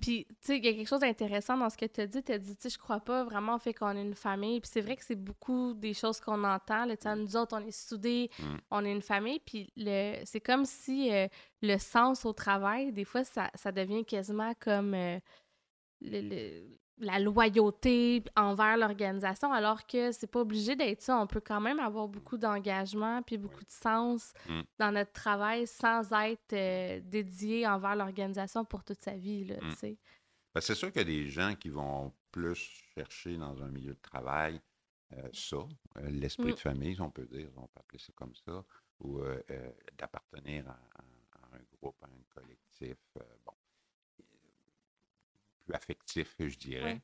Puis, 0.00 0.26
tu 0.26 0.34
sais, 0.40 0.56
il 0.58 0.64
y 0.64 0.68
a 0.68 0.72
quelque 0.72 0.88
chose 0.88 1.00
d'intéressant 1.00 1.56
dans 1.56 1.68
ce 1.68 1.76
que 1.76 1.84
tu 1.84 2.00
as 2.00 2.06
dit. 2.06 2.22
Tu 2.22 2.32
as 2.32 2.38
dit, 2.38 2.56
tu 2.56 2.62
sais, 2.62 2.70
je 2.70 2.78
crois 2.78 3.00
pas 3.00 3.22
vraiment 3.24 3.56
au 3.56 3.58
fait 3.58 3.74
qu'on 3.74 3.94
est 3.96 4.00
une 4.02 4.14
famille. 4.14 4.60
Puis 4.60 4.70
c'est 4.72 4.80
vrai 4.80 4.96
que 4.96 5.04
c'est 5.04 5.14
beaucoup 5.14 5.74
des 5.74 5.92
choses 5.92 6.20
qu'on 6.20 6.42
entend. 6.42 6.86
Là, 6.86 6.96
Tu 6.96 7.02
sais, 7.02 7.14
nous 7.16 7.36
autres, 7.36 7.54
on 7.56 7.66
est 7.66 7.70
soudés, 7.70 8.30
Mm. 8.38 8.44
on 8.70 8.84
est 8.86 8.92
une 8.92 9.02
famille. 9.02 9.38
Puis 9.40 9.70
le, 9.76 10.16
c'est 10.24 10.40
comme 10.40 10.64
si 10.64 11.12
euh, 11.12 11.28
le 11.60 11.76
sens 11.78 12.24
au 12.24 12.32
travail, 12.32 12.92
des 12.92 13.04
fois, 13.04 13.22
ça, 13.24 13.50
ça 13.54 13.70
devient 13.72 14.04
quasiment 14.06 14.54
comme 14.58 14.94
euh, 14.94 15.18
le- 16.00 16.20
le- 16.22 16.78
la 17.00 17.18
loyauté 17.18 18.22
envers 18.36 18.76
l'organisation, 18.76 19.52
alors 19.52 19.86
que 19.86 20.12
c'est 20.12 20.26
pas 20.26 20.40
obligé 20.40 20.76
d'être 20.76 21.00
ça. 21.02 21.18
On 21.20 21.26
peut 21.26 21.40
quand 21.40 21.60
même 21.60 21.80
avoir 21.80 22.06
beaucoup 22.08 22.36
d'engagement 22.38 23.22
puis 23.22 23.38
beaucoup 23.38 23.64
de 23.64 23.70
sens 23.70 24.32
Mm. 24.48 24.60
dans 24.78 24.92
notre 24.92 25.12
travail 25.12 25.66
sans 25.66 26.12
être 26.12 26.52
euh, 26.52 27.00
dédié 27.02 27.66
envers 27.66 27.96
l'organisation 27.96 28.64
pour 28.64 28.84
toute 28.84 29.00
sa 29.02 29.14
vie, 29.16 29.44
là, 29.46 29.56
Mm. 29.62 29.70
tu 29.70 29.76
sais. 29.76 29.98
Ben, 30.54 30.60
c'est 30.60 30.74
sûr 30.74 30.92
qu'il 30.92 31.00
y 31.02 31.04
a 31.04 31.04
des 31.04 31.28
gens 31.28 31.54
qui 31.54 31.68
vont 31.70 32.12
plus 32.32 32.54
chercher 32.94 33.36
dans 33.36 33.62
un 33.62 33.68
milieu 33.68 33.94
de 33.94 34.00
travail 34.00 34.60
euh, 35.12 35.28
ça, 35.32 35.56
euh, 35.56 36.08
l'esprit 36.10 36.50
Mm. 36.52 36.54
de 36.54 36.58
famille, 36.60 36.94
si 36.94 37.00
on 37.00 37.10
peut 37.10 37.26
dire, 37.26 37.50
on 37.56 37.62
peut 37.66 37.80
appeler 37.80 37.98
ça 37.98 38.12
comme 38.14 38.34
ça, 38.34 38.64
ou 39.00 39.20
d'appartenir 39.98 40.68
à, 40.68 40.72
à- 40.72 41.56
un 41.56 41.60
groupe, 41.80 41.96
à 42.02 42.06
un 42.06 42.22
collectif, 42.40 42.96
bon, 43.44 43.52
plus 45.70 45.76
affectif, 45.76 46.36
je 46.38 46.58
dirais. 46.58 46.94
Ouais. 46.94 47.02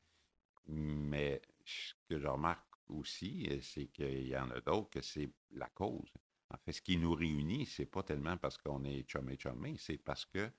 Mais 0.68 1.40
ce 1.64 1.94
que 2.08 2.18
je 2.18 2.26
remarque 2.26 2.66
aussi, 2.88 3.46
euh, 3.50 3.60
c'est 3.60 3.86
qu'il 3.88 4.26
y 4.26 4.36
en 4.36 4.50
a 4.50 4.60
d'autres 4.60 4.90
que 4.90 5.00
c'est 5.00 5.30
la 5.52 5.68
cause. 5.68 6.12
En 6.50 6.56
fait, 6.58 6.72
ce 6.72 6.82
qui 6.82 6.96
nous 6.96 7.14
réunit, 7.14 7.66
c'est 7.66 7.86
pas 7.86 8.02
tellement 8.02 8.36
parce 8.36 8.58
qu'on 8.58 8.84
est 8.84 9.08
chumé 9.08 9.36
chumé, 9.38 9.76
c'est 9.78 9.98
parce 9.98 10.24
que 10.24 10.50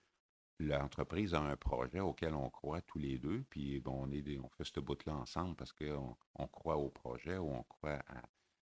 l'entreprise 0.60 1.34
a 1.34 1.41
un 1.41 1.56
projet 1.56 2.00
auquel 2.00 2.34
on 2.34 2.50
croit 2.50 2.82
tous 2.82 3.00
les 3.00 3.17
deux, 3.20 3.43
puis 3.50 3.80
bon, 3.80 4.06
on, 4.08 4.12
est 4.12 4.22
des- 4.22 4.39
on 4.39 4.50
fait 4.50 4.63
ce 4.65 4.80
bout-là 4.80 5.13
ensemble 5.15 5.56
parce 5.56 5.72
qu'on 5.72 6.17
on 6.36 6.48
croit 6.48 6.78
au 6.78 6.89
projet 6.89 7.38
ou 7.38 7.50
on 7.54 7.63
croit 7.63 8.00
à, 8.08 8.17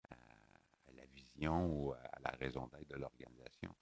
à- 0.10 0.18
à 0.88 0.92
la 0.96 1.06
vision 1.06 1.66
ou 1.68 1.94
à 1.94 2.20
la 2.22 2.32
raison 2.32 2.68
d'être 2.68 2.90
de 2.90 2.96
l'organisation. 2.98 3.74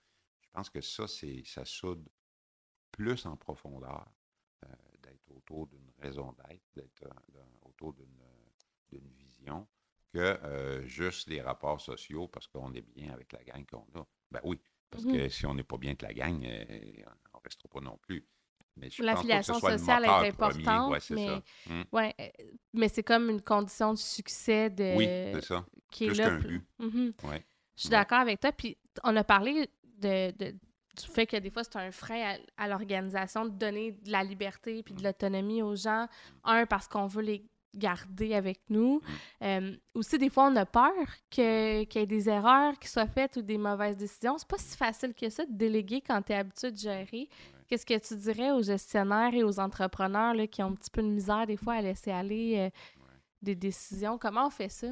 Je 0.42 0.50
pense 0.52 0.70
que 0.70 0.82
ça, 0.82 1.08
c'est 1.08 1.44
ça 1.46 1.66
soude 1.66 2.08
plus 2.92 3.26
en 3.26 3.38
profondeur 3.38 4.12
euh, 4.66 4.68
autour 5.36 5.68
d'une 5.68 5.92
raison 6.00 6.34
d'être, 6.76 7.04
euh, 7.04 7.44
autour 7.64 7.94
d'une 7.94 9.10
vision, 9.18 9.68
que 10.14 10.20
euh, 10.20 10.86
juste 10.86 11.30
les 11.30 11.42
rapports 11.42 11.80
sociaux 11.82 12.28
parce 12.28 12.48
qu'on 12.48 12.74
est 12.74 12.82
bien 12.82 13.14
avec 13.14 13.32
la 13.32 13.44
gang 13.44 13.66
qu'on 13.66 13.88
a. 14.00 14.06
Ben 14.32 14.42
oui, 14.44 14.60
parce 14.90 15.06
Mhm. 15.06 15.14
que 15.14 15.30
si 15.30 15.46
on 15.46 15.54
n'est 15.56 15.64
pas 15.64 15.78
bien 15.78 15.92
avec 15.92 16.02
la 16.02 16.14
gang, 16.14 16.44
euh, 16.46 16.66
on 17.34 17.38
ne 17.38 17.44
restera 17.44 17.70
pas 17.70 17.80
non 17.82 17.98
plus. 17.98 18.26
Mais 18.78 18.90
je 18.90 19.04
pense 19.04 19.22
que 19.28 19.42
ce 19.42 19.54
soit 19.54 19.78
sociale 19.78 20.04
est 20.26 20.32
premier. 20.32 20.68
importante, 20.68 20.92
Ouais, 20.92 21.00
mais, 21.16 21.28
ça. 21.28 21.44
Mm. 21.74 21.84
ouais, 21.92 22.16
mais 22.74 22.88
c'est 22.88 23.04
comme 23.04 23.30
une 23.30 23.42
condition 23.42 23.94
de 23.94 23.98
succès 24.00 24.70
de, 24.70 24.96
Oui, 24.96 25.06
c'est 25.06 25.44
ça. 25.46 25.66
qui 25.92 26.06
est 26.06 26.08
plus 26.08 26.18
là. 26.18 26.30
qu'un 26.30 26.40
pl- 26.40 26.48
but. 26.60 26.68
Mhm. 26.80 27.14
Ouais. 27.24 27.46
Je 27.76 27.82
suis 27.82 27.90
d'accord 27.90 28.20
avec 28.20 28.40
toi. 28.40 28.52
Puis 28.54 28.78
on 29.04 29.16
a 29.18 29.24
parlé 29.26 29.70
de, 29.84 30.32
de- 30.32 30.58
du 30.98 31.06
fait 31.08 31.26
que 31.28 31.38
des 31.38 31.50
fois, 31.50 31.64
c'est 31.64 31.76
un 31.78 31.92
frein 31.92 32.36
à, 32.58 32.64
à 32.64 32.68
l'organisation 32.68 33.46
de 33.46 33.50
donner 33.52 33.92
de 33.94 34.12
la 34.12 34.24
liberté 34.24 34.84
puis 34.84 34.94
de 34.94 35.04
l'autonomie 35.04 35.62
aux 35.62 35.76
gens. 35.76 36.08
Un, 36.44 36.66
parce 36.66 36.88
qu'on 36.88 37.08
veut 37.08 37.22
les 37.22 37.46
garder 37.74 38.34
avec 38.34 38.60
nous. 38.70 39.00
Euh, 39.42 39.74
aussi, 39.94 40.18
des 40.18 40.30
fois, 40.30 40.48
on 40.52 40.56
a 40.58 40.66
peur 40.66 40.92
que- 41.30 41.84
qu'il 41.86 42.02
y 42.02 42.04
ait 42.04 42.08
des 42.08 42.28
erreurs 42.28 42.78
qui 42.78 42.90
soient 42.90 43.08
faites 43.08 43.38
ou 43.38 43.42
des 43.42 43.58
mauvaises 43.58 43.96
décisions. 43.96 44.38
C'est 44.38 44.48
pas 44.48 44.58
si 44.58 44.76
facile 44.76 45.14
que 45.14 45.30
ça 45.30 45.46
de 45.46 45.54
déléguer 45.54 46.02
quand 46.02 46.22
tu 46.22 46.34
es 46.34 46.36
habitué 46.36 46.72
de 46.72 46.78
gérer. 46.78 47.30
Qu'est-ce 47.68 47.86
que 47.86 47.98
tu 47.98 48.18
dirais 48.18 48.52
aux 48.52 48.62
gestionnaires 48.62 49.34
et 49.34 49.44
aux 49.44 49.58
entrepreneurs 49.58 50.34
là, 50.34 50.48
qui 50.48 50.62
ont 50.62 50.68
un 50.68 50.76
petit 50.76 50.90
peu 50.92 51.02
de 51.02 51.08
misère 51.08 51.48
des 51.48 51.56
fois 51.56 51.76
à 51.76 51.82
laisser 51.82 52.12
aller 52.12 52.58
euh, 52.58 52.70
des 53.42 53.56
décisions? 53.56 54.18
Comment 54.18 54.48
on 54.48 54.50
fait 54.50 54.68
ça? 54.68 54.88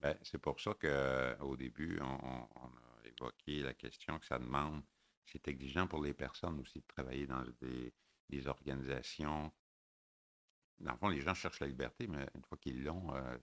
Ben, 0.00 0.16
c'est 0.22 0.38
pour 0.38 0.58
ça 0.60 0.72
qu'au 0.74 1.56
début, 1.56 2.00
on, 2.02 2.26
on- 2.26 2.48
on 2.56 2.66
a 2.66 3.08
évoqué 3.08 3.62
la 3.62 3.72
question 3.74 4.18
que 4.18 4.26
ça 4.26 4.38
demande. 4.40 4.82
C'est 5.26 5.48
exigeant 5.48 5.86
pour 5.86 6.02
les 6.02 6.14
personnes 6.14 6.58
aussi 6.60 6.78
de 6.80 6.86
travailler 6.86 7.26
dans 7.26 7.42
des, 7.60 7.92
des 8.30 8.46
organisations. 8.46 9.52
Dans 10.78 10.92
le 10.92 10.98
fond, 10.98 11.08
les 11.08 11.20
gens 11.20 11.34
cherchent 11.34 11.60
la 11.60 11.66
liberté, 11.68 12.06
mais 12.06 12.26
une 12.34 12.44
fois 12.44 12.58
qu'ils 12.58 12.82
l'ont, 12.84 13.14
euh, 13.14 13.38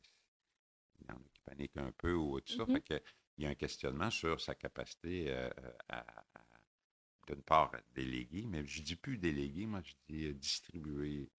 il 1.02 1.08
y 1.08 1.12
en 1.12 1.16
a 1.16 1.20
qui 1.34 1.42
paniquent 1.42 1.78
un 1.78 1.92
peu 1.92 2.14
ou 2.14 2.40
tout 2.42 2.54
ça. 2.54 2.66
Mhm. 2.66 2.74
Fait 2.74 2.82
que, 2.82 3.04
il 3.38 3.44
y 3.44 3.48
a 3.48 3.50
un 3.50 3.56
questionnement 3.56 4.12
sur 4.12 4.40
sa 4.40 4.56
capacité 4.56 5.26
euh, 5.30 5.50
à, 5.90 6.00
à- 6.00 6.26
d'une 7.28 7.42
part, 7.42 7.72
déléguer, 7.96 8.46
mais 8.46 8.66
je 8.66 8.82
dis 8.82 8.96
plus 8.98 9.18
déléguer, 9.18 9.66
moi 9.66 9.82
je 9.84 9.94
dis 10.10 10.26
euh, 10.28 10.34
distribuer 10.34 11.30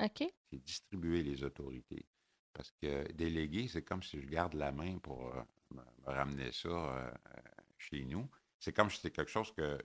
OK? 0.00 0.24
c'est 0.50 0.58
distribuer 0.62 1.22
les 1.22 1.42
autorités. 1.44 2.06
Parce 2.52 2.70
que 2.80 3.10
déléguer, 3.12 3.68
c'est 3.68 3.82
comme 3.82 4.02
si 4.02 4.20
je 4.20 4.26
garde 4.26 4.54
la 4.54 4.72
main 4.72 4.98
pour 4.98 5.34
euh, 5.34 5.42
me, 5.70 5.82
me 5.82 6.12
ramener 6.12 6.52
ça 6.52 6.68
euh, 6.68 7.10
euh, 7.10 7.40
chez 7.78 8.04
nous. 8.04 8.28
C'est 8.58 8.72
comme 8.72 8.90
si 8.90 8.96
c'était 8.98 9.10
quelque 9.10 9.30
chose 9.30 9.52
que 9.52 9.78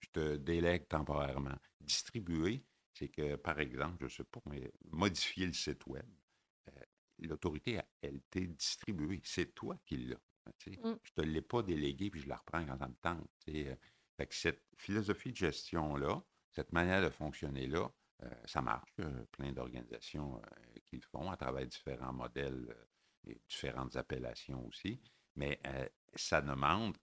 je, 0.00 0.08
te 0.10 0.36
délègue 0.36 0.88
temporairement. 0.88 1.56
Distribuer, 1.80 2.64
c'est 2.92 3.08
que, 3.08 3.36
par 3.36 3.58
exemple, 3.60 3.96
je 4.00 4.04
ne 4.04 4.10
sais 4.10 4.24
pas, 4.24 4.40
mais 4.46 4.72
modifier 4.90 5.46
le 5.46 5.52
site 5.52 5.86
web, 5.86 6.06
euh, 6.68 6.82
l'autorité, 7.18 7.80
elle, 8.02 8.20
t'est 8.30 8.46
distribuée. 8.46 9.20
C'est 9.24 9.54
toi 9.54 9.78
qui 9.86 9.96
l'as. 9.96 10.20
tu 10.58 10.74
sais. 10.74 10.80
Mm. 10.80 10.98
Je 11.02 11.10
ne 11.12 11.14
te 11.14 11.20
l'ai 11.22 11.42
pas 11.42 11.62
délégué 11.62 12.10
puis 12.10 12.20
je 12.20 12.28
la 12.28 12.36
reprends 12.36 12.64
quand 12.64 12.78
ça 12.78 12.88
me 12.88 12.96
tente. 13.00 13.28
tu 13.44 13.52
sais. 13.52 13.68
Euh, 13.68 13.76
Fait 14.16 14.26
que 14.26 14.34
cette 14.34 14.64
philosophie 14.76 15.32
de 15.32 15.36
gestion-là, 15.36 16.22
cette 16.50 16.72
manière 16.72 17.02
de 17.02 17.10
fonctionner-là, 17.10 17.90
euh, 18.22 18.34
ça 18.44 18.60
marche. 18.60 18.94
Plein 19.32 19.52
d'organisations 19.52 20.42
qui 20.88 20.96
le 20.96 21.02
font 21.10 21.30
à 21.30 21.36
travers 21.36 21.66
différents 21.66 22.12
modèles 22.12 22.76
et 23.26 23.40
différentes 23.48 23.96
appellations 23.96 24.66
aussi. 24.66 25.00
Mais 25.36 25.58
ça 26.16 26.42
demande, 26.42 26.98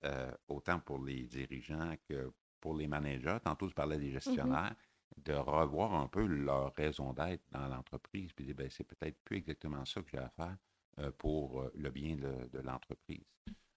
autant 0.48 0.80
pour 0.80 1.04
les 1.04 1.24
dirigeants 1.24 1.96
que 2.08 2.32
pour 2.67 2.75
les 2.75 2.88
managers, 2.88 3.38
tantôt 3.45 3.69
je 3.69 3.73
parlais 3.73 3.97
des 3.97 4.12
gestionnaires, 4.12 4.75
de 5.15 5.32
revoir 5.32 5.93
un 5.93 6.08
peu 6.08 6.25
leur 6.25 6.73
raison 6.73 7.13
d'être 7.13 7.41
dans 7.53 7.65
l'entreprise, 7.69 8.34
puis 8.34 8.43
dire, 8.43 8.56
ben, 8.56 8.69
c'est 8.69 8.84
peut-être 8.84 9.17
plus 9.23 9.38
exactement 9.38 9.86
ça 9.86 10.01
que 10.01 10.10
j'ai 10.12 10.17
à 10.17 10.27
faire 10.27 10.58
euh, 10.99 11.10
pour 11.17 11.62
euh, 11.62 11.71
le 11.75 11.89
bien 11.91 12.17
de, 12.17 12.49
de 12.51 12.60
l'entreprise. 12.60 13.23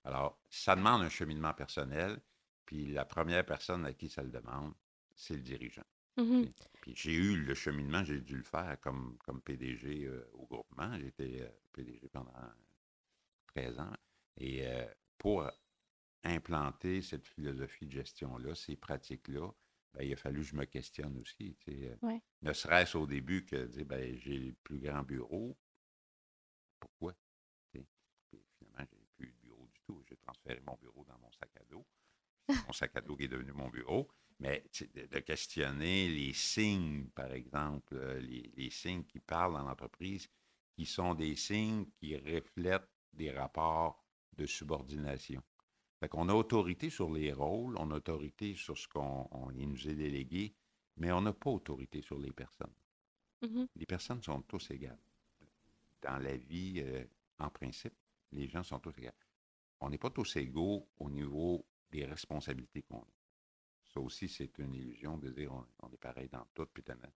Alors, 0.03 0.41
ça 0.49 0.75
demande 0.75 1.03
un 1.03 1.09
cheminement 1.09 1.55
personnel, 1.55 2.21
puis 2.67 2.89
la 2.89 3.05
première 3.05 3.47
personne 3.47 3.87
à 3.87 3.93
qui 3.93 4.09
ça 4.09 4.25
le 4.25 4.31
demande, 4.31 4.73
c'est 5.15 5.35
le 5.35 5.43
dirigeant. 5.43 5.87
Mhm. 6.17 6.53
Puis 6.81 6.93
j'ai 6.97 7.15
eu 7.15 7.37
le 7.37 7.55
cheminement, 7.55 8.03
j'ai 8.03 8.21
dû 8.21 8.39
le 8.39 8.43
faire 8.43 8.77
comme, 8.81 9.17
comme 9.25 9.41
PDG 9.41 10.07
euh, 10.07 10.29
au 10.33 10.47
groupement. 10.47 10.99
J'étais 10.99 11.43
euh, 11.43 11.49
PDG 11.73 12.09
pendant 12.09 12.35
13 13.55 13.79
ans. 13.79 13.93
Et 14.37 14.67
euh, 14.67 14.85
pour 15.17 15.49
implanter 16.25 17.03
cette 17.03 17.27
philosophie 17.27 17.87
de 17.87 17.93
gestion-là, 17.93 18.55
ces 18.55 18.77
pratiques-là, 18.77 19.51
ben, 19.95 20.03
il 20.05 20.13
a 20.13 20.17
fallu 20.17 20.41
que 20.41 20.47
je 20.47 20.57
me 20.57 20.65
questionne 20.65 21.17
aussi. 21.19 21.57
tu 21.61 21.73
sais, 21.73 21.89
euh, 21.91 21.97
Ouais. 22.07 22.23
Ne 22.43 22.53
serait-ce 22.53 22.97
au 22.97 23.07
début 23.07 23.45
que 23.45 23.57
de 23.57 23.67
dire, 23.67 23.87
ben, 23.87 24.17
j'ai 24.19 24.39
le 24.39 24.53
plus 24.63 24.79
grand 24.79 25.03
bureau. 25.03 25.59
Pourquoi? 26.79 27.15
Tu 27.73 27.81
sais, 27.81 27.87
Puis 28.31 28.41
finalement, 28.59 28.87
j'ai 28.93 29.07
plus 29.17 29.29
de 29.33 29.37
bureau 29.43 29.67
du 29.67 29.81
tout. 29.87 30.03
J'ai 30.09 30.17
transféré 30.17 30.61
mon 30.61 30.77
bureau 30.77 31.05
dans 31.05 31.19
mon 31.19 31.31
sac 31.33 31.51
à 31.61 31.65
dos. 31.65 31.87
Mon 32.67 32.73
sac 32.73 32.95
à 32.97 33.01
dos 33.01 33.17
qui 33.17 33.25
est 33.25 33.29
devenu 33.29 33.53
mon 33.53 33.69
bureau. 33.69 34.09
Mais 34.39 34.63
tu 34.73 34.85
sais, 34.85 34.91
de, 34.95 35.07
de 35.07 35.19
questionner 35.21 36.09
les 36.09 36.33
signes, 36.33 37.09
par 37.11 37.31
exemple, 37.33 37.95
euh, 37.97 38.19
les, 38.21 38.51
les 38.57 38.71
signes 38.71 39.05
qui 39.05 39.21
parlent 39.21 39.53
dans 39.53 39.63
l'entreprise, 39.65 40.29
qui 40.75 40.87
sont 40.87 41.15
des 41.15 41.37
signes 41.37 41.87
qui 41.99 42.17
reflètent 42.17 42.89
des 43.13 43.31
rapports 43.33 44.03
de 44.33 44.47
subordination. 44.47 45.43
Fait 46.01 46.09
qu'on 46.09 46.29
a 46.31 46.35
autorité 46.35 46.89
sur 46.89 47.11
les 47.13 47.33
rôles, 47.33 47.77
on 47.79 47.91
a 47.91 47.97
autorité 47.97 48.55
sur 48.55 48.77
ce 48.77 48.89
qu'on 48.89 49.29
nous 49.53 49.89
est 49.89 49.95
délégué, 49.95 50.55
mais 50.97 51.13
on 51.13 51.21
n'a 51.21 51.35
pas 51.35 51.51
autorité 51.51 52.01
sur 52.01 52.19
les 52.19 52.33
personnes. 52.33 52.73
Mhm. 53.43 53.69
Les 53.77 53.87
personnes 53.87 54.23
sont 54.23 54.41
tous 54.43 54.71
égales. 54.71 54.99
Dans 56.03 56.19
la 56.19 56.37
vie, 56.37 56.81
euh, 56.81 57.05
en 57.39 57.51
principe, 57.51 57.93
les 58.33 58.49
gens 58.49 58.63
sont 58.63 58.79
tous 58.81 58.97
égaux. 58.99 59.11
On 59.81 59.91
n'est 59.91 59.99
pas 59.99 60.11
tous 60.11 60.37
égaux 60.37 60.89
au 60.99 61.11
niveau 61.11 61.65
des 61.91 62.07
responsabilités 62.07 62.83
qu'on 62.83 63.01
a. 63.03 63.09
Ça 63.93 64.01
aussi, 64.01 64.29
c'est 64.29 64.57
une 64.59 64.75
illusion 64.75 65.19
de 65.19 65.31
dire 65.31 65.53
on, 65.53 65.67
on 65.81 65.91
est 65.91 65.99
pareil 65.99 66.29
dans 66.29 66.47
tout. 66.55 66.67
Puis 66.73 66.83
il 66.87 66.95
y, 66.95 66.99
a- 67.03 67.11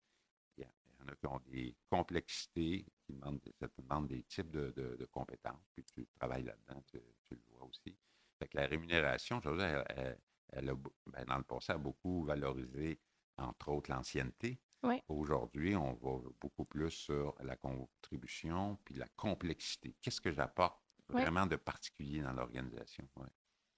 il 0.59 0.65
y 0.65 1.03
en 1.03 1.09
a 1.09 1.15
qui 1.17 1.27
ont 1.27 1.41
des 1.47 1.75
complexités, 1.89 2.85
qui 3.07 3.13
demandent, 3.15 3.41
ça 3.59 3.69
te 3.69 3.81
demande 3.81 4.09
des 4.09 4.23
types 4.25 4.51
de, 4.51 4.73
de- 4.73 4.97
de 4.97 5.05
compétences, 5.07 5.71
puis 5.75 5.85
tu 5.85 6.07
travailles 6.19 6.45
là-dedans, 6.45 6.83
tu, 6.91 6.99
tu 7.25 7.35
le 7.35 7.43
vois 7.53 7.67
aussi. 7.67 7.97
Fait 8.39 8.49
que 8.49 8.57
la 8.59 8.67
rémunération, 8.67 9.41
je 9.43 9.49
veux 9.49 9.57
dire, 9.59 9.85
elle, 10.53 10.69
a, 10.69 10.75
ben, 11.07 11.25
dans 11.27 11.37
le 11.39 11.45
passé, 11.45 11.73
a 11.73 11.79
beaucoup 11.79 12.25
valorisé, 12.25 13.01
entre 13.39 13.71
autres, 13.71 13.91
l'ancienneté. 13.91 14.59
Aujourd'hui, 15.09 15.75
on 15.77 15.95
va 15.95 16.29
beaucoup 16.41 16.67
plus 16.67 16.91
sur 16.91 17.35
la 17.43 17.57
contribution 17.57 18.79
puis 18.85 18.95
la 18.97 19.07
complexité. 19.17 19.97
Qu'est-ce 20.03 20.21
que 20.21 20.31
j'apporte 20.31 20.79
vraiment 21.09 21.47
de 21.47 21.57
particulier 21.57 22.21
dans 22.21 22.33
l'organisation? 22.33 23.09
Ouais. 23.17 23.27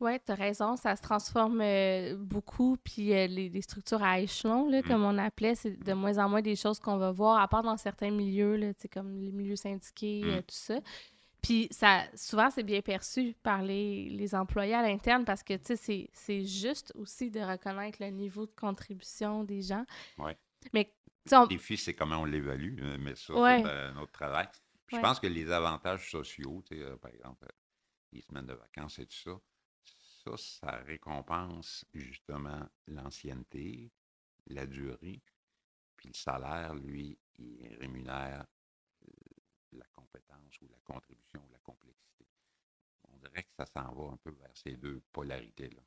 Oui, 0.00 0.18
tu 0.26 0.32
as 0.32 0.34
raison, 0.34 0.76
ça 0.76 0.94
se 0.96 1.00
transforme 1.02 1.60
euh, 1.62 2.16
beaucoup, 2.18 2.76
puis 2.76 3.14
euh, 3.14 3.26
les, 3.28 3.48
les 3.48 3.62
structures 3.62 4.02
à 4.02 4.20
échelon, 4.20 4.68
là, 4.68 4.80
Mm. 4.80 4.82
comme 4.82 5.04
on 5.04 5.16
appelait, 5.16 5.54
c'est 5.54 5.70
de 5.76 5.92
moins 5.94 6.18
en 6.18 6.28
moins 6.28 6.42
des 6.42 6.56
choses 6.56 6.78
qu'on 6.80 6.98
va 6.98 7.12
voir, 7.12 7.40
à 7.40 7.48
part 7.48 7.62
dans 7.62 7.76
certains 7.78 8.10
milieux, 8.10 8.56
là, 8.56 8.72
comme 8.92 9.16
les 9.16 9.32
milieux 9.32 9.56
syndiqués, 9.56 10.22
Mm. 10.24 10.28
euh, 10.28 10.38
tout 10.42 10.44
ça. 10.54 10.80
Puis 11.46 11.68
ça, 11.70 12.02
souvent, 12.16 12.50
c'est 12.50 12.64
bien 12.64 12.82
perçu 12.82 13.36
par 13.44 13.62
les, 13.62 14.08
les 14.08 14.34
employés 14.34 14.74
à 14.74 14.82
l'interne 14.82 15.24
parce 15.24 15.44
que, 15.44 15.54
tu 15.54 15.76
sais, 15.76 16.10
c'est- 16.12 16.44
juste 16.44 16.92
aussi 16.96 17.30
de 17.30 17.38
reconnaître 17.38 17.98
le 18.02 18.10
niveau 18.10 18.46
de 18.46 18.52
contribution 18.56 19.44
des 19.44 19.62
gens. 19.62 19.84
Ouais. 20.18 20.36
Mais, 20.72 20.86
tu 20.86 20.90
sais, 21.30 21.36
on- 21.36 21.42
Le 21.42 21.46
défi, 21.48 21.76
c'est 21.76 21.94
comment 21.94 22.16
on 22.22 22.24
l'évalue, 22.24 22.80
euh, 22.82 22.96
mais 22.98 23.14
ça, 23.14 23.32
Ouais. 23.34 23.62
c'est 23.62 23.68
un 23.70 23.96
autre 23.98 24.10
travail. 24.10 24.48
Puis 24.86 24.96
Ouais. 24.96 25.02
Je 25.02 25.06
pense 25.06 25.20
que 25.20 25.28
les 25.28 25.48
avantages 25.52 26.10
sociaux, 26.10 26.64
tu 26.68 26.76
sais, 26.76 26.82
euh, 26.82 26.96
par 26.96 27.12
exemple, 27.12 27.44
euh, 27.44 27.52
les 28.12 28.22
semaines 28.22 28.46
de 28.46 28.54
vacances 28.54 28.98
et 28.98 29.06
tout 29.06 29.16
ça, 29.16 29.38
ça, 30.24 30.36
ça 30.36 30.70
récompense 30.84 31.84
justement 31.94 32.68
l'ancienneté, 32.88 33.92
la 34.48 34.66
durée, 34.66 35.22
puis 35.96 36.08
le 36.08 36.14
salaire, 36.14 36.74
lui, 36.74 37.16
il 37.38 37.76
rémunère 37.78 38.46
compétence 40.20 40.60
ou 40.62 40.66
la 40.70 40.94
contribution 40.94 41.40
ou 41.40 41.52
la 41.52 41.58
complexité. 41.58 42.26
On 43.12 43.16
dirait 43.18 43.42
que 43.42 43.54
ça 43.56 43.66
s'en 43.66 43.92
va 43.92 44.12
un 44.12 44.16
peu 44.16 44.30
vers 44.30 44.54
ces 44.54 44.76
deux 44.76 45.02
polarités-là. 45.12 45.82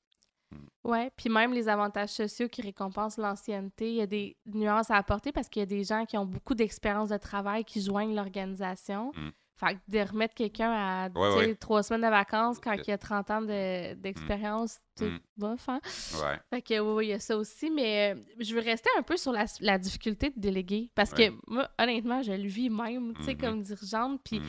Oui, 0.83 1.09
puis 1.15 1.29
même 1.29 1.53
les 1.53 1.69
avantages 1.69 2.09
sociaux 2.09 2.49
qui 2.49 2.63
récompensent 2.63 3.17
l'ancienneté, 3.17 3.89
il 3.89 3.95
y 3.97 4.01
a 4.01 4.07
des 4.07 4.35
nuances 4.47 4.89
à 4.89 4.95
apporter 4.95 5.31
parce 5.31 5.47
qu'il 5.47 5.59
y 5.59 5.63
a 5.63 5.67
des 5.67 5.83
gens 5.83 6.05
qui 6.05 6.17
ont 6.17 6.25
beaucoup 6.25 6.55
d'expérience 6.55 7.09
de 7.09 7.17
travail 7.17 7.63
qui 7.63 7.81
joignent 7.81 8.15
l'organisation. 8.15 9.11
Mm. 9.15 9.29
Fait 9.59 9.73
que 9.75 9.79
de 9.89 9.99
remettre 9.99 10.33
quelqu'un 10.35 10.71
à 10.71 11.09
Ouais, 11.09 11.35
ouais. 11.35 11.55
trois 11.55 11.83
semaines 11.83 12.03
de 12.03 12.07
vacances 12.07 12.59
quand 12.59 12.73
il 12.87 12.91
a 12.91 12.97
30 12.97 13.29
ans 13.29 13.41
de- 13.41 13.93
d'expérience, 13.95 14.77
c'est 14.95 15.09
Mm. 15.09 15.19
bof, 15.35 15.67
hein? 15.67 15.81
Ouais. 16.23 16.37
Fait 16.49 16.61
que 16.61 16.79
oui, 16.79 17.07
il 17.07 17.09
y 17.09 17.13
a 17.13 17.19
ça 17.19 17.35
aussi, 17.37 17.69
mais 17.69 18.13
euh, 18.15 18.21
je 18.39 18.55
veux 18.55 18.61
rester 18.61 18.89
un 18.97 19.01
peu 19.01 19.17
sur 19.17 19.31
la, 19.33 19.45
la 19.59 19.77
difficulté 19.77 20.29
de 20.29 20.39
déléguer 20.39 20.89
parce 20.95 21.11
que 21.11 21.23
moi, 21.47 21.69
honnêtement, 21.77 22.21
je 22.21 22.31
le 22.31 22.47
vis 22.47 22.69
même, 22.69 23.13
tu 23.17 23.23
sais, 23.23 23.33
Mhm. 23.33 23.41
comme 23.41 23.61
dirigeante, 23.61 24.21
puis 24.23 24.39
Mm. 24.39 24.43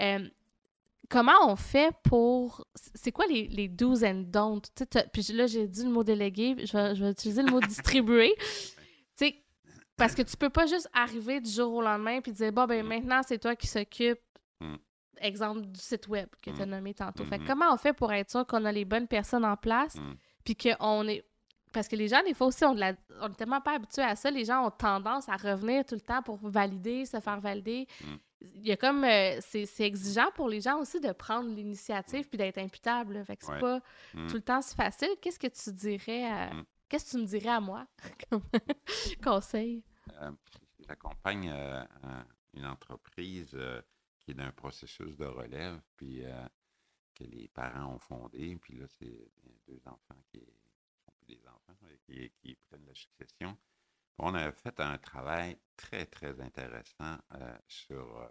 euh, 0.00 0.28
comment 1.10 1.32
on 1.52 1.56
fait 1.56 1.94
pour. 2.02 2.66
C'est 2.94 3.12
quoi 3.12 3.26
les, 3.26 3.46
les 3.48 3.68
do's 3.68 4.02
and 4.02 4.24
don'ts? 4.28 4.62
Puis 5.12 5.22
là, 5.34 5.46
j'ai 5.46 5.68
dit 5.68 5.84
le 5.84 5.90
mot 5.90 6.04
délégué, 6.04 6.56
je 6.64 6.72
vais, 6.76 6.94
je 6.94 7.04
vais 7.04 7.10
utiliser 7.10 7.42
le 7.42 7.50
mot 7.50 7.60
distribuer. 8.00 8.34
Tu 8.38 9.26
sais, 9.26 9.34
parce 9.98 10.14
que 10.14 10.22
tu 10.30 10.36
peux 10.38 10.48
pas 10.50 10.64
juste 10.66 10.88
arriver 10.94 11.40
du 11.40 11.50
jour 11.50 11.74
au 11.74 11.82
lendemain 11.82 12.20
puis 12.22 12.32
dire, 12.32 12.50
bon, 12.52 12.64
ben 12.66 12.82
Mm. 12.82 12.88
maintenant, 12.88 13.20
c'est 13.26 13.38
toi 13.38 13.54
qui 13.54 13.66
s'occupe, 13.66 14.18
Mm. 14.60 14.74
exemple, 15.20 15.62
du 15.62 15.80
site 15.80 16.08
web 16.08 16.28
que 16.42 16.50
tu 16.50 16.60
as 16.62 16.66
Mm. 16.66 16.70
nommé 16.70 16.94
tantôt. 16.94 17.24
Fait 17.24 17.38
que 17.38 17.42
Mhm. 17.42 17.48
comment 17.48 17.72
on 17.72 17.76
fait 17.76 17.92
pour 17.92 18.12
être 18.12 18.30
sûr 18.30 18.46
qu'on 18.46 18.64
a 18.64 18.72
les 18.72 18.84
bonnes 18.84 19.06
personnes 19.08 19.44
en 19.44 19.56
place 19.56 19.96
puis 20.44 20.56
qu'on 20.56 21.06
est 21.08 21.24
parce 21.72 21.88
que 21.88 21.96
les 21.96 22.06
gens, 22.06 22.22
des 22.22 22.34
fois 22.34 22.46
aussi, 22.46 22.64
on, 22.64 22.74
n'est 22.76 22.94
tellement 23.36 23.60
pas 23.60 23.72
habitués 23.74 24.02
à 24.04 24.14
ça. 24.14 24.30
Les 24.30 24.44
gens 24.44 24.64
ont 24.64 24.70
tendance 24.70 25.28
à 25.28 25.36
revenir 25.36 25.84
tout 25.84 25.96
le 25.96 26.00
temps 26.00 26.22
pour 26.22 26.36
valider, 26.36 27.04
se 27.04 27.18
faire 27.18 27.40
valider. 27.40 27.88
Il 28.40 28.64
y 28.64 28.70
a 28.70 28.76
comme. 28.76 29.02
euh, 29.02 29.38
c'est 29.40 29.66
exigeant 29.80 30.30
pour 30.36 30.48
les 30.48 30.60
gens 30.60 30.78
aussi 30.78 31.00
de 31.00 31.10
prendre 31.10 31.48
l'initiative 31.50 32.28
puis 32.28 32.38
d'être 32.38 32.58
imputable. 32.58 33.14
là. 33.14 33.24
Fait 33.24 33.36
que 33.36 33.44
c'est 33.44 33.52
Ouais. 33.54 33.58
pas 33.60 33.80
tout 34.28 34.34
le 34.36 34.40
temps 34.42 34.62
si 34.62 34.76
facile. 34.76 35.08
Qu'est-ce 35.20 35.38
que 35.40 35.48
tu 35.48 35.72
dirais 35.72 36.24
à-. 36.30 36.50
Qu'est-ce 36.88 37.06
que 37.06 37.10
tu 37.12 37.22
me 37.22 37.26
dirais 37.26 37.48
à 37.48 37.60
moi 37.60 37.86
comme 38.30 38.42
conseil? 39.24 39.82
Euh, 40.20 40.30
J'accompagne 40.86 41.50
euh, 41.52 41.82
un- 42.04 42.24
une 42.52 42.66
entreprise 42.66 43.50
euh, 43.54 43.80
qui 44.24 44.32
est 44.32 44.34
d'un 44.34 44.52
processus 44.52 45.16
de 45.16 45.26
relève, 45.26 45.80
puis 45.96 46.24
euh, 46.24 46.46
que 47.14 47.24
les 47.24 47.48
parents 47.48 47.94
ont 47.94 47.98
fondé, 47.98 48.56
puis 48.56 48.74
là, 48.74 48.86
c'est 48.88 49.06
euh, 49.06 49.50
deux 49.66 49.80
enfants 49.86 50.20
qui 50.30 50.40
sont 51.04 51.12
plus 51.18 51.36
des 51.36 51.46
enfants, 51.46 51.76
qui, 52.06 52.30
qui 52.40 52.54
prennent 52.54 52.86
la 52.86 52.94
succession. 52.94 53.56
On 54.18 54.34
a 54.34 54.52
fait 54.52 54.78
un 54.80 54.96
travail 54.98 55.58
très, 55.76 56.06
très 56.06 56.40
intéressant 56.40 57.18
euh, 57.32 57.58
sur 57.66 58.18
euh, 58.18 58.28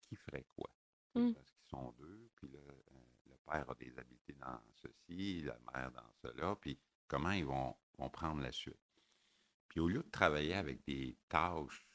qui 0.00 0.16
ferait 0.16 0.46
quoi. 0.56 0.70
Mm. 1.14 1.32
Parce 1.32 1.50
qu'ils 1.50 1.68
sont 1.68 1.94
deux, 1.98 2.30
puis 2.36 2.48
là, 2.48 2.58
euh, 2.58 2.98
le 3.26 3.36
père 3.46 3.70
a 3.70 3.74
des 3.74 3.98
habiletés 3.98 4.34
dans 4.34 4.60
ceci, 4.74 5.42
la 5.42 5.58
mère 5.72 5.90
dans 5.92 6.12
cela, 6.22 6.56
puis 6.56 6.78
comment 7.06 7.32
ils 7.32 7.44
vont, 7.44 7.76
vont 7.98 8.10
prendre 8.10 8.40
la 8.40 8.52
suite. 8.52 8.78
Puis 9.68 9.80
au 9.80 9.88
lieu 9.88 10.02
de 10.02 10.10
travailler 10.10 10.54
avec 10.54 10.84
des 10.84 11.16
tâches 11.28 11.86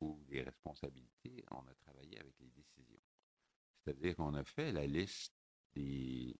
ou 0.00 0.22
des 0.28 0.42
responsabilités, 0.42 1.44
on 1.50 1.66
a 1.66 1.74
travaillé 1.74 2.18
avec 2.18 2.34
les 2.40 2.50
décisions. 2.50 3.00
C'est-à-dire 3.84 4.16
qu'on 4.16 4.34
a 4.34 4.44
fait 4.44 4.72
la 4.72 4.86
liste 4.86 5.34
des 5.74 6.36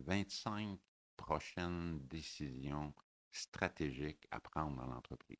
25 0.00 0.78
prochaines 1.16 2.06
décisions 2.06 2.94
stratégiques 3.30 4.26
à 4.30 4.40
prendre 4.40 4.76
dans 4.76 4.86
l'entreprise. 4.86 5.38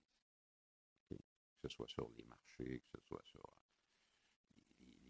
Que 1.08 1.16
ce 1.62 1.68
soit 1.68 1.88
sur 1.88 2.10
les 2.16 2.24
marchés, 2.24 2.80
que 2.80 2.98
ce 2.98 3.06
soit 3.06 3.22
sur 3.24 3.44
euh, 3.44 4.54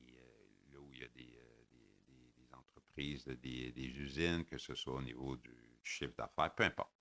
les- 0.06 0.16
euh, 0.18 0.72
là 0.72 0.80
où 0.80 0.92
il 0.92 1.00
y 1.00 1.04
a 1.04 1.08
des, 1.08 1.36
euh, 1.38 2.56
entreprises, 2.56 3.24
des, 3.26 3.72
usines, 3.76 4.44
que 4.44 4.58
ce 4.58 4.74
soit 4.74 4.94
au 4.94 5.02
niveau 5.02 5.36
du 5.36 5.78
chiffre 5.82 6.14
d'affaires, 6.16 6.54
peu 6.54 6.64
importe. 6.64 6.92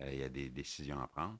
Il 0.00 0.14
y 0.16 0.22
a 0.22 0.28
des 0.28 0.48
décisions 0.50 1.00
à 1.00 1.08
prendre. 1.08 1.38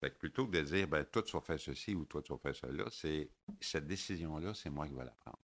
Fait 0.00 0.10
que 0.10 0.16
plutôt 0.16 0.46
que 0.46 0.52
de 0.52 0.62
dire, 0.62 0.88
ben, 0.88 1.04
toi, 1.04 1.22
tu 1.22 1.32
vas 1.32 1.40
faire 1.42 1.60
ceci 1.60 1.94
ou 1.94 2.04
toi, 2.06 2.22
tu 2.22 2.32
vas 2.32 2.38
faire 2.38 2.56
cela, 2.56 2.88
c'est 2.90 3.30
cette 3.60 3.86
décision-là, 3.86 4.54
c'est 4.54 4.70
moi 4.70 4.88
qui 4.88 4.94
vais 4.94 5.04
la 5.04 5.10
prendre. 5.14 5.38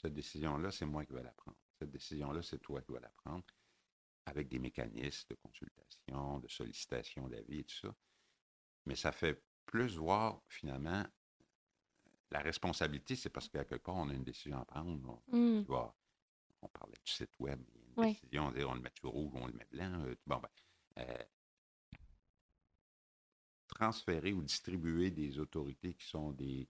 Cette 0.00 0.14
décision-là, 0.14 0.70
c'est 0.70 0.86
moi 0.86 1.04
qui 1.04 1.12
vais 1.12 1.22
la 1.22 1.32
prendre. 1.32 1.58
Cette 1.78 1.90
décision-là, 1.90 2.42
c'est 2.42 2.58
toi 2.58 2.80
qui 2.80 2.92
vas 2.92 3.00
la 3.00 3.10
prendre 3.10 3.44
avec 4.24 4.48
des 4.48 4.58
mécanismes 4.58 5.26
de 5.30 5.34
consultation, 5.36 6.38
de 6.38 6.48
sollicitation 6.48 7.28
d'avis 7.28 7.60
et 7.60 7.64
tout 7.64 7.76
ça. 7.76 7.94
Mais 8.86 8.94
ça 8.96 9.12
fait 9.12 9.42
plus 9.66 9.96
voir, 9.96 10.40
finalement, 10.48 11.04
la 12.30 12.40
responsabilité, 12.40 13.16
c'est 13.16 13.30
parce 13.30 13.48
qu'à 13.48 13.64
quelque 13.64 13.82
part, 13.84 13.96
on 13.96 14.08
a 14.10 14.14
une 14.14 14.24
décision 14.24 14.58
à 14.60 14.64
prendre. 14.64 15.22
On, 15.30 15.36
Mm. 15.36 15.62
tu 15.62 15.66
vois, 15.68 15.94
on 16.62 16.68
parlait 16.68 16.96
du 17.04 17.12
site 17.12 17.30
web, 17.38 17.60
il 17.74 17.76
y 17.76 17.78
a 17.78 17.86
une 17.88 17.94
Oui. 17.96 18.12
décision, 18.14 18.46
on 18.46 18.50
dit, 18.52 18.64
on 18.64 18.74
le 18.74 18.80
met 18.80 18.92
sur 18.98 19.10
rouge, 19.10 19.32
on 19.34 19.46
le 19.46 19.52
met 19.52 19.66
blanc. 19.70 20.04
euh, 20.04 20.14
bon, 20.26 20.36
ben, 20.38 20.48
euh, 20.98 21.24
transférer 23.78 24.32
ou 24.32 24.42
distribuer 24.42 25.10
des 25.10 25.38
autorités 25.38 25.94
qui 25.94 26.06
sont 26.06 26.32
des 26.32 26.68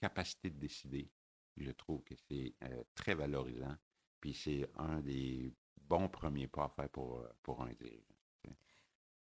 capacités 0.00 0.50
de 0.50 0.58
décider, 0.58 1.10
je 1.56 1.70
trouve 1.72 2.02
que 2.04 2.14
c'est 2.28 2.54
euh, 2.62 2.82
très 2.94 3.14
valorisant. 3.14 3.76
Puis 4.20 4.34
c'est 4.34 4.68
un 4.76 5.00
des 5.00 5.52
bons 5.80 6.08
premiers 6.08 6.46
pas 6.46 6.64
à 6.64 6.68
faire 6.68 6.88
pour, 6.90 7.18
euh, 7.20 7.28
pour 7.42 7.62
un 7.62 7.72
dirigeant. 7.72 8.04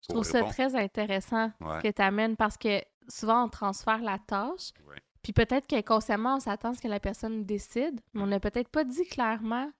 Je 0.02 0.08
trouve 0.08 0.24
ça 0.24 0.42
très 0.44 0.74
intéressant 0.76 1.52
Ouais. 1.60 1.76
ce 1.78 1.82
que 1.88 1.92
tu 1.92 2.02
amènes 2.02 2.36
parce 2.36 2.56
que 2.56 2.82
souvent 3.08 3.44
on 3.44 3.48
transfère 3.48 4.00
la 4.00 4.18
tâche, 4.18 4.72
Ouais. 4.86 4.96
puis 5.22 5.32
peut-être 5.34 5.66
qu'inconsciemment 5.66 6.36
on 6.36 6.40
s'attend 6.40 6.70
à 6.70 6.74
ce 6.74 6.80
que 6.80 6.88
la 6.88 7.00
personne 7.00 7.44
décide, 7.44 8.00
mais 8.14 8.22
on 8.22 8.26
n'a 8.26 8.40
peut-être 8.40 8.68
pas 8.70 8.84
dit 8.84 9.04
clairement 9.06 9.70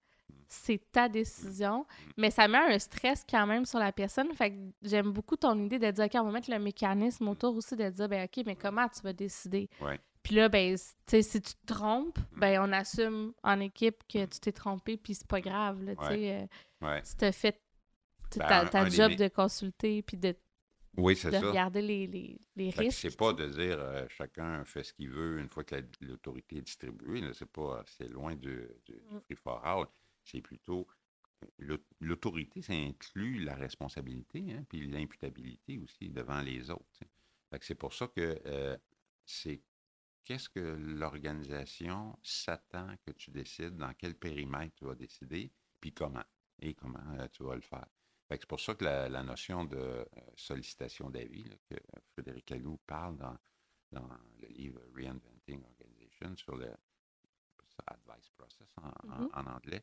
c'est 0.52 0.80
ta 0.92 1.08
décision, 1.08 1.86
mais 2.16 2.30
ça 2.30 2.48
met 2.48 2.58
un 2.58 2.78
stress 2.78 3.24
quand 3.28 3.46
même 3.46 3.64
sur 3.64 3.78
la 3.78 3.92
personne. 3.92 4.32
Fait 4.34 4.50
que 4.50 4.56
j'aime 4.82 5.12
beaucoup 5.12 5.36
ton 5.36 5.58
idée 5.64 5.78
de 5.78 5.90
dire, 5.90 6.04
OK, 6.06 6.12
on 6.16 6.24
va 6.24 6.32
mettre 6.32 6.50
le 6.50 6.58
mécanisme 6.58 7.28
autour 7.28 7.54
aussi 7.56 7.76
de 7.76 7.88
dire, 7.88 8.08
ben 8.08 8.24
OK, 8.24 8.44
mais 8.44 8.56
comment 8.56 8.88
tu 8.88 9.00
vas 9.02 9.12
décider? 9.12 9.68
Ouais. 9.80 9.98
Puis 10.22 10.34
là, 10.34 10.48
ben, 10.48 10.74
s- 10.74 10.94
tu 11.06 11.12
sais, 11.12 11.22
si 11.22 11.40
tu 11.40 11.54
te 11.54 11.72
trompes, 11.72 12.18
ben 12.36 12.60
on 12.68 12.72
assume 12.72 13.32
en 13.42 13.58
équipe 13.60 14.02
que 14.06 14.26
tu 14.26 14.40
t'es 14.40 14.52
trompé, 14.52 14.96
puis 14.96 15.14
c'est 15.14 15.26
pas 15.26 15.40
grave, 15.40 15.82
là, 15.82 15.96
tu 15.96 16.04
sais. 16.06 16.48
euh, 16.82 17.00
si 17.04 17.16
t'as 17.16 17.32
fait 17.32 17.60
Ben, 18.36 18.66
ta, 18.66 18.84
des 18.84 18.90
job 18.90 19.14
de 19.16 19.28
consulter, 19.28 20.02
puis 20.02 20.16
de, 20.16 20.36
Oui, 20.96 21.16
c'est 21.16 21.30
de 21.30 21.36
ça. 21.38 21.48
regarder 21.48 21.80
les, 21.82 22.06
les, 22.06 22.38
les 22.56 22.70
risques. 22.70 22.98
c'est 23.00 23.16
pas 23.16 23.32
de 23.32 23.46
dire 23.46 23.78
euh, 23.80 24.06
chacun 24.08 24.64
fait 24.64 24.82
ce 24.84 24.92
qu'il 24.92 25.08
veut 25.10 25.38
une 25.38 25.48
fois 25.48 25.64
que 25.64 25.76
la- 25.76 25.82
l'autorité 26.00 26.58
est 26.58 26.62
distribuée. 26.62 27.22
C'est 27.32 27.50
pas, 27.50 27.82
c'est 27.86 28.08
loin 28.08 28.34
du, 28.36 28.68
du, 28.84 28.92
du 28.92 29.00
Mm. 29.10 29.20
free 29.26 29.36
for 29.36 29.64
all. 29.64 29.86
C'est 30.30 30.40
plutôt 30.42 30.86
l'au- 31.58 31.84
l'autorité, 32.00 32.62
ça 32.62 32.72
inclut 32.74 33.42
la 33.42 33.54
responsabilité, 33.54 34.52
hein, 34.52 34.64
puis 34.68 34.86
l'imputabilité 34.86 35.78
aussi 35.78 36.10
devant 36.10 36.40
les 36.42 36.70
autres. 36.70 37.00
c'est 37.60 37.74
pour 37.74 37.92
ça 37.94 38.06
que 38.08 38.40
euh, 38.46 38.76
c'est 39.24 39.60
qu'est-ce 40.24 40.48
que 40.48 40.60
l'organisation 40.60 42.18
s'attend 42.22 42.94
que 43.04 43.10
tu 43.12 43.30
décides, 43.30 43.76
dans 43.76 43.92
quel 43.94 44.14
périmètre 44.14 44.74
tu 44.76 44.84
vas 44.84 44.94
décider, 44.94 45.50
puis 45.80 45.92
comment 45.92 46.24
et 46.60 46.74
comment 46.74 47.02
euh, 47.18 47.26
tu 47.28 47.42
vas 47.42 47.54
le 47.54 47.62
faire. 47.62 47.86
C'est 48.30 48.46
pour 48.46 48.60
ça 48.60 48.74
que 48.76 48.84
la, 48.84 49.08
la 49.08 49.22
notion 49.24 49.64
de 49.64 49.76
euh, 49.76 50.04
sollicitation 50.36 51.10
d'avis, 51.10 51.44
que 51.68 51.74
Frédéric 52.12 52.50
Laloux 52.50 52.78
parle 52.86 53.16
dans, 53.16 53.36
dans 53.90 54.08
le 54.40 54.46
livre 54.48 54.80
Reinventing 54.94 55.64
Organization 55.64 56.36
sur 56.36 56.54
le 56.56 56.70
advice 57.86 58.28
process 58.36 58.68
en, 58.76 58.92
Mhm. 59.08 59.30
en 59.34 59.46
anglais, 59.46 59.82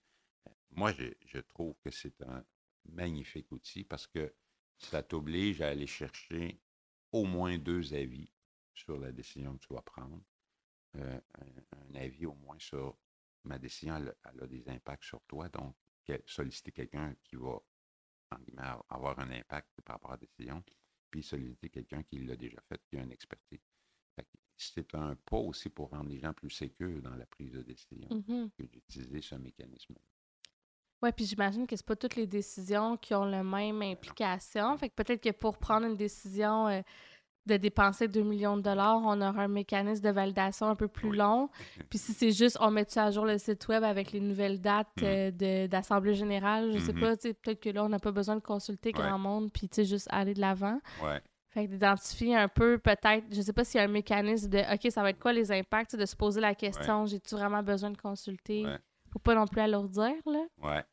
moi, 0.72 0.92
je, 0.94 1.06
je 1.26 1.40
trouve 1.40 1.76
que 1.84 1.92
c'est 1.92 2.22
un 2.22 2.46
magnifique 2.86 3.52
outil 3.52 3.84
parce 3.84 4.08
que 4.08 4.34
ça 4.78 5.04
t'oblige 5.04 5.62
à 5.62 5.70
aller 5.70 5.88
chercher 5.88 6.62
au 7.12 7.26
moins 7.26 7.58
deux 7.58 7.94
avis 7.94 8.32
sur 8.74 8.98
la 9.00 9.12
décision 9.12 9.58
que 9.58 9.66
tu 9.66 9.74
vas 9.74 9.82
prendre. 9.82 10.24
Euh, 10.96 11.20
un, 11.40 11.80
un 11.80 11.96
avis 11.96 12.26
au 12.26 12.36
moins 12.36 12.60
sur 12.60 12.98
ma 13.44 13.60
décision, 13.60 13.98
elle, 13.98 14.10
a- 14.10 14.32
elle 14.34 14.44
a 14.44 14.48
des 14.48 14.68
impacts 14.70 15.04
sur 15.06 15.22
toi. 15.26 15.50
Donc, 15.50 15.76
solliciter 16.26 16.72
quelqu'un 16.72 17.16
qui 17.24 17.36
va 17.36 17.60
avoir 18.90 19.20
un 19.20 19.32
impact 19.32 19.82
par 19.84 19.96
rapport 19.96 20.12
à 20.12 20.14
la 20.16 20.18
décision, 20.28 20.64
puis 21.10 21.24
solliciter 21.24 21.70
quelqu'un 21.70 22.04
qui 22.04 22.20
l'a 22.20 22.36
déjà 22.36 22.62
fait, 22.70 22.82
qui 22.90 22.98
a 22.98 23.04
une 23.04 23.12
expertise. 23.12 23.60
C'est 24.58 24.94
un 24.96 25.16
pas 25.16 25.38
aussi 25.38 25.70
pour 25.70 25.90
rendre 25.92 26.10
les 26.10 26.20
gens 26.20 26.34
plus 26.34 26.50
sécures 26.50 27.02
dans 27.02 27.16
la 27.16 27.26
prise 27.28 27.52
de 27.54 27.62
décision 27.62 28.10
Mhm. 28.10 28.50
que 28.58 28.64
d'utiliser 28.64 29.22
ce 29.22 29.36
mécanisme. 29.36 29.96
Ouais, 31.02 31.12
puis 31.12 31.26
j'imagine 31.26 31.68
que 31.68 31.76
c'est 31.76 31.86
pas 31.86 31.96
toutes 31.96 32.16
les 32.16 32.26
décisions 32.28 32.98
qui 32.98 33.14
ont 33.14 33.26
la 33.26 33.44
même 33.44 33.82
implication. 33.82 34.76
Fait 34.78 34.90
que 34.90 34.96
peut-être 34.96 35.22
que 35.22 35.32
pour 35.32 35.58
prendre 35.58 35.86
une 35.86 35.96
décision 35.96 36.68
euh, 36.68 36.82
de 37.46 37.56
dépenser 37.56 38.08
2 38.08 38.24
millions 38.24 38.58
de 38.58 38.64
dollars, 38.64 39.00
on 39.04 39.22
aura 39.22 39.44
un 39.44 39.48
mécanisme 39.48 40.04
de 40.04 40.10
validation 40.10 40.68
un 40.68 40.76
peu 40.76 40.88
plus 40.88 41.10
Oui. 41.12 41.18
long. 41.18 41.50
Puis 41.90 42.00
si 42.00 42.14
c'est 42.14 42.32
juste, 42.32 42.58
on 42.60 42.72
met 42.72 42.86
à 42.98 43.12
jour 43.12 43.26
le 43.26 43.38
site 43.38 43.68
web 43.68 43.84
avec 43.84 44.12
les 44.12 44.20
nouvelles 44.20 44.60
dates 44.60 44.88
Mhm. 44.98 45.04
euh, 45.06 45.32
de- 45.32 45.68
d'Assemblée 45.68 46.16
générale, 46.16 46.72
je 46.74 46.80
sais 46.80 46.94
Mhm. 46.94 47.00
pas, 47.00 47.16
peut-être 47.16 47.60
que 47.62 47.70
là, 47.70 47.86
on 47.86 47.90
n'a 47.90 48.00
pas 48.00 48.12
besoin 48.12 48.36
de 48.36 48.42
consulter 48.42 48.90
Ouais. 48.90 49.02
grand 49.04 49.20
monde, 49.20 49.52
puis 49.54 49.70
tu 49.70 49.76
sais, 49.76 49.86
juste 49.86 50.08
aller 50.12 50.34
de 50.34 50.42
l'avant. 50.42 50.80
Ouais. 51.04 51.22
Fait 51.50 51.66
que 51.66 51.72
d'identifier 51.72 52.36
un 52.36 52.50
peu, 52.50 52.78
peut-être, 52.80 53.24
je 53.32 53.42
sais 53.42 53.54
pas 53.54 53.64
s'il 53.64 53.80
y 53.80 53.82
a 53.82 53.86
un 53.86 53.92
mécanisme 53.92 54.50
de, 54.50 54.60
OK, 54.74 54.92
ça 54.92 55.02
va 55.02 55.12
être 55.12 55.20
quoi 55.20 55.32
les 55.32 55.52
impacts, 55.52 55.96
de 55.96 56.06
se 56.06 56.16
poser 56.16 56.42
la 56.42 56.54
question, 56.56 57.06
j'ai-tu 57.06 57.36
vraiment 57.36 57.64
besoin 57.64 57.92
de 57.92 57.98
consulter? 57.98 58.66
Ouais. 58.66 58.78
Faut 59.12 59.20
pas 59.20 59.36
non 59.36 59.48
plus 59.48 59.62
alourdir, 59.62 60.16
là. 60.26 60.46
Ouais. 60.58 60.86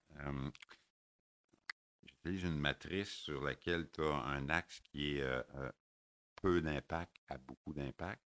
J'utilise 2.05 2.45
une 2.45 2.59
matrice 2.59 3.11
sur 3.11 3.43
laquelle 3.43 3.91
tu 3.91 4.03
as 4.03 4.15
un 4.15 4.49
axe 4.49 4.81
qui 4.81 5.17
est 5.17 5.23
euh, 5.23 5.43
euh, 5.57 5.73
peu 6.37 6.61
d'impact 6.61 7.17
à 7.29 7.39
beaucoup 7.39 7.73
d'impact. 7.73 8.23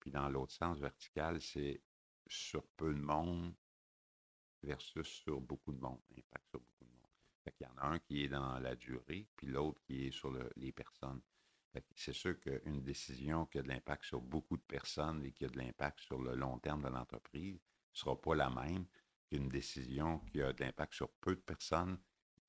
Puis 0.00 0.10
dans 0.10 0.28
l'autre 0.28 0.52
sens, 0.52 0.78
vertical, 0.78 1.40
c'est 1.40 1.80
sur 2.26 2.66
peu 2.76 2.92
de 2.92 3.00
monde 3.00 3.54
versus 4.62 5.06
sur 5.06 5.40
beaucoup 5.40 5.72
de 5.72 5.80
monde, 5.80 6.00
impact 6.16 6.48
sur 6.50 6.60
beaucoup 6.60 6.84
de 6.84 6.90
monde. 6.90 7.10
Fait 7.44 7.52
qu'il 7.52 7.66
y 7.66 7.70
en 7.70 7.76
a 7.78 7.86
un 7.86 7.98
qui 8.00 8.24
est 8.24 8.28
dans 8.28 8.58
la 8.58 8.74
durée, 8.74 9.28
puis 9.36 9.46
l'autre 9.48 9.80
qui 9.82 10.06
est 10.06 10.10
sur 10.12 10.30
le- 10.30 10.50
les 10.56 10.72
personnes. 10.72 11.20
C'est 11.94 12.12
sûr 12.12 12.38
qu'une 12.38 12.82
décision 12.82 13.46
qui 13.46 13.58
a 13.58 13.62
de 13.62 13.68
l'impact 13.68 14.04
sur 14.04 14.20
beaucoup 14.20 14.56
de 14.56 14.62
personnes 14.62 15.24
et 15.24 15.32
qui 15.32 15.44
a 15.46 15.48
de 15.48 15.56
l'impact 15.58 16.00
sur 16.00 16.20
le 16.20 16.34
long 16.34 16.58
terme 16.58 16.82
de 16.82 16.88
l'entreprise 16.88 17.54
ne 17.54 17.60
sera 17.98 18.20
pas 18.20 18.34
la 18.34 18.50
même 18.50 18.84
qu'une 19.32 19.48
décision 19.48 20.18
qui 20.30 20.42
a 20.42 20.52
de 20.52 20.62
l'impact 20.62 20.92
sur 20.92 21.10
peu 21.20 21.34
de 21.34 21.40
personnes 21.40 21.98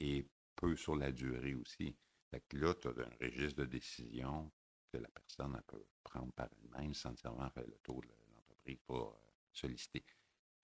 et 0.01 0.27
peu 0.55 0.75
sur 0.75 0.97
la 0.97 1.11
durée 1.13 1.55
aussi. 1.55 1.95
Fait 2.29 2.41
que 2.41 2.57
là, 2.57 2.73
tu 2.75 2.89
as 2.89 2.91
un 2.91 3.25
registre 3.25 3.61
de 3.61 3.65
décision 3.65 4.51
que 4.91 4.97
la 4.97 5.07
personne 5.07 5.55
elle 5.55 5.63
peut 5.63 5.85
prendre 6.03 6.33
par 6.33 6.49
elle-même 6.51 6.93
sans 6.93 7.11
nécessairement 7.11 7.49
faire 7.51 7.65
le 7.65 7.77
tour 7.83 8.01
de 8.01 8.09
l'entreprise 8.35 8.79
pour 8.85 9.13
euh, 9.13 9.17
solliciter. 9.53 10.03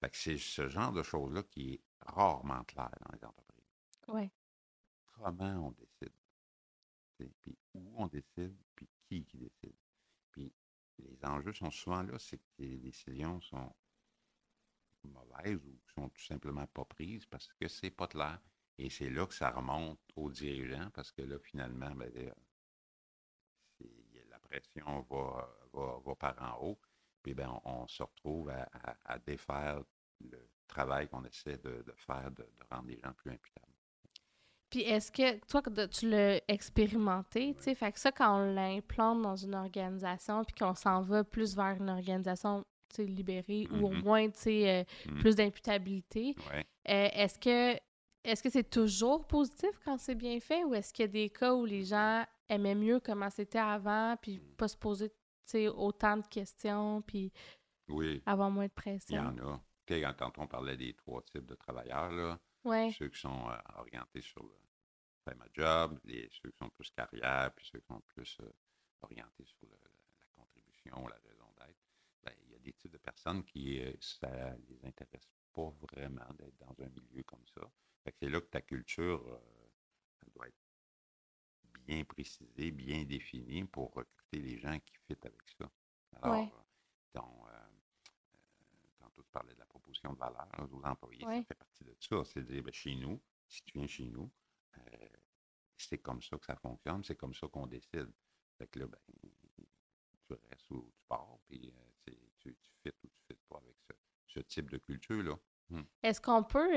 Fait 0.01 0.09
que 0.09 0.17
c'est 0.17 0.37
ce 0.37 0.67
genre 0.67 0.91
de 0.91 1.03
choses-là 1.03 1.43
qui 1.43 1.73
est 1.73 1.81
rarement 2.01 2.63
clair 2.65 2.91
dans 3.05 3.15
les 3.15 3.23
entreprises. 3.23 3.65
Ouais. 4.09 4.31
Comment 5.13 5.67
on 5.67 5.71
décide? 5.71 6.13
puis 7.41 7.57
où 7.73 7.93
on 7.97 8.07
décide, 8.07 8.55
puis 8.75 8.87
qui 9.07 9.25
qui 9.25 9.37
décide? 9.37 9.75
Puis 10.31 10.53
les 10.97 11.17
enjeux 11.25 11.53
sont 11.53 11.71
souvent 11.71 12.01
là, 12.03 12.17
c'est 12.17 12.37
que 12.37 12.43
les 12.59 12.77
décisions 12.77 13.41
sont 13.41 13.73
mauvaises 15.07 15.63
ou 15.65 15.79
sont 15.95 16.09
tout 16.09 16.23
simplement 16.23 16.67
pas 16.67 16.85
prises 16.85 17.25
parce 17.25 17.47
que 17.59 17.67
c'est 17.67 17.91
pas 17.91 18.07
clair. 18.07 18.39
Et 18.77 18.89
c'est 18.89 19.09
là 19.09 19.25
que 19.25 19.33
ça 19.33 19.51
remonte 19.51 19.99
aux 20.15 20.31
dirigeants 20.31 20.89
parce 20.91 21.11
que 21.11 21.21
là, 21.21 21.37
finalement, 21.39 21.91
ben, 21.91 22.11
la 24.29 24.39
pression 24.39 25.05
va, 25.09 25.49
va, 25.73 26.15
par 26.15 26.35
en 26.41 26.65
haut. 26.65 26.79
Puis 27.21 27.33
ben, 27.33 27.59
on, 27.65 27.85
se 27.87 28.03
retrouve 28.03 28.49
à, 28.49 29.19
défaire 29.19 29.83
le 30.21 30.49
travail 30.67 31.09
qu'on 31.09 31.25
essaie 31.25 31.57
de, 31.57 31.83
faire, 31.97 32.31
de, 32.31 32.47
rendre 32.71 32.87
les 32.87 32.99
gens 32.99 33.13
plus 33.13 33.31
imputables. 33.31 33.73
Puis 34.69 34.81
est-ce 34.81 35.11
que 35.11 35.43
toi, 35.45 35.61
tu 35.87 36.09
l'as 36.09 36.41
expérimenté, 36.47 37.55
tu 37.55 37.63
sais, 37.63 37.75
fait 37.75 37.91
que 37.91 37.99
ça, 37.99 38.11
quand 38.11 38.39
on 38.39 38.53
l'implante 38.53 39.21
dans 39.23 39.35
une 39.35 39.55
organisation, 39.55 40.45
puis 40.45 40.55
qu'on 40.55 40.75
s'en 40.75 41.01
va 41.01 41.23
plus 41.23 41.55
vers 41.55 41.75
une 41.81 41.89
organisation 41.89 42.63
libérée 42.97 43.67
ou 43.71 43.87
au 43.87 43.91
mm-hmm. 43.91 44.03
moins, 44.03 44.23
euh, 44.23 44.29
mm-hmm. 44.29 45.19
plus 45.19 45.35
d'imputabilité, 45.35 46.35
euh, 46.51 46.61
est-ce 46.85 47.39
que 47.39 47.79
est-ce 48.23 48.43
que 48.43 48.49
c'est 48.49 48.69
toujours 48.69 49.25
positif 49.27 49.69
quand 49.85 49.97
c'est 49.97 50.15
bien 50.15 50.39
fait 50.39 50.63
ou 50.65 50.73
est-ce 50.73 50.93
qu'il 50.93 51.03
y 51.03 51.09
a 51.09 51.11
des 51.11 51.29
cas 51.29 51.53
où 51.53 51.65
les 51.65 51.83
gens 51.83 52.25
aimaient 52.49 52.75
mieux 52.75 52.99
comment 52.99 53.29
c'était 53.29 53.59
avant, 53.59 54.17
puis 54.21 54.39
mm. 54.39 54.55
pas 54.57 54.67
se 54.67 54.77
poser 54.77 55.11
autant 55.69 56.17
de 56.17 56.27
questions, 56.27 57.01
puis 57.01 57.31
avoir 58.25 58.51
moins 58.51 58.67
de 58.67 58.71
pression? 58.71 59.33
Il 59.33 59.97
y 59.97 60.01
en 60.01 60.09
a. 60.09 60.13
quand 60.13 60.37
on 60.37 60.47
parlait 60.47 60.77
des 60.77 60.93
trois 60.93 61.21
types 61.23 61.45
de 61.45 61.55
travailleurs, 61.55 62.11
là, 62.11 62.39
ceux 62.91 63.09
qui 63.09 63.19
sont 63.19 63.49
euh, 63.49 63.57
orientés 63.77 64.21
sur 64.21 64.43
le 64.43 64.53
faire 65.23 65.37
ma 65.37 65.47
job, 65.53 65.99
les, 66.03 66.29
ceux 66.31 66.51
qui 66.51 66.57
sont 66.57 66.69
plus 66.69 66.89
carrière, 66.91 67.51
puis 67.55 67.65
ceux 67.71 67.79
qui 67.79 67.87
sont 67.87 68.01
plus 68.09 68.37
euh, 68.41 68.51
orientés 69.01 69.45
sur 69.45 69.67
la 69.71 70.25
contribution, 70.35 71.07
la 71.07 71.15
raison 71.15 71.47
d'être, 71.57 71.79
ben, 72.23 72.33
il 72.45 72.51
y 72.51 72.55
a 72.55 72.58
des 72.69 72.73
types 72.73 72.91
de 72.91 72.97
personnes 72.97 73.43
qui, 73.43 73.79
euh, 73.79 73.93
ça 73.99 74.55
les 74.67 74.85
intéresse 74.85 75.27
pas 75.53 75.73
vraiment 75.91 76.27
d'être 76.37 76.57
dans 76.59 76.75
un 76.83 76.89
milieu 76.89 77.23
comme 77.23 77.45
ça. 77.47 77.61
c'est 78.19 78.29
là 78.29 78.39
que 78.39 78.47
ta 78.47 78.61
culture 78.61 79.41
doit 80.33 80.47
être 80.47 80.55
bien 81.85 82.03
précisée, 82.05 82.71
bien 82.71 83.03
définie 83.03 83.63
pour 83.65 83.93
recruter 83.93 84.39
les 84.41 84.59
gens 84.59 84.79
qui 84.79 84.93
fitent 85.07 85.25
avec 85.25 85.41
ça. 85.57 85.69
Alors, 86.21 86.65
tantôt 88.99 89.23
tu 89.23 89.31
parlais 89.31 89.53
de 89.53 89.59
la 89.59 89.65
proposition 89.65 90.13
de 90.13 90.19
valeur 90.19 90.47
aux 90.71 90.85
employés, 90.85 91.21
ça 91.21 91.43
fait 91.43 91.55
partie 91.55 91.83
de 91.83 91.95
ça. 91.99 92.23
C'est 92.25 92.41
de 92.41 92.53
dire, 92.53 92.63
ben, 92.63 92.73
chez 92.73 92.95
nous, 92.95 93.19
si 93.47 93.63
tu 93.63 93.77
viens 93.77 93.87
chez 93.87 94.05
nous, 94.05 94.31
c'est 95.77 95.97
comme 95.97 96.21
ça 96.21 96.37
que 96.37 96.45
ça 96.45 96.55
fonctionne, 96.57 97.03
c'est 97.03 97.15
comme 97.15 97.33
ça 97.33 97.47
qu'on 97.47 97.65
décide. 97.65 98.11
Fait 98.57 98.67
que 98.67 98.79
là, 98.79 98.87
ben, 98.87 98.99
tu 100.27 100.33
restes 100.33 100.69
ou 100.69 100.91
tu 100.93 101.03
pars, 101.07 101.39
puis 101.47 101.73
tu 102.39 102.55
fites 102.83 103.03
ou 103.03 103.07
tu 103.07 103.21
fites 103.27 103.41
pas 103.47 103.57
avec 103.57 103.75
ce, 104.39 104.47
type 104.47 104.69
de 104.69 104.77
culture-là. 104.77 105.33
Mmh. 105.69 105.81
Est-ce 106.01 106.19
qu'on 106.19 106.41
peut 106.41 106.67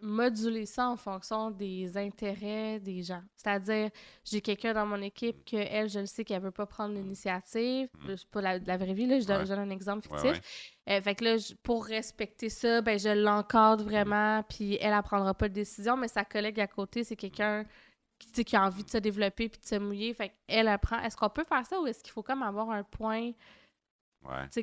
moduler 0.00 0.64
ça 0.64 0.88
en 0.88 0.96
fonction 0.96 1.50
des 1.50 1.96
intérêts 1.96 2.78
des 2.78 3.02
gens? 3.02 3.22
C'est-à-dire, 3.34 3.90
j'ai 4.24 4.40
quelqu'un 4.40 4.74
dans 4.74 4.86
mon 4.86 5.02
équipe 5.02 5.38
mmh. 5.38 5.44
que 5.44 5.56
elle, 5.56 5.88
je 5.88 5.98
le 6.00 6.06
sais 6.06 6.24
qu'elle 6.24 6.42
veut 6.42 6.52
pas 6.52 6.66
prendre 6.66 6.94
mmh. 6.94 6.98
l'initiative. 6.98 7.88
Pour 8.30 8.40
la, 8.40 8.58
vraie 8.58 8.94
vie, 8.94 9.06
là, 9.06 9.18
je, 9.18 9.26
donne, 9.26 9.50
un 9.50 9.70
exemple 9.70 10.06
fictif. 10.06 10.40
fait 10.86 11.14
que 11.16 11.24
là, 11.24 11.36
pour 11.64 11.84
respecter 11.84 12.48
ça, 12.48 12.80
ben, 12.80 12.98
je 12.98 13.08
l'encadre 13.08 13.82
vraiment, 13.82 14.44
puis 14.44 14.78
elle, 14.80 14.94
ne 14.94 15.02
prendra 15.02 15.34
pas 15.34 15.48
de 15.48 15.54
décision, 15.54 15.96
mais 15.96 16.08
sa 16.08 16.24
collègue 16.24 16.60
à 16.60 16.68
côté, 16.68 17.02
c'est 17.02 17.16
quelqu'un 17.16 17.64
qui, 18.18 18.44
qui 18.44 18.56
a 18.56 18.64
envie 18.64 18.84
de 18.84 18.90
se 18.90 18.98
développer 18.98 19.48
puis 19.48 19.60
de 19.60 19.66
se 19.66 19.76
mouiller. 19.76 20.14
Fait 20.14 20.32
qu'elle 20.46 20.68
apprend. 20.68 21.00
Est-ce 21.00 21.16
qu'on 21.16 21.30
peut 21.30 21.44
faire 21.44 21.66
ça 21.66 21.80
ou 21.80 21.86
est-ce 21.86 22.02
qu'il 22.02 22.12
faut 22.12 22.22
comme 22.22 22.42
avoir 22.42 22.70
un 22.70 22.84
point 22.84 23.32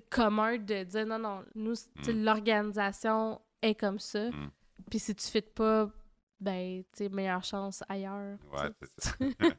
commun 0.10 0.58
de 0.58 0.84
dire 0.84 1.06
non, 1.06 1.20
non, 1.20 1.46
nous, 1.56 1.76
l'organisation 2.08 3.42
est 3.62 3.76
comme 3.76 4.00
ça. 4.00 4.30
Mm. 4.30 4.52
Puis 4.90 5.00
si 5.00 5.16
tu 5.16 5.26
ne 5.26 5.32
fites 5.32 5.54
pas, 5.54 5.90
ben, 6.40 6.84
tu 6.96 7.10
meilleure 7.10 7.44
chance 7.44 7.84
ailleurs. 7.88 8.38
Ouais, 8.52 8.70
c'est 8.80 9.02
ça. 9.02 9.16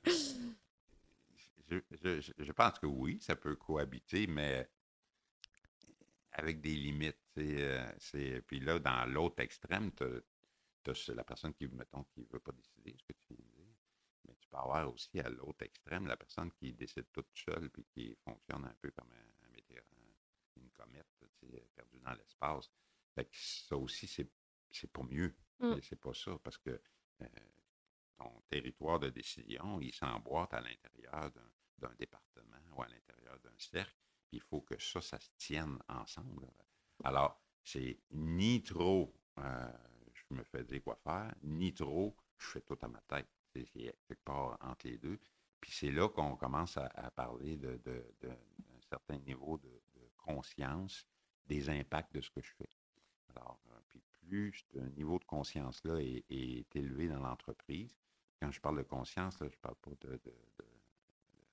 je, 1.68 2.32
je, 2.38 2.52
pense 2.52 2.78
que 2.78 2.86
oui, 2.86 3.18
ça 3.20 3.34
peut 3.34 3.56
cohabiter, 3.56 4.26
mais 4.26 4.68
avec 6.36 6.60
des 6.60 6.74
limites. 6.74 7.16
Euh, 7.38 7.92
c'est 7.98 8.42
puis 8.46 8.60
là, 8.60 8.78
dans 8.78 9.04
l'autre 9.06 9.42
extrême, 9.42 9.90
tu 9.92 10.04
as, 10.04 11.14
la 11.14 11.24
personne 11.24 11.54
qui, 11.54 11.66
mettons, 11.68 12.04
qui 12.04 12.20
ne 12.20 12.26
veut 12.30 12.40
pas 12.40 12.52
décider 12.52 12.94
ce 12.98 13.04
que 13.04 13.18
tu 13.26 13.34
dire. 13.34 13.74
Mais 14.26 14.34
tu 14.40 14.48
peux 14.48 14.56
avoir 14.56 14.92
aussi 14.92 15.18
à 15.20 15.28
l'autre 15.28 15.64
extrême 15.64 16.06
la 16.06 16.16
personne 16.16 16.50
qui 16.52 16.72
décide 16.72 17.06
toute 17.12 17.28
seule 17.34 17.70
puis 17.70 17.84
qui 17.92 18.16
fonctionne 18.24 18.64
un 18.64 18.74
peu 18.80 18.90
comme 18.90 19.10
un, 19.10 19.35
comète 20.76 21.06
perdue 21.74 22.00
dans 22.00 22.12
l'espace. 22.14 22.70
ça 23.32 23.76
aussi, 23.76 24.06
c'est 24.06 24.92
pas 24.92 25.02
mieux. 25.02 25.34
Mmh. 25.58 25.80
C'est 25.82 26.00
pas 26.00 26.14
ça, 26.14 26.38
parce 26.42 26.58
que 26.58 26.80
euh, 27.22 27.26
ton 28.18 28.42
territoire 28.48 28.98
de 28.98 29.08
décision, 29.08 29.80
il 29.80 29.92
s'emboîte 29.92 30.52
à 30.54 30.60
l'intérieur 30.60 31.32
d'un 31.78 31.94
département 31.98 32.56
ou 32.72 32.82
à 32.82 32.88
l'intérieur 32.88 33.38
d'un 33.40 33.58
cercle. 33.58 33.96
Puis 34.28 34.38
il 34.38 34.42
faut 34.42 34.60
que 34.60 34.78
ça, 34.78 35.00
ça 35.00 35.18
se 35.18 35.30
tienne 35.38 35.78
ensemble. 35.88 36.46
Alors, 37.04 37.40
c'est 37.62 37.98
ni 38.10 38.62
trop 38.62 39.14
euh, 39.38 39.72
je 40.12 40.34
me 40.34 40.42
fais 40.44 40.64
dire 40.64 40.82
quoi 40.82 40.96
faire, 40.96 41.34
ni 41.42 41.74
trop 41.74 42.16
je 42.38 42.46
fais 42.48 42.60
tout 42.62 42.78
à 42.82 42.88
ma 42.88 43.00
tête. 43.02 43.28
C'est 43.52 43.64
quelque 43.72 44.22
part 44.24 44.58
entre 44.60 44.86
les 44.86 44.98
deux. 44.98 45.18
Puis 45.60 45.72
c'est 45.72 45.90
là 45.90 46.08
qu'on 46.08 46.36
commence 46.36 46.76
à, 46.76 47.10
parler 47.12 47.56
d'un 47.56 47.76
de, 47.76 48.04
certain 48.88 49.18
niveau 49.18 49.56
de, 49.58 49.82
conscience 50.26 51.06
des 51.46 51.70
impacts 51.70 52.14
de 52.14 52.20
ce 52.20 52.30
que 52.30 52.42
je 52.42 52.52
fais. 52.58 52.68
Alors, 53.34 53.60
euh, 53.68 53.78
puis 53.88 54.02
plus 54.28 54.52
ce 54.72 54.78
niveau 54.96 55.18
de 55.18 55.24
conscience-là 55.24 56.00
est, 56.00 56.74
élevé 56.74 57.08
dans 57.08 57.20
l'entreprise, 57.20 57.96
quand 58.40 58.50
je 58.50 58.60
parle 58.60 58.78
de 58.78 58.82
conscience, 58.82 59.40
là, 59.40 59.48
je 59.48 59.56
parle 59.58 59.76
pas 59.76 59.92
de, 60.00 60.12
de, 60.24 60.34
de 60.58 60.66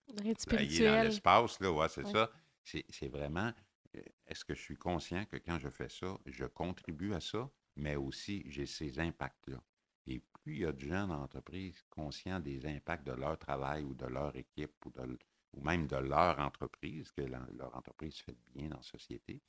dans 0.07 1.03
l'espace, 1.03 1.59
là, 1.59 1.71
ouais, 1.71 1.89
c'est 1.89 2.05
ça. 2.07 2.29
C'est 2.63 3.07
vraiment, 3.07 3.51
euh, 3.95 4.01
est-ce 4.27 4.43
que 4.45 4.53
je 4.53 4.61
suis 4.61 4.77
conscient 4.77 5.25
que 5.25 5.37
quand 5.37 5.59
je 5.59 5.69
fais 5.69 5.89
ça, 5.89 6.17
je 6.25 6.45
contribue 6.45 7.13
à 7.13 7.19
ça, 7.19 7.49
mais 7.75 7.95
aussi 7.95 8.43
j'ai 8.47 8.65
ces 8.65 8.99
impacts-là? 8.99 9.61
Et 10.07 10.19
plus 10.19 10.55
il 10.55 10.61
y 10.61 10.65
a 10.65 10.71
de 10.71 10.79
gens 10.79 11.07
dans 11.07 11.17
l'entreprise 11.17 11.83
conscients 11.89 12.39
des 12.39 12.65
impacts 12.65 13.05
de 13.05 13.13
leur 13.13 13.37
travail 13.37 13.83
ou 13.83 13.93
de 13.93 14.05
leur 14.05 14.35
équipe 14.35 14.73
ou, 14.85 14.91
de, 14.91 15.17
ou 15.53 15.61
même 15.61 15.87
de 15.87 15.97
leur 15.97 16.39
entreprise, 16.39 17.11
que 17.11 17.21
leur 17.21 17.75
entreprise 17.75 18.17
fait 18.17 18.37
bien 18.53 18.69
dans 18.69 18.77
la 18.77 18.83
société, 18.83 19.41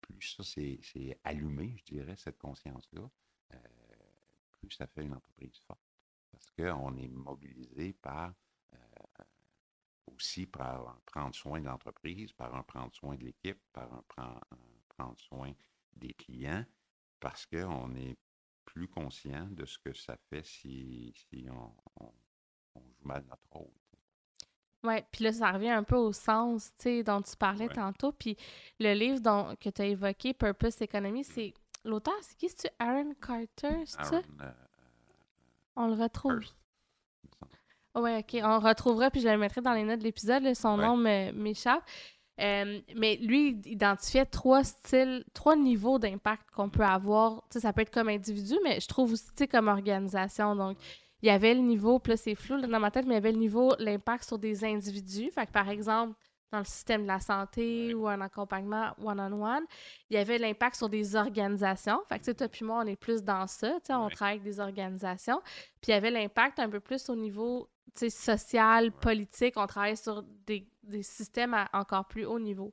plus 0.00 0.34
ça 0.36 0.42
c'est 0.42 1.18
allumé, 1.24 1.76
je 1.78 1.94
dirais, 1.94 2.16
cette 2.16 2.38
conscience-là, 2.38 3.08
euh, 3.52 3.56
plus 4.52 4.70
ça 4.70 4.86
fait 4.86 5.04
une 5.04 5.14
entreprise 5.14 5.58
forte. 5.66 5.80
Parce 6.30 6.50
qu'on 6.50 6.96
est 6.96 7.08
mobilisé 7.08 7.92
par 7.92 8.34
euh, 8.72 8.76
aussi 10.06 10.46
par 10.46 11.00
prendre 11.06 11.34
soin 11.34 11.60
de 11.60 11.66
l'entreprise, 11.66 12.32
par 12.32 12.54
un 12.54 12.62
prendre 12.62 12.94
soin 12.94 13.16
de 13.16 13.24
l'équipe, 13.24 13.60
par 13.72 13.92
un, 13.92 14.40
prendre 14.88 15.18
soin 15.18 15.52
des 15.94 16.14
clients, 16.14 16.64
parce 17.18 17.46
qu'on 17.46 17.94
est 17.94 18.16
plus 18.64 18.88
conscient 18.88 19.46
de 19.50 19.64
ce 19.66 19.78
que 19.78 19.92
ça 19.92 20.16
fait 20.28 20.44
si, 20.44 21.12
si 21.16 21.48
on, 21.50 21.74
joue 22.76 23.04
mal 23.04 23.24
notre 23.28 23.48
rôle. 23.50 23.79
Oui, 24.82 24.94
puis 25.12 25.24
là, 25.24 25.32
ça 25.32 25.50
revient 25.50 25.70
un 25.70 25.82
peu 25.82 25.96
au 25.96 26.12
sens 26.12 26.72
dont 27.04 27.20
tu 27.20 27.36
parlais 27.36 27.68
tantôt. 27.68 28.12
Puis 28.12 28.36
le 28.78 28.94
livre 28.94 29.20
dont, 29.20 29.54
que 29.60 29.68
tu 29.68 29.82
as 29.82 29.86
évoqué, 29.86 30.32
Purpose 30.32 30.80
Economy, 30.80 31.24
c'est. 31.24 31.52
L'auteur, 31.84 32.14
c'est 32.22 32.36
qui? 32.36 32.48
C'est 32.54 32.72
Aaron 32.78 33.14
Carter, 33.20 33.84
c'est 33.86 34.04
ça? 34.04 34.20
Euh, 34.42 34.50
on 35.76 35.86
le 35.86 35.94
retrouve. 35.94 36.40
oui, 37.94 38.18
OK. 38.18 38.36
On 38.42 38.58
le 38.58 38.66
retrouvera, 38.66 39.10
puis 39.10 39.20
je 39.20 39.28
le 39.28 39.38
mettrai 39.38 39.60
dans 39.62 39.72
les 39.72 39.84
notes 39.84 40.00
de 40.00 40.04
l'épisode. 40.04 40.54
Son 40.54 40.76
nom 40.76 40.96
m'échappe. 40.96 41.82
Euh, 42.40 42.80
mais 42.96 43.16
lui, 43.16 43.50
il 43.50 43.72
identifiait 43.72 44.24
trois 44.24 44.64
styles, 44.64 45.24
trois 45.34 45.56
niveaux 45.56 45.98
d'impact 45.98 46.50
qu'on 46.50 46.70
peut 46.70 46.84
avoir. 46.84 47.42
sais, 47.50 47.60
ça 47.60 47.72
peut 47.72 47.82
être 47.82 47.92
comme 47.92 48.08
individu, 48.08 48.54
mais 48.64 48.80
je 48.80 48.88
trouve 48.88 49.12
aussi 49.12 49.46
comme 49.50 49.68
organisation. 49.68 50.56
Donc, 50.56 50.78
il 51.22 51.26
y 51.26 51.30
avait 51.30 51.54
le 51.54 51.60
niveau, 51.60 51.98
puis 51.98 52.12
là, 52.12 52.16
c'est 52.16 52.34
flou 52.34 52.60
dans 52.60 52.80
ma 52.80 52.90
tête, 52.90 53.04
mais 53.06 53.14
il 53.14 53.16
y 53.16 53.18
avait 53.18 53.32
le 53.32 53.38
niveau, 53.38 53.74
l'impact 53.78 54.24
sur 54.24 54.38
des 54.38 54.64
individus. 54.64 55.30
Fait 55.30 55.46
que, 55.46 55.52
par 55.52 55.68
exemple, 55.68 56.14
dans 56.52 56.58
le 56.58 56.64
système 56.64 57.02
de 57.02 57.06
la 57.06 57.20
santé 57.20 57.94
ou 57.94 58.08
un 58.08 58.20
accompagnement 58.20 58.92
one-on-one, 59.02 59.64
il 60.08 60.14
y 60.14 60.18
avait 60.18 60.38
l'impact 60.38 60.76
sur 60.76 60.88
des 60.88 61.14
organisations. 61.14 62.00
Fait 62.08 62.18
que, 62.18 62.24
tu 62.24 62.30
sais, 62.30 62.34
toi 62.34 62.48
puis 62.48 62.64
moi, 62.64 62.82
on 62.84 62.86
est 62.86 62.96
plus 62.96 63.22
dans 63.22 63.46
ça, 63.46 63.72
tu 63.74 63.86
sais, 63.86 63.94
on 63.94 64.08
travaille 64.08 64.38
avec 64.38 64.42
des 64.42 64.58
organisations. 64.60 65.40
Puis 65.80 65.88
il 65.88 65.90
y 65.90 65.94
avait 65.94 66.10
l'impact 66.10 66.58
un 66.58 66.68
peu 66.68 66.80
plus 66.80 67.08
au 67.08 67.14
niveau, 67.14 67.68
tu 67.94 68.08
sais, 68.08 68.10
social, 68.10 68.90
politique. 68.90 69.54
On 69.56 69.66
travaille 69.66 69.96
sur 69.96 70.24
des, 70.46 70.66
systèmes 71.02 71.54
à 71.54 71.68
encore 71.72 72.06
plus 72.06 72.24
haut 72.24 72.40
niveau. 72.40 72.72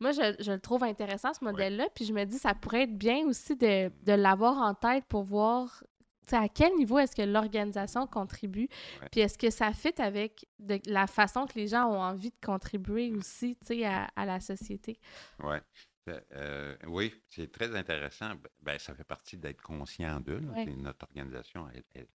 Moi, 0.00 0.10
je, 0.10 0.50
le 0.50 0.58
trouve 0.58 0.82
intéressant, 0.82 1.32
ce 1.32 1.44
modèle-là, 1.44 1.86
puis 1.94 2.04
je 2.04 2.12
me 2.12 2.24
dis, 2.24 2.38
ça 2.38 2.54
pourrait 2.54 2.84
être 2.84 2.98
bien 2.98 3.24
aussi 3.28 3.54
de, 3.54 3.88
de 4.02 4.12
l'avoir 4.12 4.58
en 4.58 4.74
tête 4.74 5.04
pour 5.04 5.22
voir 5.22 5.84
à 6.36 6.48
quel 6.48 6.74
niveau 6.76 6.98
est-ce 6.98 7.14
que 7.14 7.22
l'organisation 7.22 8.06
contribue? 8.06 8.68
Ouais. 9.00 9.08
Puis 9.10 9.20
est-ce 9.20 9.38
que 9.38 9.50
ça 9.50 9.72
fit 9.72 9.94
avec 10.00 10.46
de, 10.58 10.80
la 10.86 11.06
façon 11.06 11.46
que 11.46 11.54
les 11.54 11.68
gens 11.68 11.86
ont 11.86 12.00
envie 12.00 12.30
de 12.30 12.46
contribuer 12.46 13.12
aussi, 13.12 13.56
à, 13.84 14.08
à 14.16 14.26
la 14.26 14.40
société? 14.40 14.98
Ouais. 15.38 15.60
Euh, 16.08 16.20
euh, 16.32 16.76
oui, 16.88 17.14
c'est 17.28 17.50
très 17.52 17.74
intéressant. 17.76 18.32
Ben, 18.60 18.78
ça 18.78 18.94
fait 18.94 19.04
partie 19.04 19.36
d'être 19.36 19.62
conscient 19.62 20.20
d'eux. 20.20 20.40
Ouais. 20.54 20.66
Notre 20.66 21.04
organisation, 21.04 21.68
elle, 21.70 21.84
elle- 21.94 22.08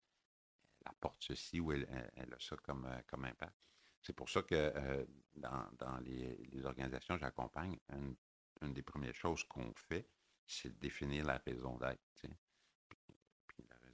elle 0.86 0.90
apporte 0.90 1.22
ceci 1.22 1.60
ou 1.60 1.72
elle, 1.72 1.86
a 2.16 2.38
ça 2.38 2.56
comme, 2.62 2.86
euh, 2.86 3.00
comme 3.06 3.24
impact. 3.24 3.54
C'est 4.02 4.12
pour 4.14 4.28
ça 4.28 4.42
que 4.42 4.54
euh, 4.54 5.04
dans, 5.34 5.66
dans 5.78 5.98
les, 5.98 6.36
les 6.52 6.64
organisations 6.66 7.14
que 7.14 7.20
j'accompagne, 7.20 7.78
une, 7.90 8.14
une 8.62 8.74
des 8.74 8.82
premières 8.82 9.14
choses 9.14 9.44
qu'on 9.44 9.72
fait, 9.74 10.06
c'est 10.46 10.68
de 10.68 10.78
définir 10.78 11.24
la 11.24 11.38
raison 11.38 11.78
d'être. 11.78 12.02
tu 12.20 12.28
sais. 12.28 12.34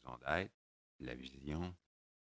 Raison 0.05 0.19
d'être, 0.27 0.53
la 1.01 1.15
vision, 1.15 1.77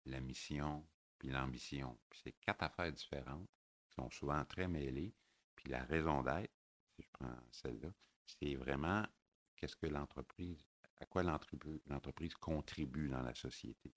la 0.04 0.20
mission, 0.20 0.86
puis 1.18 1.28
l'ambition. 1.30 1.98
C'est 2.12 2.32
quatre 2.32 2.62
affaires 2.62 2.92
différentes 2.92 3.48
qui 3.86 3.94
sont 3.94 4.10
souvent 4.10 4.44
très 4.44 4.68
mêlées. 4.68 5.14
Puis 5.56 5.70
la 5.70 5.82
raison 5.84 6.22
d'être, 6.22 6.52
si 6.94 7.02
je 7.02 7.08
prends 7.12 7.36
celle-là, 7.50 7.92
c'est 8.26 8.54
vraiment 8.54 9.04
qu'est-ce 9.56 9.76
que 9.76 9.86
l'entreprise, 9.86 10.64
à 11.00 11.06
quoi 11.06 11.22
l'entreprise 11.22 12.34
contribue 12.34 13.08
dans 13.08 13.22
la 13.22 13.34
société. 13.34 13.92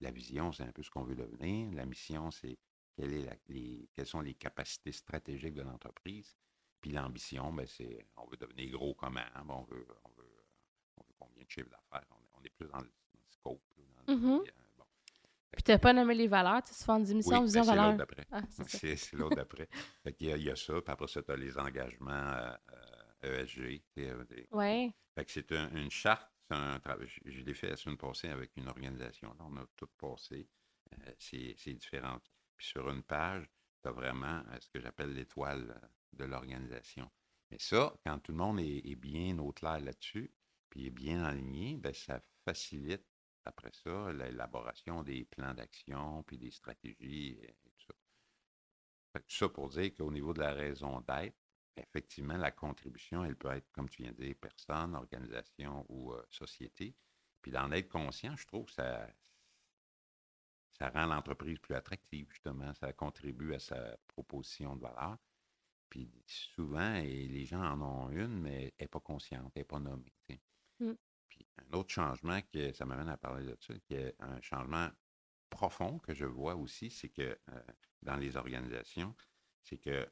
La 0.00 0.10
vision, 0.10 0.52
c'est 0.52 0.64
un 0.64 0.72
peu 0.72 0.82
ce 0.82 0.90
qu'on 0.90 1.04
veut 1.04 1.14
devenir. 1.14 1.70
La 1.72 1.86
mission, 1.86 2.30
c'est 2.30 2.58
quelles 2.96 4.06
sont 4.06 4.20
les 4.20 4.34
capacités 4.34 4.92
stratégiques 4.92 5.54
de 5.54 5.62
l'entreprise. 5.62 6.36
Puis 6.80 6.90
l'ambition, 6.90 7.52
ben, 7.52 7.66
c'est 7.66 8.06
on 8.16 8.26
veut 8.26 8.36
devenir 8.36 8.72
gros 8.72 8.94
comment, 8.94 9.20
ben, 9.34 9.44
on, 9.48 9.62
veut, 9.62 9.86
on, 10.04 10.10
veut, 10.10 10.44
on 10.96 11.02
veut 11.04 11.14
combien 11.18 11.44
de 11.44 11.50
chiffres 11.50 11.70
d'affaires? 11.70 12.06
On, 12.10 12.38
on 12.38 12.42
est 12.42 12.50
plus 12.50 12.66
dans 12.66 12.80
le, 12.80 12.90
puis, 14.06 14.14
euh, 14.14 14.18
bon. 14.18 14.84
Puis 15.52 15.62
t'as 15.64 15.78
pas 15.78 15.92
nommé 15.92 16.14
les 16.14 16.28
valeurs, 16.28 16.62
tu 16.62 16.72
souvent 16.74 16.98
dit 16.98 17.14
mission, 17.14 17.38
oui, 17.40 17.44
vision, 17.44 17.60
ben, 17.60 17.64
c'est 17.64 17.70
valeur. 17.76 17.86
l'autre 17.86 17.98
d'après. 17.98 18.26
Ah, 18.32 18.42
c'est 18.48 19.12
l'autre 19.12 19.36
d'après. 19.36 19.68
Fait 20.02 20.12
qu'il 20.14 20.36
y 20.36 20.42
y 20.42 20.50
a 20.50 20.56
ça, 20.56 20.74
puis 20.80 20.92
après 20.92 21.08
ça, 21.08 21.22
tu 21.22 21.30
as 21.32 21.36
les 21.36 21.58
engagements 21.58 22.10
euh, 22.12 22.54
euh, 23.24 23.42
ESG. 23.44 23.82
sais, 23.94 24.10
euh. 24.10 24.24
Fait 25.14 25.24
que 25.24 25.30
c'est 25.30 25.52
un- 25.52 25.70
une 25.74 25.90
charte, 25.90 26.30
c'est 26.50 26.56
un 26.56 26.80
travail. 26.80 27.06
Je, 27.26 27.40
l'ai 27.40 27.54
fait 27.54 27.68
la 27.68 27.76
semaine 27.76 27.98
passée 27.98 28.28
avec 28.28 28.56
une 28.56 28.68
organisation. 28.68 29.28
Là, 29.38 29.44
on 29.48 29.56
a 29.58 29.66
tout 29.76 29.88
passé. 29.98 30.48
c'est 31.18 31.74
différent. 31.74 32.18
Puis 32.56 32.66
sur 32.68 32.88
une 32.90 33.02
page, 33.02 33.44
tu 33.82 33.88
as 33.88 33.92
vraiment 33.92 34.42
ce 34.60 34.68
que 34.70 34.80
j'appelle 34.80 35.12
l'étoile 35.12 35.80
de 36.14 36.24
l'organisation. 36.24 37.10
Mais 37.50 37.58
ça, 37.58 37.94
quand 38.06 38.18
tout 38.20 38.32
le 38.32 38.38
monde 38.38 38.60
est, 38.60 38.78
est 38.88 38.96
bien 38.96 39.38
au 39.38 39.52
clair 39.52 39.80
là-dessus, 39.80 40.32
puis 40.70 40.86
est 40.86 40.90
bien 40.90 41.22
aligné, 41.24 41.76
ben, 41.76 41.92
ça 41.92 42.22
facilite 42.46 43.04
après 43.44 43.72
ça 43.72 44.12
l'élaboration 44.12 45.02
des 45.02 45.24
plans 45.24 45.54
d'action, 45.54 46.22
puis 46.24 46.38
des 46.38 46.50
stratégies 46.50 47.38
et 47.42 47.54
tout 47.62 47.86
ça. 47.86 49.20
Tout 49.20 49.36
ça 49.36 49.48
pour 49.48 49.68
dire 49.68 49.94
qu'au 49.94 50.10
niveau 50.10 50.32
de 50.32 50.40
la 50.40 50.52
raison 50.52 51.00
d'être, 51.00 51.36
effectivement, 51.76 52.36
la 52.36 52.50
contribution, 52.50 53.24
elle 53.24 53.36
peut 53.36 53.50
être, 53.50 53.70
comme 53.72 53.88
tu 53.88 54.02
viens 54.02 54.12
de 54.12 54.22
dire, 54.22 54.34
personne, 54.40 54.94
organisation 54.94 55.84
ou 55.88 56.12
euh, 56.12 56.22
société. 56.30 56.94
Puis 57.40 57.50
d'en 57.50 57.70
être 57.72 57.88
conscient, 57.88 58.36
je 58.36 58.46
trouve 58.46 58.66
que 58.66 58.72
ça, 58.72 59.08
ça 60.72 60.90
rend 60.90 61.06
l'entreprise 61.06 61.58
plus 61.58 61.74
attractive, 61.74 62.28
justement. 62.30 62.72
Ça 62.74 62.92
contribue 62.92 63.54
à 63.54 63.58
sa 63.58 63.96
proposition 64.08 64.76
de 64.76 64.82
valeur. 64.82 65.18
Puis 65.88 66.10
souvent, 66.26 66.94
et 66.94 67.26
les 67.26 67.44
gens 67.44 67.62
en 67.62 67.82
ont 67.82 68.10
une, 68.10 68.40
mais 68.40 68.74
elle 68.78 68.84
n'est 68.84 68.88
pas 68.88 69.00
consciente, 69.00 69.52
elle 69.54 69.60
n'est 69.60 69.64
pas 69.64 69.80
nommée. 69.80 70.12
Mm. 70.80 70.92
Puis 71.72 71.78
un 71.78 71.80
autre 71.80 71.90
changement, 71.92 72.40
que 72.52 72.72
ça 72.72 72.84
m'amène 72.86 73.08
à 73.08 73.16
parler 73.16 73.44
de 73.46 73.56
ça, 73.60 73.74
qui 73.80 73.94
est 73.94 74.14
un 74.20 74.40
changement 74.40 74.90
profond 75.50 75.98
que 76.00 76.14
je 76.14 76.24
vois 76.26 76.56
aussi, 76.56 76.90
c'est 76.90 77.10
que 77.10 77.38
euh, 77.50 77.62
dans 78.02 78.16
les 78.16 78.36
organisations, 78.36 79.14
c'est 79.62 79.78
que 79.78 80.08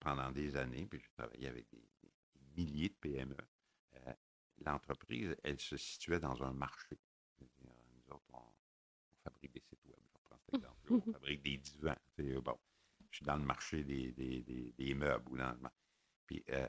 pendant 0.00 0.30
des 0.32 0.56
années, 0.56 0.86
puis 0.86 1.00
j'ai 1.00 1.10
travaillé 1.10 1.48
avec 1.48 1.68
des, 1.70 1.88
des 2.02 2.12
milliers 2.56 2.88
de 2.88 2.94
PME, 2.94 3.36
euh, 4.06 4.12
l'entreprise, 4.64 5.36
elle 5.42 5.60
se 5.60 5.76
situait 5.76 6.20
dans 6.20 6.42
un 6.42 6.52
marché. 6.52 6.98
Nous 7.40 8.14
autres, 8.14 8.24
on, 8.32 8.38
on 8.38 9.16
fabrique 9.24 9.52
des 9.52 9.62
sites 9.62 9.84
web. 9.86 9.98
Je 10.08 10.14
reprends 10.14 10.38
cet 10.38 10.54
exemple-là. 10.54 10.96
On 11.00 11.06
fabrique 11.06 11.42
des 11.42 11.58
divans. 11.58 11.96
bon, 12.42 12.58
je 13.10 13.16
suis 13.18 13.26
dans 13.26 13.36
le 13.36 13.44
marché 13.44 13.84
des, 13.84 14.12
des, 14.12 14.42
des- 14.42 14.94
meubles. 14.94 15.28
Ou 15.30 15.36
dans 15.38 15.52
le 15.52 15.58
mar- 15.58 15.72
Puis 16.26 16.44
euh, 16.50 16.68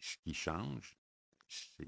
ce 0.00 0.18
qui 0.18 0.34
change, 0.34 0.97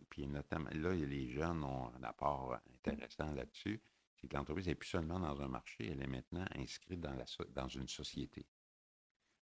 puis 0.08 0.26
notamment, 0.26 0.70
là, 0.72 0.92
les 0.94 1.28
jeunes 1.30 1.62
ont 1.64 1.92
un 1.94 2.02
apport 2.02 2.58
intéressant 2.74 3.32
là-dessus, 3.32 3.80
c'est 4.16 4.28
que 4.28 4.36
l'entreprise 4.36 4.66
n'est 4.66 4.74
plus 4.74 4.88
seulement 4.88 5.20
dans 5.20 5.40
un 5.40 5.48
marché, 5.48 5.86
elle 5.90 6.02
est 6.02 6.06
maintenant 6.06 6.44
inscrite 6.54 7.00
dans, 7.00 7.14
la, 7.14 7.26
so- 7.26 7.44
dans 7.50 7.68
une 7.68 7.88
société. 7.88 8.46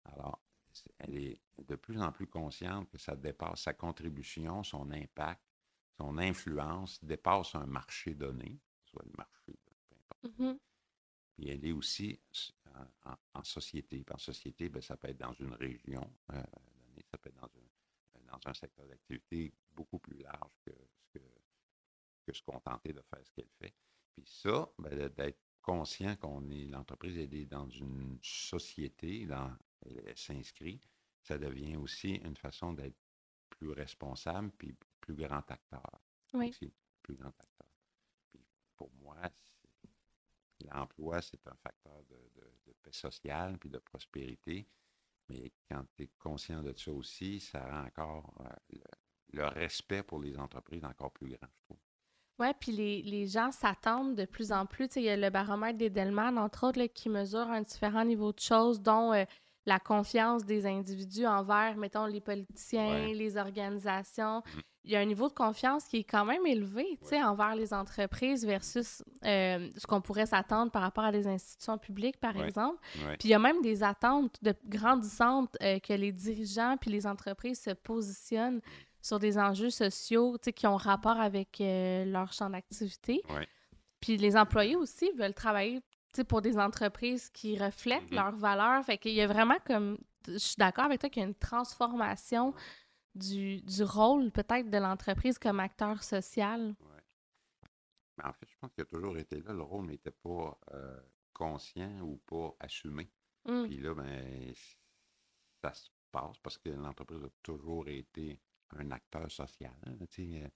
Alors, 0.06 0.42
elle 1.00 1.18
est 1.18 1.42
de 1.58 1.76
plus 1.76 2.00
en 2.02 2.12
plus 2.12 2.28
consciente 2.28 2.90
que 2.90 2.98
ça 2.98 3.16
dépasse 3.16 3.62
sa 3.62 3.74
contribution, 3.74 4.64
son 4.64 4.92
impact, 4.92 5.42
son 5.98 6.18
influence 6.18 7.04
dépasse 7.04 7.56
un 7.56 7.66
marché 7.66 8.14
donné, 8.14 8.60
soit 8.86 9.04
le 9.06 9.14
marché, 9.18 9.58
peu 9.66 9.96
importe. 9.96 10.40
Mhm. 10.40 10.60
Puis 11.34 11.50
elle 11.50 11.66
est 11.66 11.72
aussi 11.72 12.20
s- 12.32 12.52
en, 13.34 13.44
société. 13.44 14.04
Puis 14.04 14.14
en 14.14 14.20
société, 14.20 14.70
ben, 14.70 14.82
ça 14.82 14.98
peut 14.98 15.10
être 15.10 15.18
dans 15.18 15.34
une 15.34 15.54
région 15.54 16.12
euh, 16.32 16.36
donnée, 16.36 17.06
ça 17.10 17.18
peut 17.18 17.30
être 17.30 17.40
dans 17.40 17.48
un, 17.48 18.32
dans 18.32 18.40
un 18.50 18.54
secteur 18.54 18.86
d'activité 18.86 19.52
beaucoup 19.78 20.00
plus 20.00 20.18
large 20.18 20.52
que 20.66 20.72
ce 21.14 21.20
que, 21.20 22.42
qu'on 22.52 22.60
tentait 22.60 22.94
de 22.94 23.02
faire 23.02 23.26
ce 23.26 23.32
qu'elle 23.32 23.50
fait. 23.60 23.74
Puis 24.16 24.26
ça, 24.26 24.70
ben, 24.80 25.08
d'être 25.10 25.40
conscient 25.62 26.16
qu'on 26.18 26.50
est, 26.50 26.66
l'entreprise 26.66 27.18
elle 27.18 27.34
est 27.34 27.46
dans 27.46 27.70
une 27.70 28.18
société, 28.22 29.26
dans, 29.26 29.56
elle, 29.86 30.04
elle 30.08 30.18
s'inscrit, 30.18 30.82
ça 31.22 31.38
devient 31.38 31.76
aussi 31.78 32.16
une 32.16 32.36
façon 32.38 32.74
d'être 32.74 32.98
plus 33.50 33.72
responsable, 33.72 34.52
puis 34.58 34.76
plus 35.00 35.16
grand 35.16 35.50
acteur. 35.52 36.02
Oui. 36.34 36.50
Aussi, 36.50 36.74
plus 37.02 37.16
grand 37.16 37.30
acteur. 37.40 37.68
Puis 38.32 38.42
pour 38.76 38.92
moi, 39.02 39.18
l'emploi, 40.66 41.22
c'est 41.22 41.46
un 41.48 41.56
facteur 41.56 42.04
de, 42.10 42.16
de- 42.36 42.54
de 42.68 42.74
paix 42.82 42.92
sociale, 42.92 43.58
puis 43.58 43.70
de 43.70 43.78
prospérité. 43.80 44.68
Mais 45.30 45.52
quand 45.70 45.86
tu 45.96 46.04
es 46.04 46.08
conscient 46.20 46.64
de 46.64 46.74
ça 46.74 46.92
aussi, 46.92 47.40
ça 47.40 47.66
rend 47.66 47.86
encore 47.86 48.34
euh, 48.42 48.50
le, 48.70 48.84
le 49.34 49.46
respect 49.46 50.04
pour 50.04 50.20
les 50.22 50.38
entreprises 50.38 50.84
encore 50.86 51.12
plus 51.12 51.28
grand, 51.30 51.48
je 51.54 51.60
trouve. 51.66 51.78
Ouais, 52.40 52.54
puis 52.60 52.72
les, 52.72 53.02
les 53.02 53.26
gens 53.26 53.52
s'attendent 53.52 54.16
de 54.16 54.26
plus 54.26 54.52
en 54.52 54.66
plus. 54.68 54.88
Il 54.96 55.02
y 55.04 55.10
a 55.10 55.18
le 55.18 55.30
baromètre 55.32 55.78
d'Edelman, 55.80 56.38
entre 56.38 56.68
autres, 56.68 56.78
là, 56.80 56.88
qui 56.88 57.10
mesure 57.10 57.40
un 57.50 57.62
différent 57.62 58.06
niveau 58.06 58.32
de 58.32 58.40
choses, 58.40 58.80
dont 58.80 59.12
euh, 59.12 59.26
la 59.66 59.80
confiance 59.80 60.46
des 60.46 60.66
individus 60.68 61.26
envers, 61.26 61.76
mettons, 61.78 62.06
les 62.06 62.22
politiciens, 62.22 63.08
Ouais. 63.08 63.14
les 63.16 63.38
organisations. 63.38 64.44
Mhm. 64.54 64.62
Il 64.84 64.92
y 64.92 64.96
a 64.96 65.00
un 65.02 65.06
niveau 65.06 65.28
de 65.28 65.34
confiance 65.34 65.84
qui 65.86 65.98
est 65.98 66.04
quand 66.06 66.24
même 66.24 66.46
élevé, 66.46 66.86
tu 67.02 67.08
sais, 67.10 67.22
envers 67.22 67.56
les 67.56 67.74
entreprises 67.74 68.46
versus 68.46 69.04
euh, 69.26 69.70
ce 69.76 69.86
qu'on 69.86 70.00
pourrait 70.00 70.28
s'attendre 70.28 70.72
par 70.72 70.82
rapport 70.84 71.04
à 71.04 71.12
des 71.12 71.28
institutions 71.28 71.78
publiques, 71.78 72.18
par 72.22 72.34
Ouais. 72.38 72.46
exemple. 72.46 72.78
Ouais. 73.00 73.18
Puis 73.18 73.28
il 73.28 73.32
y 73.32 73.34
a 73.34 73.40
même 73.40 73.62
des 73.62 73.84
attentes 73.84 74.38
de 74.44 74.54
grandissantes 74.64 75.58
euh, 75.62 75.80
que 75.80 75.92
les 75.92 76.14
dirigeants 76.14 76.78
puis 76.80 76.90
les 76.92 77.06
entreprises 77.06 77.60
se 77.64 77.72
positionnent 77.72 78.62
sur 79.08 79.20
des 79.20 79.38
enjeux 79.38 79.70
sociaux 79.70 80.38
qui 80.56 80.68
ont 80.68 80.76
rapport 80.76 81.20
avec 81.20 81.62
euh, 81.62 82.06
leur 82.06 82.34
champ 82.34 82.50
d'activité. 82.50 83.22
Ouais. 83.30 83.48
Puis 84.00 84.18
les 84.18 84.36
employés 84.36 84.76
aussi 84.76 85.12
veulent 85.14 85.34
travailler 85.34 85.82
pour 86.28 86.42
des 86.42 86.58
entreprises 86.58 87.30
qui 87.30 87.58
reflètent 87.58 88.10
Mhm. 88.12 88.16
leurs 88.16 88.36
valeurs. 88.36 88.84
Fait 88.84 88.98
qu'il 88.98 89.14
y 89.14 89.22
a 89.22 89.28
vraiment 89.28 89.58
comme... 89.66 89.98
Je 90.28 90.38
suis 90.38 90.56
d'accord 90.58 90.86
avec 90.86 91.00
toi 91.00 91.10
qu'il 91.10 91.22
y 91.22 91.26
a 91.26 91.28
une 91.28 91.36
transformation 91.36 92.54
du, 93.16 93.62
du 93.62 93.84
rôle 93.84 94.32
peut-être 94.32 94.70
de 94.70 94.78
l'entreprise 94.78 95.40
comme 95.40 95.60
acteur 95.60 96.04
social. 96.04 96.76
Ouais. 96.82 97.04
Mais 98.18 98.26
en 98.26 98.34
fait, 98.34 98.48
je 98.50 98.56
pense 98.60 98.72
qu'il 98.74 98.82
a 98.82 98.86
toujours 98.86 99.18
été 99.18 99.42
là. 99.42 99.54
Le 99.54 99.62
rôle 99.62 99.86
n'était 99.86 100.12
pas 100.12 100.58
euh, 100.74 101.00
conscient 101.34 102.02
ou 102.02 102.18
pas 102.26 102.56
assumé. 102.60 103.10
Mm. 103.46 103.64
Puis 103.66 103.78
là, 103.78 103.94
ben, 103.94 104.54
ça 105.64 105.74
se 105.74 105.90
passe 106.12 106.38
parce 106.40 106.58
que 106.58 106.70
l'entreprise 106.70 107.24
a 107.24 107.30
toujours 107.44 107.88
été 107.88 108.40
un 108.76 108.92
acteur 108.92 109.32
social. 109.32 109.74
hein, 109.86 109.96
tu 110.10 110.32
sais, 110.32 110.44
euh, 110.44 110.48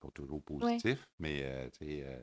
pas 0.00 0.10
toujours 0.10 0.42
positif, 0.42 1.06
mais 1.18 1.42
euh, 1.44 1.70
tu 1.70 1.86
sais, 1.86 2.04
euh, 2.04 2.22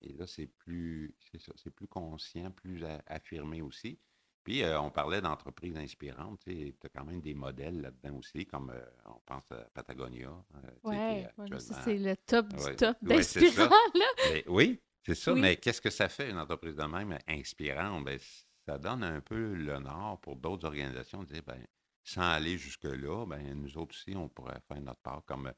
et 0.00 0.12
là, 0.12 0.26
c'est 0.26 0.46
plus, 0.46 1.14
c'est 1.56 1.70
plus 1.70 1.88
conscient, 1.88 2.50
plus 2.50 2.84
a- 2.84 3.02
affirmé 3.06 3.62
aussi. 3.62 3.98
Puis, 4.42 4.62
euh, 4.62 4.78
on 4.78 4.90
parlait 4.90 5.22
d'entreprises 5.22 5.76
inspirantes, 5.76 6.40
tu 6.44 6.74
as 6.84 6.88
quand 6.90 7.04
même 7.06 7.22
des 7.22 7.32
modèles 7.34 7.80
là-dedans 7.80 8.18
aussi, 8.18 8.44
comme 8.44 8.68
euh, 8.70 8.84
on 9.06 9.18
pense 9.24 9.50
à 9.52 9.64
Patagonia. 9.72 10.28
euh, 10.28 10.60
Ouais, 10.82 10.96
ouais, 10.98 11.24
actuellement- 11.24 11.58
c'est 11.82 11.96
le 11.96 12.14
top 12.16 12.48
du 12.48 12.62
Ouais, 12.62 12.76
top 12.76 12.98
ouais, 13.02 13.08
d'inspirant, 13.16 13.70
là. 13.94 14.06
mais 14.26 14.44
oui, 14.46 14.82
c'est 15.06 15.14
ça, 15.14 15.32
Oui. 15.32 15.40
mais 15.40 15.56
qu'est-ce 15.56 15.80
que 15.80 15.88
ça 15.88 16.10
fait, 16.10 16.28
une 16.30 16.38
entreprise 16.38 16.76
de 16.76 16.84
même 16.84 17.18
inspirante? 17.26 18.04
Ben, 18.04 18.18
ça 18.66 18.76
donne 18.78 19.02
un 19.02 19.20
peu 19.22 19.54
l'honneur 19.54 20.18
pour 20.20 20.36
d'autres 20.36 20.66
organisations 20.66 21.22
de 21.22 21.32
dire, 21.32 21.42
ben, 21.46 21.66
sans 22.04 22.22
aller 22.22 22.58
jusque-là, 22.58 23.26
ben, 23.26 23.54
nous 23.54 23.78
autres 23.78 23.94
aussi, 23.94 24.14
on 24.14 24.28
pourrait 24.28 24.60
faire 24.68 24.80
notre 24.80 25.00
part, 25.00 25.24
comme 25.24 25.52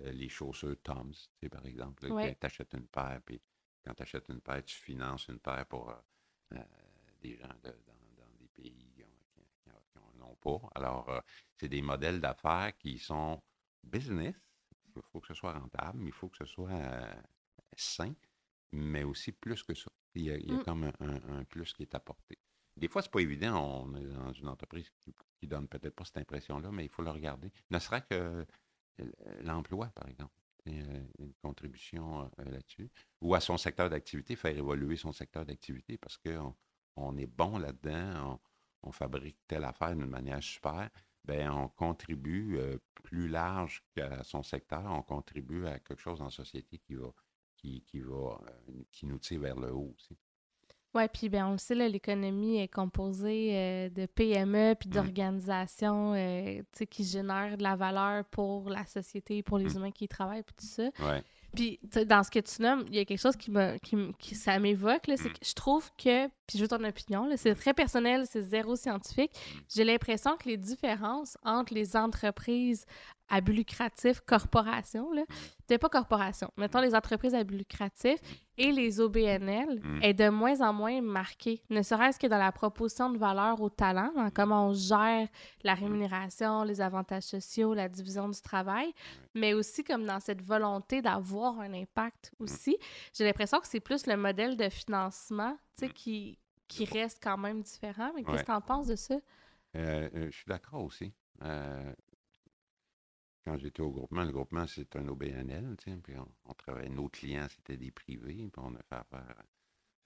euh, 0.00 0.12
les 0.12 0.28
chaussures 0.28 0.76
Tom's, 0.82 1.30
par 1.50 1.64
exemple. 1.64 2.10
Ouais. 2.10 2.36
Tu 2.38 2.46
achètes 2.46 2.74
une 2.74 2.88
paire, 2.88 3.20
puis 3.24 3.40
quand 3.84 3.94
tu 3.94 4.02
achètes 4.02 4.28
une 4.28 4.40
paire, 4.40 4.64
tu 4.64 4.76
finances 4.76 5.28
une 5.28 5.38
paire 5.38 5.66
pour 5.66 5.94
des 7.20 7.36
gens 7.36 7.48
dans, 7.62 7.72
des 8.38 8.48
pays 8.48 8.92
qui 8.94 9.04
n'en 10.18 10.26
ont 10.26 10.36
pas. 10.36 10.68
Alors, 10.74 11.22
c'est 11.56 11.68
des 11.68 11.82
modèles 11.82 12.20
d'affaires 12.20 12.76
qui 12.78 12.98
sont 12.98 13.40
business. 13.84 14.34
Il 14.94 15.02
faut 15.10 15.20
que 15.20 15.28
ce 15.28 15.34
soit 15.34 15.58
rentable, 15.58 15.98
mais 16.00 16.08
il 16.08 16.12
faut 16.12 16.28
que 16.28 16.36
ce 16.36 16.44
soit 16.44 16.70
sain, 17.76 18.14
mais 18.72 19.04
aussi 19.04 19.32
plus 19.32 19.62
que 19.62 19.74
ça. 19.74 19.90
Il 20.14 20.24
y 20.24 20.30
a, 20.30 20.36
mmh. 20.36 20.64
comme 20.64 20.92
un, 21.00 21.44
plus 21.44 21.72
qui 21.72 21.82
est 21.82 21.94
apporté. 21.94 22.38
Des 22.76 22.88
fois, 22.88 23.02
c'est 23.02 23.10
pas 23.10 23.20
évident. 23.20 23.84
On 23.84 23.94
est 23.94 24.06
dans 24.06 24.32
une 24.32 24.48
entreprise 24.48 24.88
qui, 25.00 25.14
qui 25.38 25.46
donne 25.46 25.68
peut-être 25.68 25.94
pas 25.94 26.04
cette 26.04 26.18
impression-là, 26.18 26.70
mais 26.72 26.84
il 26.84 26.88
faut 26.88 27.02
le 27.02 27.10
regarder. 27.10 27.52
Ne 27.70 27.78
serait 27.78 28.02
que 28.02 28.46
l'emploi, 29.42 29.88
par 29.94 30.08
exemple. 30.08 30.34
Une 30.64 31.34
contribution 31.42 32.30
là-dessus. 32.38 32.88
Ou 33.20 33.34
à 33.34 33.40
son 33.40 33.56
secteur 33.56 33.90
d'activité, 33.90 34.36
faire 34.36 34.56
évoluer 34.56 34.96
son 34.96 35.12
secteur 35.12 35.44
d'activité 35.44 35.98
parce 35.98 36.16
qu'on 36.18 36.54
on 36.94 37.16
est 37.16 37.26
bon 37.26 37.58
là-dedans, 37.58 38.40
on, 38.84 38.92
fabrique 38.92 39.38
telle 39.48 39.64
affaire 39.64 39.96
d'une 39.96 40.06
manière 40.06 40.40
super. 40.40 40.88
Bien, 41.24 41.52
on 41.52 41.68
contribue 41.68 42.60
plus 42.94 43.26
large 43.26 43.82
qu'à 43.92 44.22
son 44.22 44.44
secteur, 44.44 44.84
on 44.86 45.02
contribue 45.02 45.66
à 45.66 45.80
quelque 45.80 46.00
chose 46.00 46.22
en 46.22 46.30
société 46.30 46.78
qui 46.78 46.94
va 46.94 47.12
qui, 47.62 48.00
va, 48.00 48.40
euh, 48.48 48.82
qui 48.90 49.06
nous 49.06 49.18
tire 49.18 49.40
vers 49.40 49.58
le 49.58 49.72
haut 49.72 49.94
aussi. 49.96 50.16
Oui, 50.94 51.04
puis 51.12 51.28
ben, 51.28 51.46
on 51.46 51.52
le 51.52 51.58
sait, 51.58 51.74
l'économie 51.74 52.60
est 52.60 52.68
composée 52.68 53.50
euh, 53.52 53.88
de 53.88 54.06
PME 54.06 54.74
puis 54.78 54.88
mmh. 54.88 54.92
d'organisations 54.92 56.12
euh, 56.14 56.62
qui 56.90 57.04
génèrent 57.04 57.56
de 57.56 57.62
la 57.62 57.76
valeur 57.76 58.24
pour 58.26 58.68
la 58.68 58.84
société, 58.84 59.42
pour 59.42 59.58
les 59.58 59.66
mmh. 59.66 59.76
humains 59.76 59.90
qui 59.90 60.04
y 60.04 60.08
travaillent, 60.08 60.42
puis 60.42 60.54
tout 60.58 60.66
ça. 60.66 60.84
Ouais. 61.00 61.22
Puis, 61.54 61.78
dans 62.06 62.22
ce 62.22 62.30
que 62.30 62.38
tu 62.38 62.62
nommes, 62.62 62.84
il 62.88 62.94
y 62.94 62.98
a 62.98 63.04
quelque 63.04 63.20
chose 63.20 63.36
qui 63.36 63.50
me, 63.50 63.76
qui, 63.78 64.34
ça 64.34 64.58
m'évoque, 64.58 65.02
c'est 65.04 65.24
mmh. 65.24 65.32
que 65.32 65.46
je 65.46 65.54
trouve 65.54 65.90
que, 65.96 66.26
puis 66.46 66.56
je 66.56 66.62
veux 66.62 66.68
ton 66.68 66.82
opinion, 66.82 67.28
c'est 67.36 67.54
très 67.54 67.74
personnel, 67.74 68.24
c'est 68.26 68.42
zéro 68.42 68.74
scientifique. 68.76 69.32
J'ai 69.74 69.84
l'impression 69.84 70.36
que 70.36 70.48
les 70.48 70.56
différences 70.56 71.36
entre 71.44 71.74
les 71.74 71.94
entreprises 71.94 72.86
à 73.28 73.40
but 73.40 73.52
lucratif, 73.52 74.20
corporations, 74.20 75.12
là, 75.12 75.22
pas 75.78 75.88
corporation, 75.88 76.50
mettons 76.58 76.80
les 76.80 76.94
entreprises 76.94 77.34
à 77.34 77.44
but 77.44 77.56
lucratif 77.56 78.18
et 78.58 78.72
les 78.72 79.00
OBNL 79.00 79.80
mm. 79.82 80.02
est 80.02 80.12
de 80.12 80.28
moins 80.28 80.60
en 80.60 80.72
moins 80.72 81.00
marquée, 81.00 81.62
ne 81.70 81.80
serait-ce 81.82 82.18
que 82.18 82.26
dans 82.26 82.38
la 82.38 82.52
proposition 82.52 83.08
de 83.08 83.16
valeur 83.16 83.60
au 83.60 83.70
talent, 83.70 84.12
dans 84.14 84.28
comment 84.30 84.68
on 84.68 84.74
gère 84.74 85.28
la 85.64 85.74
rémunération, 85.74 86.62
les 86.62 86.82
avantages 86.82 87.22
sociaux, 87.22 87.72
la 87.72 87.88
division 87.88 88.28
du 88.28 88.40
travail, 88.40 88.92
mais 89.34 89.54
aussi 89.54 89.82
comme 89.82 90.04
dans 90.04 90.20
cette 90.20 90.42
volonté 90.42 91.00
d'avoir 91.00 91.58
un 91.60 91.72
impact 91.72 92.32
mm. 92.38 92.44
aussi. 92.44 92.76
J'ai 93.14 93.24
l'impression 93.24 93.58
que 93.60 93.66
c'est 93.66 93.80
plus 93.80 94.06
le 94.06 94.16
modèle 94.16 94.56
de 94.56 94.68
financement 94.68 95.56
qui, 95.94 96.38
qui 96.68 96.84
reste 96.84 97.20
quand 97.22 97.38
même 97.38 97.62
différent. 97.62 98.12
Mais 98.14 98.24
qu'est-ce 98.24 98.42
que 98.42 98.46
tu 98.46 98.52
en 98.52 98.60
penses 98.60 98.86
de 98.86 98.96
ça? 98.96 99.14
Euh, 99.76 100.08
euh, 100.14 100.26
je 100.30 100.36
suis 100.36 100.46
d'accord 100.46 100.84
aussi. 100.84 101.12
Euh, 101.42 101.92
quand 103.44 103.58
j'étais 103.58 103.80
au 103.80 103.90
groupement, 103.90 104.24
le 104.24 104.32
groupement, 104.32 104.66
c'est 104.66 104.94
un 104.96 105.08
OBNL, 105.08 105.76
puis 105.76 106.14
on, 106.44 106.54
travaillait, 106.54 106.88
nos 106.88 107.08
clients, 107.08 107.46
c'était 107.48 107.76
des 107.76 107.90
privés, 107.90 108.34
puis 108.34 108.50
on 108.56 108.74
a 108.74 108.82
fait 108.82 108.94
affaire 108.94 109.42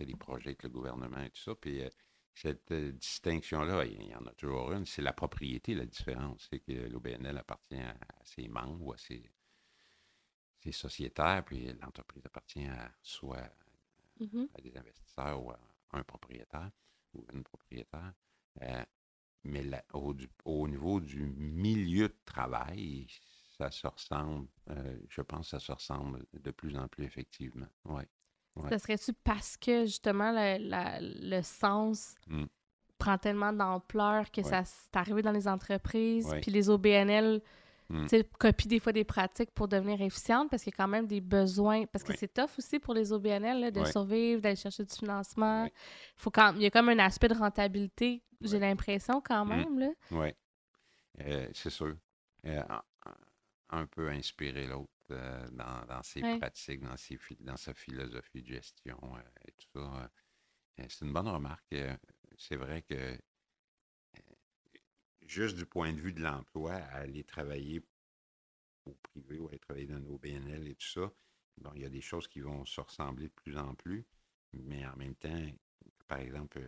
des 0.00 0.16
projets 0.16 0.48
avec 0.48 0.62
le 0.62 0.68
gouvernement 0.68 1.20
et 1.22 1.30
tout 1.30 1.40
ça. 1.40 1.54
Puis 1.54 1.82
euh, 1.82 1.88
cette 2.34 2.70
euh, 2.72 2.92
distinction-là, 2.92 3.84
il 3.86 4.02
y 4.08 4.14
en 4.14 4.26
a 4.26 4.32
toujours 4.32 4.72
une, 4.72 4.84
c'est 4.84 5.02
la 5.02 5.12
propriété, 5.12 5.74
la 5.74 5.86
différence. 5.86 6.48
C'est 6.50 6.60
que 6.60 6.72
l'OBNL 6.72 7.36
appartient 7.38 7.80
à, 7.80 7.96
ses 8.24 8.48
membres 8.48 8.86
ou 8.86 8.92
à 8.92 8.98
ses, 8.98 9.30
sociétaires, 10.72 11.44
puis 11.44 11.72
l'entreprise 11.80 12.26
appartient 12.26 12.66
à 12.66 12.90
soit 13.00 13.48
mm-hmm. 14.20 14.48
à 14.52 14.60
des 14.60 14.76
investisseurs 14.76 15.40
ou 15.40 15.52
à 15.52 15.60
un 15.92 16.02
propriétaire 16.02 16.72
ou 17.14 17.24
une 17.32 17.44
propriétaire. 17.44 18.12
Euh, 18.62 18.84
mais 19.46 19.64
au, 20.44 20.68
niveau 20.68 21.00
du 21.00 21.26
milieu 21.26 22.08
de 22.08 22.18
travail, 22.24 23.06
ça 23.58 23.70
se 23.70 23.86
ressemble, 23.86 24.48
euh, 24.70 24.98
je 25.08 25.22
pense 25.22 25.50
que 25.50 25.58
ça 25.58 25.60
se 25.60 25.72
ressemble 25.72 26.24
de 26.32 26.50
plus 26.50 26.76
en 26.76 26.88
plus 26.88 27.04
effectivement. 27.04 27.68
Ouais. 27.84 28.08
Ça 28.70 28.78
serait-tu 28.78 29.12
parce 29.12 29.56
que 29.56 29.84
justement 29.84 30.32
le 30.34 31.42
sens 31.42 32.14
mmh. 32.28 32.44
prend 32.96 33.18
tellement 33.18 33.52
d'ampleur 33.52 34.30
que 34.30 34.42
ça 34.42 34.64
c'est 34.64 34.96
arrivé 34.96 35.20
dans 35.22 35.32
les 35.32 35.46
entreprises, 35.46 36.34
puis 36.40 36.50
les 36.50 36.70
OBNL 36.70 37.42
mmh. 37.88 38.06
copient 38.38 38.68
des 38.68 38.80
fois 38.80 38.92
des 38.92 39.04
pratiques 39.04 39.50
pour 39.52 39.68
devenir 39.68 40.00
efficientes 40.00 40.50
parce 40.50 40.62
qu'il 40.62 40.72
y 40.72 40.74
a 40.74 40.76
quand 40.76 40.88
même 40.88 41.06
des 41.06 41.20
besoins, 41.20 41.86
parce 41.86 42.04
que 42.04 42.16
c'est 42.16 42.32
tough 42.32 42.50
aussi 42.58 42.78
pour 42.78 42.94
les 42.94 43.12
OBNL 43.12 43.72
de 43.72 43.84
survivre, 43.84 44.40
d'aller 44.40 44.56
chercher 44.56 44.84
du 44.84 44.94
financement. 44.94 45.68
Faut 46.16 46.30
quand, 46.30 46.54
il 46.56 46.62
y 46.62 46.66
a 46.66 46.70
comme 46.70 46.88
un 46.88 46.98
aspect 46.98 47.28
de 47.28 47.34
rentabilité, 47.34 48.22
j'ai 48.40 48.58
l'impression 48.58 49.20
quand 49.20 49.44
mmh. 49.44 49.48
même. 49.48 49.78
là. 49.78 49.88
Oui, 50.10 50.32
euh, 51.20 51.48
c'est 51.54 51.70
sûr. 51.70 51.96
Euh, 52.46 52.62
un 53.70 53.86
peu 53.86 54.08
inspirer 54.10 54.66
l'autre 54.66 54.92
euh, 55.10 55.48
dans, 55.50 56.02
ses 56.02 56.20
pratiques, 56.38 56.80
dans, 56.80 56.96
ses, 56.96 57.18
dans 57.40 57.56
sa 57.56 57.74
philosophie 57.74 58.42
de 58.42 58.46
gestion 58.46 58.98
et 59.44 59.52
tout 59.52 59.80
ça. 59.80 60.10
C'est 60.88 61.04
une 61.04 61.12
bonne 61.12 61.28
remarque. 61.28 61.74
c'est 62.36 62.56
vrai 62.56 62.82
que 62.82 63.18
juste 65.28 65.56
du 65.56 65.66
point 65.66 65.92
de 65.92 66.00
vue 66.00 66.12
de 66.12 66.22
l'emploi, 66.22 66.74
aller 66.74 67.24
travailler 67.24 67.82
au 68.84 68.94
privé 68.94 69.38
ou 69.38 69.48
aller 69.48 69.58
travailler 69.58 69.86
dans 69.86 70.00
nos 70.00 70.18
BNL 70.18 70.68
et 70.68 70.74
tout 70.74 70.86
ça, 70.86 71.12
bon, 71.58 71.72
il 71.74 71.82
y 71.82 71.84
a 71.84 71.90
des 71.90 72.00
choses 72.00 72.28
qui 72.28 72.40
vont 72.40 72.64
se 72.64 72.80
ressembler 72.80 73.28
de 73.28 73.32
plus 73.32 73.56
en 73.56 73.74
plus, 73.74 74.06
mais 74.52 74.86
en 74.86 74.96
même 74.96 75.14
temps, 75.16 75.46
par 76.06 76.18
exemple, 76.18 76.60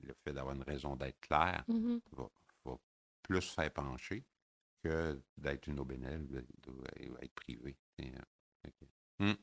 le 0.00 0.14
fait 0.14 0.32
d'avoir 0.32 0.54
une 0.54 0.62
raison 0.62 0.96
d'être 0.96 1.20
claire 1.20 1.64
mmh 1.68 1.98
va, 2.12 2.30
va, 2.64 2.78
plus 3.22 3.42
faire 3.42 3.72
pencher 3.72 4.24
d'être 5.36 5.66
une 5.66 5.80
OBNL 5.80 6.44
ou 6.68 7.16
être 7.20 7.34
privé. 7.34 7.76
Euh, 8.00 8.70
hmm. 9.18 9.34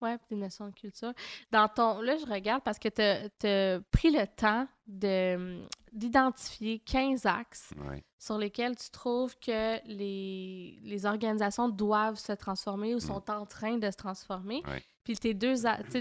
Oui, 0.00 0.10
des 0.30 0.36
notions 0.36 0.68
de 0.68 0.74
culture. 0.74 1.12
Dans 1.50 1.68
ton. 1.68 2.00
Là, 2.00 2.16
je 2.16 2.26
regarde 2.26 2.62
parce 2.62 2.78
que 2.78 2.88
tu 2.88 3.46
as, 3.46 3.80
pris 3.90 4.10
le 4.10 4.26
temps 4.26 4.66
de 4.86 5.62
d'identifier 5.92 6.80
15 6.80 7.24
axes 7.24 7.72
sur 8.18 8.36
lesquels 8.36 8.76
tu 8.76 8.90
trouves 8.90 9.34
que 9.38 9.84
les, 9.86 10.78
les, 10.82 11.06
organisations 11.06 11.68
doivent 11.68 12.18
se 12.18 12.32
transformer 12.32 12.94
ou 12.94 13.00
sont 13.00 13.30
en 13.30 13.46
train 13.46 13.78
de 13.78 13.90
se 13.90 13.96
transformer. 13.96 14.62
Puis 15.02 15.16
tes 15.16 15.32
deux 15.32 15.54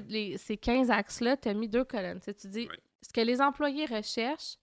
les, 0.10 0.38
ces 0.38 0.58
15 0.58 0.92
axes-là, 0.92 1.38
tu 1.38 1.48
as 1.48 1.54
mis 1.54 1.70
deux 1.70 1.86
colonnes. 1.86 2.20
tu 2.20 2.48
dis 2.48 2.68
ce 3.02 3.14
que 3.14 3.22
les 3.22 3.42
employés 3.42 3.86
recherchent 3.86 4.58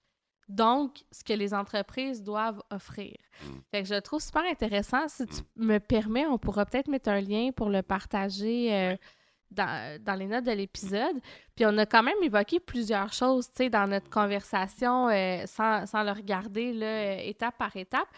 donc, 0.48 1.04
ce 1.10 1.24
que 1.24 1.32
les 1.32 1.54
entreprises 1.54 2.22
doivent 2.22 2.62
offrir. 2.70 3.16
Mm. 3.42 3.46
Fait 3.70 3.82
que 3.82 3.88
je 3.88 3.94
le 3.94 4.02
trouve 4.02 4.20
super 4.20 4.44
intéressant. 4.44 5.08
Si 5.08 5.26
tu 5.26 5.40
mm. 5.56 5.66
me 5.66 5.78
permets, 5.78 6.26
on 6.26 6.38
pourra 6.38 6.66
peut-être 6.66 6.88
mettre 6.88 7.08
un 7.08 7.20
lien 7.20 7.50
pour 7.52 7.70
le 7.70 7.82
partager 7.82 8.74
euh, 8.74 8.96
dans, 9.54 10.18
les 10.18 10.26
notes 10.26 10.44
de 10.44 10.52
l'épisode. 10.52 11.20
Puis 11.54 11.64
on 11.66 11.76
a 11.78 11.86
quand 11.86 12.02
même 12.02 12.22
évoqué 12.22 12.60
plusieurs 12.60 13.12
choses, 13.12 13.48
tu 13.48 13.64
sais, 13.64 13.70
dans 13.70 13.86
notre 13.86 14.10
conversation 14.10 15.08
euh, 15.08 15.44
sans, 15.46 15.86
sans, 15.86 16.02
le 16.02 16.12
regarder 16.12 16.72
là, 16.72 17.22
étape 17.22 17.56
par 17.56 17.76
étape. 17.76 18.08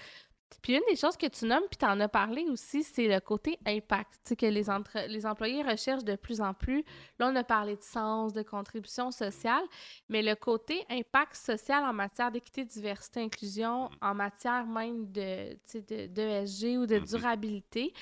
Puis 0.63 0.75
une 0.75 0.83
des 0.89 0.97
choses 0.97 1.17
que 1.17 1.27
tu 1.27 1.47
nommes, 1.47 1.65
puis 1.69 1.79
tu 1.79 1.85
en 1.85 1.99
as 2.01 2.09
parlé 2.09 2.45
aussi, 2.51 2.83
c'est 2.83 3.09
le 3.09 3.21
côté 3.21 3.59
impact, 3.67 4.13
tu 4.13 4.21
sais, 4.31 4.37
que 4.37 4.47
les, 4.47 4.71
entre 4.71 4.99
les 5.09 5.27
employés 5.27 5.63
recherchent 5.63 6.05
de 6.05 6.17
plus 6.17 6.41
en 6.41 6.55
plus. 6.55 6.85
Là, 7.19 7.29
on 7.33 7.37
a 7.37 7.45
parlé 7.45 7.77
de 7.77 7.83
sens, 7.83 8.33
de 8.33 8.43
contribution 8.43 9.11
sociale, 9.11 9.65
mais 10.09 10.23
le 10.23 10.35
côté 10.35 10.85
impact 10.91 11.37
social 11.37 11.85
en 11.85 11.93
matière 11.93 12.31
d'équité, 12.31 12.65
diversité, 12.65 13.21
inclusion, 13.21 13.91
en 14.01 14.15
matière 14.15 14.67
même 14.67 15.11
de, 15.13 15.57
de, 15.75 16.07
d'ESG 16.07 16.79
ou 16.79 16.87
de 16.87 16.97
mm-hmm. 16.97 17.09
durabilité, 17.09 17.93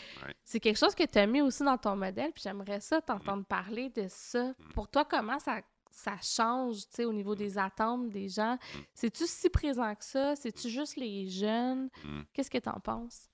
c'est 0.44 0.60
quelque 0.60 0.78
chose 0.78 0.94
que 0.94 1.04
tu 1.04 1.18
as 1.18 1.26
mis 1.26 1.42
aussi 1.42 1.62
dans 1.62 1.78
ton 1.78 1.96
modèle, 1.96 2.32
puis 2.32 2.42
j'aimerais 2.42 2.80
ça 2.80 3.00
t'entendre 3.00 3.44
parler 3.44 3.90
de 3.90 4.06
ça. 4.08 4.52
Pour 4.74 4.88
toi, 4.88 5.04
comment 5.04 5.38
ça 5.38 5.60
ça 5.94 6.16
change, 6.20 6.88
tu 6.88 6.96
sais, 6.96 7.04
au 7.04 7.12
niveau 7.12 7.34
des 7.36 7.56
attentes 7.56 8.10
des 8.10 8.28
gens. 8.28 8.54
Mmh. 8.56 8.78
C'est-tu 8.92 9.26
si 9.26 9.48
présent 9.48 9.94
que 9.94 10.04
ça? 10.04 10.34
C'est-tu 10.34 10.68
juste 10.68 10.96
les 10.96 11.28
jeunes? 11.28 11.88
Mmh. 12.02 12.22
Qu'est-ce 12.32 12.50
que 12.50 12.58
tu 12.58 12.68
en 12.68 12.80
penses? 12.80 13.30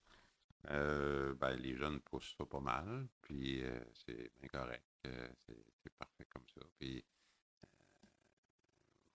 Euh, 0.69 1.35
ben, 1.35 1.57
les 1.57 1.75
jeunes 1.75 2.01
poussent 2.01 2.35
ça 2.37 2.45
pas 2.45 2.61
mal, 2.61 3.09
puis 3.23 3.65
euh, 3.65 3.81
c'est 3.95 4.31
bien 4.39 4.49
correct. 4.53 4.85
Euh, 5.07 5.29
c'est 5.47 5.93
parfait 5.99 6.27
comme 6.29 6.47
ça. 6.55 6.61
Puis, 6.79 7.03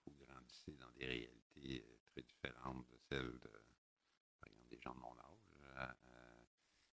vous 0.06 0.26
grandissez 0.26 0.72
dans 0.72 0.90
des 0.98 1.06
réalités 1.06 1.86
très 2.10 2.22
différentes 2.22 2.84
de 2.88 2.96
celles 3.08 3.38
de, 3.38 3.52
par 4.40 4.48
exemple, 4.48 4.68
des 4.70 4.80
gens 4.80 4.94
de 4.94 5.00
mon 5.00 5.16
âge. 5.20 5.94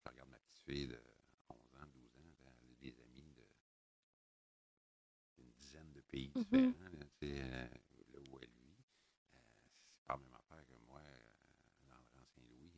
je 0.06 0.10
regarde 0.10 0.30
ma 0.30 0.38
petite 0.38 0.64
fille 0.64 0.88
de 0.88 1.02
pays 6.08 6.30
différents. 6.30 6.74
Euh, 7.24 7.68
là, 8.14 8.20
où 8.32 8.40
elle 8.42 8.50
vit, 8.50 8.76
euh, 8.80 9.42
c'est 9.64 10.06
pas 10.06 10.14
la 10.14 10.18
même 10.18 10.34
affaire 10.36 10.66
que 10.66 10.74
moi 10.88 11.00
euh, 11.00 11.90
dans 11.90 11.98
le 11.98 12.06
Saint-Louis 12.06 12.72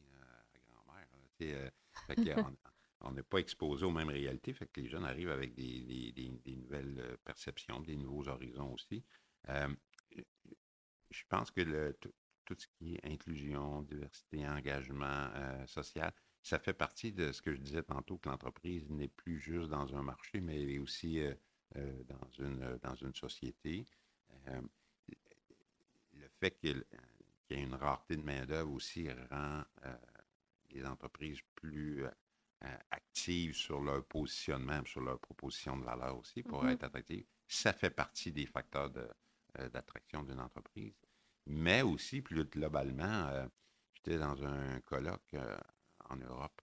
à 2.08 2.16
grand-mère. 2.16 2.58
on 3.02 3.12
n'est 3.12 3.24
pas 3.24 3.38
exposé 3.38 3.86
aux 3.86 3.92
mêmes 3.92 4.10
réalités, 4.10 4.54
fait 4.54 4.68
que 4.68 4.82
les 4.82 4.90
jeunes 4.90 5.06
arrivent 5.06 5.32
avec 5.32 5.54
des, 5.56 6.32
nouvelles 6.48 7.18
perceptions, 7.24 7.80
des 7.80 7.96
nouveaux 7.96 8.28
horizons 8.28 8.74
aussi. 8.74 9.06
je 9.48 11.24
pense 11.30 11.50
que 11.52 11.62
le, 11.62 11.98
tout 12.44 12.56
ce 12.58 12.68
qui 12.68 12.96
est 12.96 13.06
inclusion, 13.06 13.84
diversité, 13.84 14.46
engagement 14.46 15.30
social, 15.66 16.14
ça 16.42 16.60
fait 16.60 16.74
partie 16.74 17.14
de 17.14 17.32
ce 17.32 17.42
que 17.42 17.54
je 17.54 17.62
disais 17.62 17.84
tantôt, 17.84 18.18
que 18.18 18.28
l'entreprise 18.28 18.90
n'est 18.90 19.08
plus 19.08 19.40
juste 19.40 19.70
dans 19.70 19.96
un 19.96 20.04
marché, 20.04 20.42
mais 20.42 20.62
elle 20.62 20.72
est 20.72 20.80
aussi 20.80 21.22
dans, 21.76 22.30
une, 22.40 22.80
dans 22.82 22.96
une 22.96 23.14
société. 23.14 23.86
le 24.48 26.28
fait 26.40 26.52
qu'il 26.60 26.84
y 27.50 27.54
ait 27.54 27.64
une 27.64 27.76
rareté 27.76 28.16
de 28.18 28.24
main-d'œuvre 28.24 28.74
aussi 28.74 29.10
rend 29.30 29.64
les 30.72 30.86
entreprises 30.86 31.40
plus 31.56 32.06
actives 32.92 33.56
sur 33.56 33.82
leur 33.82 34.04
positionnement, 34.06 34.84
sur 34.86 35.02
leur 35.02 35.20
proposition 35.20 35.78
de 35.78 35.84
valeur 35.84 36.18
aussi 36.18 36.44
pour 36.44 36.64
mm-hmm. 36.64 36.74
être 36.74 36.84
attractives. 36.84 37.26
Ça 37.48 37.74
fait 37.74 37.90
partie 37.90 38.32
des 38.32 38.46
facteurs 38.46 38.92
d'attraction 39.72 40.24
d'une 40.24 40.40
entreprise. 40.40 40.94
Mais 41.48 41.82
aussi, 41.82 42.22
plus 42.22 42.46
globalement, 42.46 43.48
j'étais 43.94 44.18
dans 44.18 44.44
un 44.44 44.80
colloque 44.82 45.36
en 46.10 46.16
Europe 46.18 46.62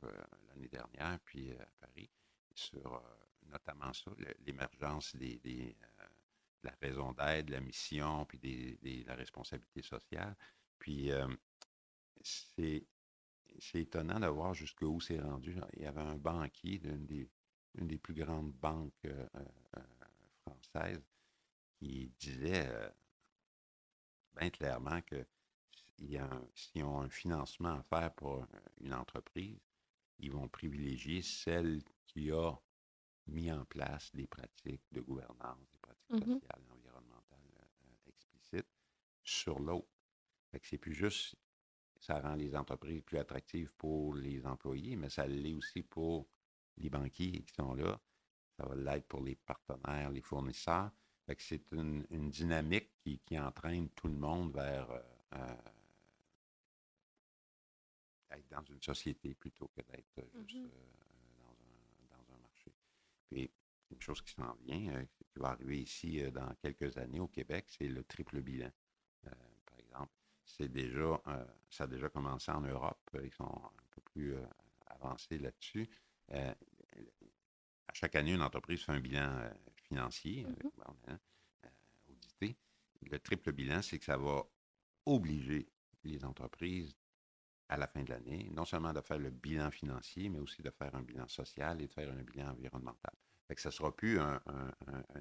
l'année 0.49 0.69
dernière, 0.69 1.19
puis 1.25 1.53
à 1.53 1.67
Paris, 1.81 2.11
sur 2.55 3.03
notamment 3.51 3.93
ça, 3.93 4.11
l'émergence 4.45 5.15
des, 5.17 5.37
de 5.39 5.75
la 6.63 6.75
raison 6.81 7.13
d'être, 7.13 7.51
la 7.51 7.61
mission, 7.61 8.25
puis 8.27 8.39
des, 8.39 9.05
la 9.05 9.15
responsabilité 9.15 9.83
sociale. 9.83 10.37
Puis 10.79 11.11
c'est 12.23 12.87
c'est 13.59 13.81
étonnant 13.81 14.21
de 14.21 14.27
voir 14.27 14.55
jusqu'où 14.55 15.01
c'est 15.01 15.21
rendu. 15.21 15.57
Il 15.75 15.83
y 15.83 15.87
avait 15.87 16.01
un 16.01 16.17
banquier 16.17 16.79
d'une 16.79 17.07
des, 17.07 17.29
des 17.75 17.99
plus 17.99 18.15
grandes 18.15 18.53
banques 18.53 18.93
euh, 19.05 19.27
euh, 19.77 19.81
françaises 20.43 21.03
qui 21.79 22.13
disait 22.19 22.67
euh, 22.69 22.89
bien 24.39 24.51
clairement 24.51 25.01
que 25.03 25.27
s'ils 26.55 26.85
ont 26.85 27.01
un 27.01 27.09
financement 27.09 27.79
à 27.79 27.83
faire 27.83 28.13
pour 28.15 28.47
une 28.81 28.93
entreprise, 28.93 29.59
ils 30.19 30.31
vont 30.31 30.49
privilégier 30.49 31.23
celle 31.23 31.83
qui 32.07 32.31
a 32.31 32.53
mis 33.27 33.51
en 33.51 33.65
place 33.65 34.15
des 34.15 34.27
pratiques 34.27 34.85
de 34.93 35.01
gouvernance, 35.01 35.59
des 35.73 35.79
pratiques 35.79 36.11
mmh 36.11 36.35
sociales 36.35 36.63
et 36.69 36.73
environnementales 36.73 37.41
explicites 38.07 38.69
sur 39.23 39.59
l'autre. 39.59 39.89
C'est 40.63 40.79
plus 40.79 40.95
juste 40.95 41.37
ça 42.01 42.21
rend 42.21 42.35
les 42.35 42.55
entreprises 42.55 43.03
plus 43.03 43.19
attractives 43.19 43.73
pour 43.77 44.15
les 44.15 44.47
employés, 44.47 44.97
mais 44.97 45.11
ça 45.11 45.27
l'est 45.27 45.55
aussi 45.55 45.83
pour 45.83 46.29
les 46.77 46.91
banquiers 46.91 47.43
qui 47.43 47.55
sont 47.55 47.75
là. 47.75 48.01
Ça 48.57 48.67
va 48.67 48.75
l'être 48.75 49.07
pour 49.07 49.23
les 49.23 49.35
partenaires, 49.35 50.11
les 50.11 50.21
fournisseurs. 50.21 50.91
c'est 51.39 51.73
une, 51.73 52.31
dynamique 52.31 52.91
qui, 53.03 53.39
entraîne 53.39 53.91
tout 53.91 54.09
le 54.09 54.15
monde 54.15 54.53
vers 54.55 54.91
euh, 54.91 55.01
euh, 55.35 55.57
être 58.31 58.49
dans 58.51 58.65
une 58.65 58.83
société 58.83 59.35
plutôt 59.35 59.69
que 59.69 59.83
d'être 59.83 60.29
juste 60.47 60.57
mmh 60.57 60.69
euh, 60.69 60.95
marché. 61.01 61.06
Puis, 63.31 63.51
une 63.91 64.01
chose 64.01 64.21
qui 64.23 64.33
s'en 64.33 64.55
vient, 64.65 65.05
qui 65.07 65.39
va 65.39 65.51
arriver 65.51 65.81
ici 65.81 66.23
dans 66.33 66.53
quelques 66.57 66.97
années 66.97 67.21
au 67.21 67.29
Québec, 67.29 67.67
c'est 67.69 67.89
le 67.89 68.03
triple 68.05 68.41
bilan 68.43 68.71
c'est 70.47 70.69
déjà, 70.69 71.21
euh, 71.27 71.45
ça 71.69 71.85
a 71.85 71.87
déjà 71.87 72.09
commencé 72.09 72.51
en 72.51 72.61
Europe. 72.61 73.11
Ils 73.23 73.33
sont 73.33 73.45
un 73.45 73.85
peu 73.91 74.01
plus 74.01 74.35
euh, 74.35 74.47
avancés 74.87 75.39
là-dessus. 75.39 75.89
Euh, 76.31 76.55
à 77.89 77.93
chaque 77.93 78.15
année, 78.15 78.33
une 78.33 78.43
entreprise 78.43 78.83
fait 78.83 78.93
un 78.93 79.01
bilan 79.01 79.51
financier 79.89 80.45
mmh 80.45 81.19
audité. 82.09 82.57
Le 83.03 83.19
triple 83.19 83.53
bilan, 83.53 83.83
c'est 83.83 83.99
que 83.99 84.05
ça 84.05 84.17
va 84.17 84.45
obliger 85.05 85.69
les 86.05 86.25
entreprises 86.25 86.97
à 87.69 87.77
la 87.77 87.87
fin 87.87 88.03
de 88.03 88.11
l'année, 88.11 88.49
non 88.53 88.65
seulement 88.65 88.93
de 88.93 89.01
faire 89.01 89.19
le 89.19 89.31
bilan 89.31 89.71
financier, 89.71 90.29
mais 90.29 90.39
aussi 90.39 90.63
de 90.63 90.71
faire 90.71 90.95
un 90.95 91.03
bilan 91.03 91.27
social 91.29 91.81
et 91.81 91.87
de 91.87 91.93
faire 91.93 92.11
un 92.13 92.23
bilan 92.23 92.51
environnemental. 92.51 93.13
Fait 93.49 93.55
que 93.55 93.61
ça 93.61 93.69
ne 93.69 93.75
sera 93.75 93.95
plus 93.95 94.19
un, 94.19 94.41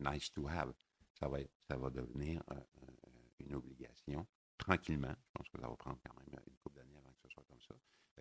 nice 0.01 0.31
to 0.31 0.47
have. 0.47 0.73
Ça 1.13 1.27
va, 1.27 1.37
ça 1.67 1.77
va 1.77 1.89
devenir 1.89 2.43
une 3.39 3.55
obligation 3.55 4.27
tranquillement. 4.57 5.13
Je 5.17 5.31
pense 5.33 5.49
que 5.49 5.59
ça 5.59 5.67
va 5.67 5.75
prendre 5.75 5.99
quand 6.05 6.13
même 6.19 6.39
une 6.47 6.55
couple 6.57 6.77
d'années 6.77 6.97
avant 6.97 7.11
que 7.13 7.21
ce 7.23 7.29
soit 7.29 7.43
comme 7.47 7.61
ça. 7.61 7.75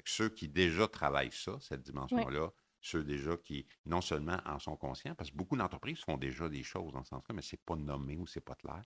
ceux 0.04 0.28
qui 0.28 0.48
déjà 0.48 0.86
travaillent 0.88 1.32
ça, 1.32 1.58
cette 1.60 1.82
dimension-là, 1.82 2.52
ceux 2.80 3.02
déjà 3.02 3.36
qui 3.38 3.66
non 3.86 4.00
seulement 4.00 4.38
en 4.44 4.58
sont 4.58 4.76
conscients, 4.76 5.14
parce 5.14 5.30
que 5.30 5.36
beaucoup 5.36 5.56
d'entreprises 5.56 6.00
font 6.00 6.18
déjà 6.18 6.48
des 6.48 6.62
choses 6.62 6.92
dans 6.92 7.02
ce 7.02 7.10
sens-là, 7.10 7.34
mais 7.34 7.42
ce 7.42 7.56
n'est 7.56 7.62
pas 7.64 7.76
nommé 7.76 8.16
ou 8.16 8.26
ce 8.26 8.38
n'est 8.38 8.44
pas 8.44 8.54
clair. 8.54 8.82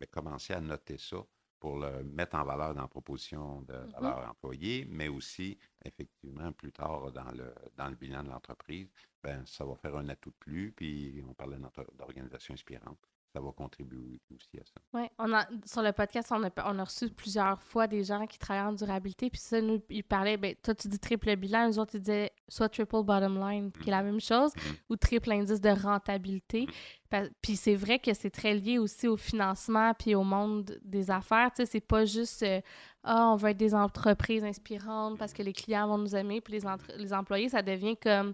Mais 0.00 0.06
commencer 0.06 0.52
à 0.52 0.60
noter 0.60 0.98
ça 0.98 1.24
pour 1.66 1.80
le 1.80 2.04
mettre 2.04 2.36
en 2.36 2.44
valeur 2.44 2.74
dans 2.76 2.82
la 2.82 2.86
proposition 2.86 3.62
de 3.62 3.74
mm-hmm. 3.74 4.00
valeur 4.00 4.30
employée, 4.30 4.86
mais 4.88 5.08
aussi, 5.08 5.58
effectivement, 5.84 6.52
plus 6.52 6.70
tard 6.70 7.10
dans 7.10 7.32
le, 7.32 7.52
dans 7.76 7.88
le 7.88 7.96
bilan 7.96 8.22
de 8.22 8.28
l'entreprise, 8.28 8.88
ben, 9.20 9.44
ça 9.46 9.64
va 9.64 9.74
faire 9.74 9.96
un 9.96 10.08
atout 10.08 10.30
de 10.30 10.36
plus. 10.36 10.70
Puis 10.70 11.20
on 11.28 11.34
parlait 11.34 11.58
d'organisation 11.98 12.54
inspirante 12.54 13.00
ça 13.36 13.42
va 13.42 13.52
contribuer 13.52 14.18
aussi 14.34 14.58
à 14.58 14.64
ça. 14.64 14.80
Oui, 14.94 15.02
on 15.18 15.32
a, 15.34 15.46
sur 15.66 15.82
le 15.82 15.92
podcast, 15.92 16.32
on 16.32 16.42
a, 16.42 16.50
on 16.64 16.78
a 16.78 16.84
reçu 16.84 17.10
plusieurs 17.10 17.62
fois 17.62 17.86
des 17.86 18.02
gens 18.02 18.26
qui 18.26 18.38
travaillent 18.38 18.68
en 18.68 18.72
durabilité, 18.72 19.28
puis 19.28 19.40
ça, 19.40 19.60
nous, 19.60 19.82
ils 19.90 20.02
parlaient, 20.02 20.38
ben, 20.38 20.54
toi, 20.62 20.74
tu 20.74 20.88
dis 20.88 20.98
triple 20.98 21.36
bilan, 21.36 21.66
nous 21.66 21.78
autres, 21.78 21.96
ils 21.96 22.00
disaient 22.00 22.32
soit 22.48 22.70
triple 22.70 23.02
bottom 23.02 23.38
line, 23.38 23.70
qui 23.72 23.88
est 23.88 23.90
la 23.90 24.00
mm-hmm. 24.00 24.04
même 24.06 24.20
chose, 24.20 24.52
mm-hmm. 24.52 24.76
ou 24.88 24.96
triple 24.96 25.32
indice 25.32 25.60
de 25.60 25.68
rentabilité. 25.68 26.66
Mm-hmm. 27.12 27.30
Puis 27.42 27.56
c'est 27.56 27.74
vrai 27.74 27.98
que 27.98 28.14
c'est 28.14 28.30
très 28.30 28.54
lié 28.54 28.78
aussi 28.78 29.06
au 29.06 29.16
financement 29.16 29.92
puis 29.94 30.14
au 30.14 30.24
monde 30.24 30.78
des 30.82 31.10
affaires. 31.10 31.50
Tu 31.50 31.56
sais, 31.56 31.66
c'est 31.66 31.80
pas 31.80 32.04
juste 32.04 32.42
euh, 32.42 32.60
ah, 33.04 33.30
on 33.32 33.36
veut 33.36 33.50
être 33.50 33.56
des 33.56 33.74
entreprises 33.74 34.44
inspirantes 34.44 35.18
parce 35.18 35.32
que 35.32 35.42
les 35.42 35.52
clients 35.52 35.86
vont 35.86 35.98
nous 35.98 36.16
aimer, 36.16 36.40
puis 36.40 36.54
les, 36.54 36.62
les 36.96 37.12
employés, 37.12 37.50
ça 37.50 37.62
devient 37.62 37.96
comme 37.96 38.32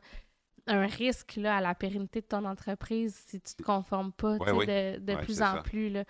un 0.67 0.87
risque 0.87 1.37
là, 1.37 1.57
à 1.57 1.61
la 1.61 1.75
pérennité 1.75 2.21
de 2.21 2.27
ton 2.27 2.45
entreprise 2.45 3.15
si 3.27 3.41
tu 3.41 3.55
te 3.55 3.63
conformes 3.63 4.13
pas 4.13 4.39
de, 4.39 4.99
de 4.99 5.15
plus 5.25 5.43
en 5.43 5.63
plus. 5.63 5.91
Là. 5.91 6.05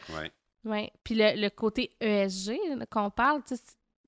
Ouais. 0.65 0.93
Puis 1.03 1.15
le, 1.15 1.41
le, 1.41 1.49
côté 1.49 1.91
ESG 2.01 2.53
qu'on 2.91 3.11
parle, 3.11 3.43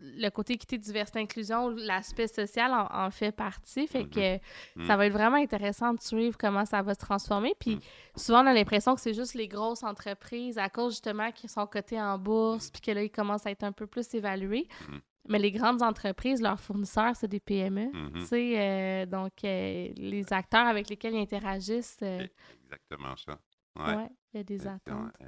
le 0.01 0.29
côté 0.31 0.55
équité, 0.55 0.79
diversité, 0.79 1.21
inclusion, 1.21 1.71
l'aspect 1.71 2.29
social 2.29 2.73
en, 2.73 3.11
fait 3.11 3.33
partie. 3.33 3.87
Fait 3.87 4.05
que 4.05 4.37
mm-hmm. 4.37 4.87
ça 4.87 4.95
mm. 4.95 4.99
va 4.99 5.07
être 5.07 5.13
vraiment 5.13 5.37
intéressant 5.37 5.95
de 5.95 6.01
suivre 6.01 6.37
comment 6.39 6.65
ça 6.65 6.83
va 6.83 6.95
se 6.95 7.01
transformer. 7.01 7.55
Puis 7.59 7.77
mm. 7.77 7.81
souvent, 8.17 8.43
on 8.43 8.47
a 8.47 8.55
l'impression 8.55 8.95
que 8.95 9.01
c'est 9.01 9.15
juste 9.15 9.35
les 9.35 9.49
grosses 9.49 9.83
entreprises, 9.83 10.59
à 10.59 10.69
cause 10.69 10.93
justement 10.93 11.33
qui 11.33 11.49
sont 11.49 11.67
cotées 11.67 12.01
en 12.01 12.19
bourse, 12.19 12.71
puis 12.71 12.83
que 12.83 12.91
là, 12.91 13.03
ils 13.03 13.11
commencent 13.11 13.47
à 13.47 13.51
être 13.51 13.65
un 13.65 13.73
peu 13.73 13.87
plus 13.87 14.15
évalués. 14.15 14.69
Mm. 14.89 14.97
Mais 15.29 15.39
les 15.39 15.53
grandes 15.53 15.83
entreprises, 15.83 16.43
leurs 16.43 16.61
fournisseurs, 16.61 17.17
c'est 17.17 17.29
des 17.29 17.41
PME. 17.41 17.87
Mm-hmm. 17.87 18.13
Tu 18.13 18.27
sais, 18.27 18.55
euh, 18.57 19.07
donc, 19.07 19.33
euh, 19.45 19.89
les 19.97 20.33
acteurs 20.33 20.67
avec 20.67 20.89
lesquels 20.89 21.15
ils 21.15 21.23
interagissent. 21.23 21.99
Euh, 22.03 22.27
exactement 22.65 23.17
ça. 23.17 23.39
Oui, 23.77 24.07
il 24.33 24.37
y 24.37 24.41
a 24.41 24.45
des 24.45 24.67
attentes. 24.67 25.13
Il 25.21 25.27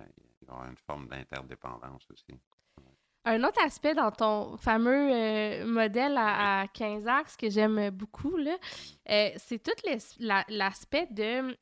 y 0.49 0.51
a 0.51 0.69
une 0.69 0.77
forme 0.77 1.09
d'interdépendance 1.09 2.07
aussi. 2.11 2.39
Un 3.25 3.43
autre 3.43 3.61
aspect 3.65 3.93
dans 3.93 4.13
ton 4.13 4.57
fameux 4.57 5.65
modèle 5.67 6.15
à, 6.17 6.67
15 6.73 7.09
axes 7.09 7.37
que 7.37 7.51
j'aime 7.51 7.91
beaucoup, 7.91 8.37
c'est 9.05 9.63
tout 9.63 9.73
l'aspect 10.49 11.09
de 11.11 11.57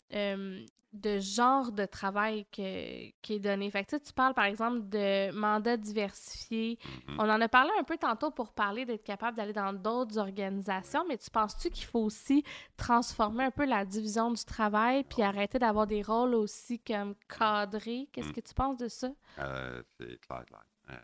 de 0.95 1.19
genre 1.19 1.73
de 1.73 1.85
travail 1.85 2.47
qui 2.51 2.63
est 2.63 3.39
donné. 3.41 3.71
Fait 3.71 3.85
que, 3.85 3.97
tu 3.97 4.13
parles, 4.13 4.35
par 4.35 4.45
exemple, 4.45 4.89
de 4.89 5.33
mandats 5.33 5.77
diversifiés. 5.77 6.79
Mm-hmm. 6.79 7.17
On 7.19 7.29
en 7.29 7.41
a 7.41 7.49
parlé 7.49 7.71
un 7.79 7.83
peu 7.83 7.97
tantôt 7.97 8.31
pour 8.31 8.53
parler 8.53 8.85
d'être 8.85 9.03
capable 9.03 9.37
d'aller 9.37 9.53
dans 9.53 9.73
d'autres 9.73 10.19
organisations, 10.19 11.05
mais 11.09 11.19
tu 11.19 11.31
penses-tu 11.31 11.71
qu'il 11.71 11.87
faut 11.87 12.01
aussi 12.01 12.45
transformer 12.77 13.45
un 13.45 13.51
peu 13.51 13.65
la 13.65 13.85
division 13.85 14.31
du 14.31 14.45
travail 14.45 15.05
puis 15.05 15.23
arrêter 15.23 15.59
d'avoir 15.59 15.87
des 15.87 16.03
rôles 16.03 16.35
aussi 16.35 16.79
comme 16.79 17.15
cadrés? 17.29 18.09
Qu'est-ce 18.13 18.29
mm. 18.29 18.33
que 18.33 18.41
tu 18.41 18.55
penses 18.55 18.77
de 18.77 18.89
ça? 18.89 19.09
Euh, 19.39 19.83
c'est 19.99 20.21
clair, 20.21 20.45
clair. 20.47 20.65
Euh, 20.91 20.95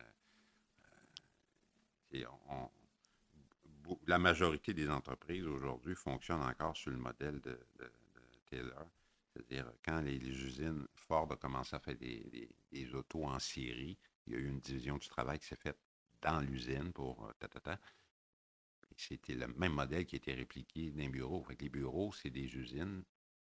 euh, 2.15 2.67
la 4.07 4.19
majorité 4.19 4.73
des 4.73 4.89
entreprises 4.89 5.47
aujourd'hui 5.47 5.95
fonctionnent 5.97 6.43
encore 6.43 6.77
sur 6.77 6.93
le 6.93 6.99
modèle 6.99 7.41
de, 7.41 7.59
de 7.79 7.91
Taylor 8.49 8.87
c'est-à-dire, 9.33 9.73
quand 9.85 10.01
les, 10.01 10.17
usines 10.17 10.87
Ford 10.95 11.29
ont 11.31 11.37
commencé 11.37 11.77
à 11.77 11.81
faire 11.81 11.97
des, 11.97 12.95
autos 12.95 13.25
en 13.25 13.39
série, 13.39 13.97
il 14.27 14.33
y 14.33 14.37
a 14.37 14.39
eu 14.39 14.49
une 14.49 14.61
division 14.61 14.97
du 14.97 15.09
travail 15.09 15.39
qui 15.39 15.47
s'est 15.47 15.57
faite 15.57 15.79
dans 16.21 16.41
l'usine 16.41 16.93
pour 16.93 17.25
euh, 17.27 17.33
ta, 17.63 17.79
C'était 18.97 19.35
le 19.35 19.47
même 19.49 19.73
modèle 19.73 20.05
qui 20.05 20.17
a 20.17 20.19
été 20.19 20.35
répliqué 20.35 20.91
dans 20.91 20.99
les 20.99 21.09
bureaux. 21.09 21.43
Fait 21.45 21.61
les 21.61 21.69
bureaux, 21.69 22.13
c'est 22.13 22.31
des 22.31 22.55
usines, 22.55 23.05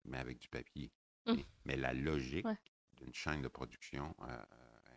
mais 0.04 0.18
avec 0.18 0.38
du 0.38 0.48
papier. 0.48 0.92
Mmh. 1.26 1.34
Mais, 1.64 1.76
la 1.76 1.92
logique 1.92 2.46
d'une 2.92 3.14
chaîne 3.14 3.42
de 3.42 3.48
production. 3.48 4.14
Euh, 4.22 4.26
euh, 4.26 4.94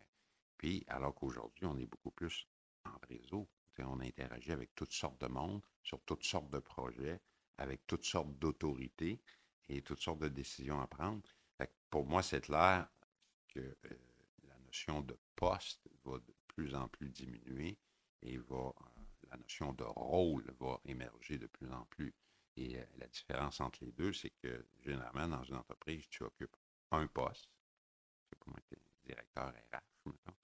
puis, 0.57 0.83
alors 0.87 1.15
qu'aujourd'hui, 1.15 1.65
on 1.65 1.77
est 1.77 1.85
beaucoup 1.85 2.11
plus 2.11 2.47
en 2.85 2.97
réseau. 3.09 3.47
on 3.79 3.99
interagit 3.99 4.51
avec 4.51 4.75
toutes 4.75 4.93
sortes 4.93 5.19
de 5.21 5.27
monde, 5.27 5.61
sur 5.83 6.01
toutes 6.03 6.23
sortes 6.23 6.49
de 6.51 6.59
projets, 6.59 7.19
avec 7.57 7.85
toutes 7.87 8.05
sortes 8.05 8.37
d'autorités 8.37 9.19
et 9.69 9.81
toutes 9.81 10.01
sortes 10.01 10.19
de 10.19 10.29
décisions 10.29 10.79
à 10.81 10.87
prendre. 10.87 11.21
pour 11.89 12.05
moi, 12.05 12.21
c'est 12.23 12.41
clair 12.41 12.89
que 13.47 13.59
euh, 13.59 13.97
la 14.43 14.57
notion 14.59 15.01
de 15.01 15.17
poste 15.35 15.87
va 16.03 16.19
de 16.19 16.35
plus 16.47 16.75
en 16.75 16.87
plus 16.87 17.09
diminuer 17.09 17.77
et 18.21 18.37
va, 18.37 18.55
euh, 18.55 19.01
la 19.29 19.37
notion 19.37 19.73
de 19.73 19.83
rôle 19.83 20.45
va 20.59 20.79
émerger 20.85 21.37
de 21.37 21.47
plus 21.47 21.71
en 21.71 21.85
plus. 21.85 22.13
Et 22.55 22.77
euh, 22.77 22.85
la 22.97 23.07
différence 23.07 23.61
entre 23.61 23.83
les 23.83 23.91
deux, 23.91 24.13
c'est 24.13 24.31
que 24.41 24.65
généralement, 24.81 25.27
dans 25.27 25.43
une 25.43 25.55
entreprise, 25.55 26.07
tu 26.09 26.23
occupes 26.23 26.55
un 26.91 27.07
poste. 27.07 27.49
C'est 28.29 28.39
pour 28.39 28.49
moi, 28.49 28.59
directeur 29.05 29.53
RH, 29.71 30.09
mettons. 30.09 30.35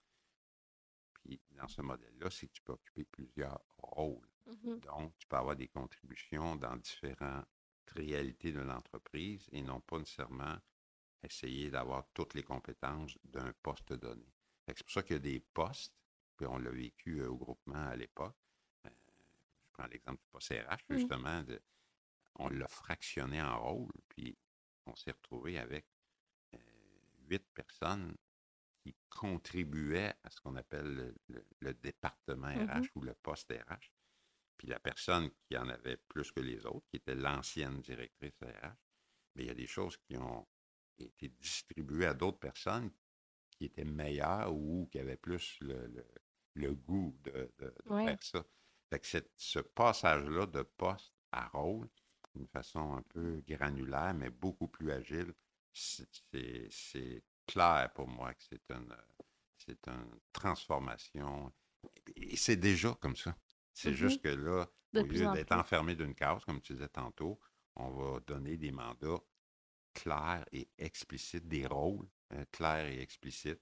Puis 1.14 1.42
dans 1.52 1.68
ce 1.68 1.82
modèle-là, 1.82 2.30
c'est 2.30 2.48
que 2.48 2.54
tu 2.54 2.62
peux 2.62 2.74
occuper 2.74 3.06
plusieurs 3.06 3.62
rôles. 3.78 4.28
Mhm. 4.46 4.80
Donc, 4.82 5.18
tu 5.18 5.28
peux 5.28 5.38
avoir 5.38 5.56
des 5.56 5.68
contributions 5.68 6.56
dans 6.56 6.76
différentes 6.76 7.48
réalités 7.92 8.52
de 8.52 8.60
l'entreprise 8.62 9.48
et 9.52 9.62
non 9.62 9.80
pas 9.82 10.00
nécessairement 10.00 10.58
essayer 11.24 11.70
d'avoir 11.70 12.06
toutes 12.14 12.34
les 12.34 12.44
compétences 12.44 13.18
d'un 13.24 13.54
poste 13.62 13.94
donné. 13.94 14.26
C'est 14.68 14.84
pour 14.84 14.92
ça 14.92 15.04
qu'il 15.04 15.14
y 15.16 15.18
a 15.18 15.20
des 15.20 15.40
postes, 15.40 15.94
puis 16.38 16.46
on 16.48 16.58
l'a 16.58 16.72
vécu 16.72 17.20
euh, 17.22 17.30
au 17.30 17.38
groupement 17.38 17.76
à 17.88 17.96
l'époque. 17.96 18.36
Euh, 18.86 18.90
je 18.90 19.72
prends 19.74 19.88
l'exemple 19.88 20.22
du 20.22 20.28
poste 20.32 20.52
RH, 20.52 20.84
Mm. 20.90 20.98
justement. 20.98 21.44
de- 21.44 21.62
on 22.40 22.50
l'a 22.50 22.68
fractionné 22.68 23.40
en 23.42 23.60
rôles, 23.62 23.92
puis 24.10 24.36
on 24.88 24.96
s'est 24.96 25.12
retrouvé 25.12 25.60
avec 25.60 25.86
euh, 26.56 26.58
huit 27.30 27.46
personnes 27.54 28.16
qui 28.82 28.96
contribuaient 29.10 30.16
à 30.24 30.30
ce 30.32 30.42
qu'on 30.42 30.56
appelle 30.56 30.94
le, 30.96 31.16
le- 31.30 31.46
le 31.60 31.74
département 31.76 32.48
RH 32.48 32.80
Mhm. 32.82 32.90
ou 32.96 33.02
le 33.02 33.14
poste 33.14 33.52
RH. 33.54 33.93
Puis 34.64 34.72
la 34.72 34.80
personne 34.80 35.30
qui 35.50 35.58
en 35.58 35.68
avait 35.68 35.98
plus 35.98 36.32
que 36.32 36.40
les 36.40 36.66
autres, 36.66 36.88
qui 36.90 36.96
était 36.96 37.16
l'ancienne 37.16 37.82
directrice 37.82 38.32
RH, 38.42 38.78
mais 39.36 39.44
il 39.44 39.48
y 39.48 39.50
a 39.50 39.54
des 39.56 39.68
choses 39.68 39.98
qui 39.98 40.16
ont 40.16 40.48
été 40.98 41.28
distribuées 41.28 42.06
à 42.06 42.14
d'autres 42.14 42.40
personnes 42.40 42.90
qui 43.52 43.66
étaient 43.66 43.84
meilleures 43.84 44.54
ou 44.56 44.88
qui 44.90 45.00
avaient 45.00 45.18
plus 45.18 45.58
le, 45.60 45.86
le- 45.88 46.08
le 46.56 46.74
goût 46.76 47.14
de, 47.24 47.52
de- 47.60 47.76
de 47.86 47.94
Ouais. 47.94 48.06
faire 48.06 48.24
ça. 48.24 48.46
Fait 48.90 49.00
que 49.02 49.08
ce 49.36 49.60
passage-là 49.60 50.46
de 50.46 50.62
poste 50.62 51.14
à 51.34 51.48
rôle, 51.50 51.90
d'une 52.34 52.48
façon 52.48 52.94
un 52.96 53.02
peu 53.02 53.44
granulaire, 53.46 54.14
mais 54.14 54.30
beaucoup 54.30 54.70
plus 54.70 54.92
agile, 54.92 55.34
c'est- 55.74 56.08
clair 57.48 57.92
pour 57.94 58.08
moi 58.08 58.34
que 58.34 58.44
c'est 58.44 58.72
une, 58.72 58.96
une 59.68 60.20
transformation. 60.32 61.52
Et 62.16 62.38
c'est 62.38 62.56
déjà 62.56 62.96
comme 63.02 63.18
ça. 63.18 63.36
C'est 63.74 63.94
Mhm. 63.94 63.96
juste 63.96 64.22
que 64.22 64.30
là, 64.30 64.68
De 64.94 65.02
au 65.02 65.06
lieu 65.06 65.30
d'être 65.30 65.52
enfermé 65.54 65.96
d'une 65.96 66.16
case, 66.16 66.46
comme 66.46 66.62
tu 66.62 66.74
disais 66.74 66.90
tantôt, 66.90 67.40
on 67.76 67.92
va 67.92 68.20
donner 68.22 68.58
des 68.58 68.72
mandats 68.72 69.20
clairs 69.94 70.46
et 70.52 70.72
explicites, 70.78 71.48
des 71.48 71.68
rôles 71.68 72.10
euh, 72.34 72.46
clairs 72.52 72.88
et 72.88 73.02
explicites 73.02 73.62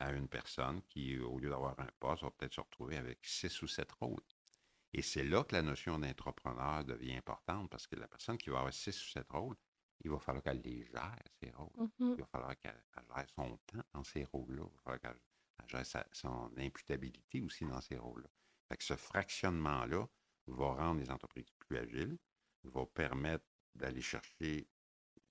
à 0.00 0.12
une 0.12 0.28
personne 0.28 0.82
qui, 0.84 1.18
au 1.20 1.38
lieu 1.38 1.50
d'avoir 1.50 1.78
un 1.80 1.90
poste, 2.00 2.22
va 2.24 2.30
peut-être 2.32 2.54
se 2.54 2.60
retrouver 2.62 2.96
avec 2.98 3.20
six 3.24 3.62
ou 3.62 3.68
sept 3.68 3.92
rôles. 3.92 4.22
Et 4.92 5.02
c'est 5.02 5.24
là 5.24 5.44
que 5.44 5.54
la 5.54 5.62
notion 5.62 5.98
d'entrepreneur 5.98 6.84
devient 6.84 7.16
importante 7.16 7.70
parce 7.70 7.86
que 7.86 7.96
la 7.96 8.08
personne 8.08 8.38
qui 8.38 8.50
va 8.50 8.58
avoir 8.58 8.74
six 8.74 9.00
ou 9.04 9.08
sept 9.10 9.28
rôles, 9.30 9.56
il 10.02 10.10
va 10.10 10.18
falloir 10.20 10.42
qu'elle 10.44 10.60
les 10.62 10.86
gère, 10.86 11.18
ces 11.42 11.50
rôles. 11.50 11.70
Mhm. 11.74 12.16
Il 12.16 12.22
va 12.22 12.26
falloir 12.28 12.58
qu'elle 12.58 12.84
elle 12.96 13.04
gère 13.16 13.28
son 13.30 13.58
temps 13.66 13.82
dans 13.92 14.04
ces 14.04 14.24
rôles-là. 14.24 14.64
Il 14.66 14.72
va 14.76 14.80
falloir 14.82 15.00
qu'elle 15.00 15.20
elle 15.60 15.68
gère 15.68 15.86
sa- 15.86 16.08
son 16.12 16.52
imputabilité 16.58 17.42
aussi 17.42 17.64
dans 17.66 17.80
ces 17.80 17.96
rôles-là. 17.98 18.30
Fait 18.70 18.76
que 18.76 18.84
ce 18.84 18.94
fractionnement-là 18.96 20.06
va 20.46 20.72
rendre 20.74 21.00
les 21.00 21.10
entreprises 21.10 21.50
plus 21.58 21.76
agiles, 21.78 22.16
va 22.64 22.86
permettre 22.86 23.44
d'aller 23.74 24.00
chercher 24.00 24.68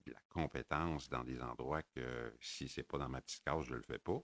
de 0.06 0.12
la 0.12 0.20
compétence 0.30 1.10
dans 1.10 1.24
des 1.24 1.42
endroits 1.42 1.82
que 1.84 2.36
si 2.42 2.68
ce 2.68 2.82
n'est 2.82 2.84
pas 2.84 2.98
dans 2.98 3.10
ma 3.10 3.22
petite 3.22 3.44
case, 3.44 3.64
je 3.66 3.72
ne 3.72 3.78
le 3.78 3.84
fais 3.84 4.00
pas. 4.00 4.22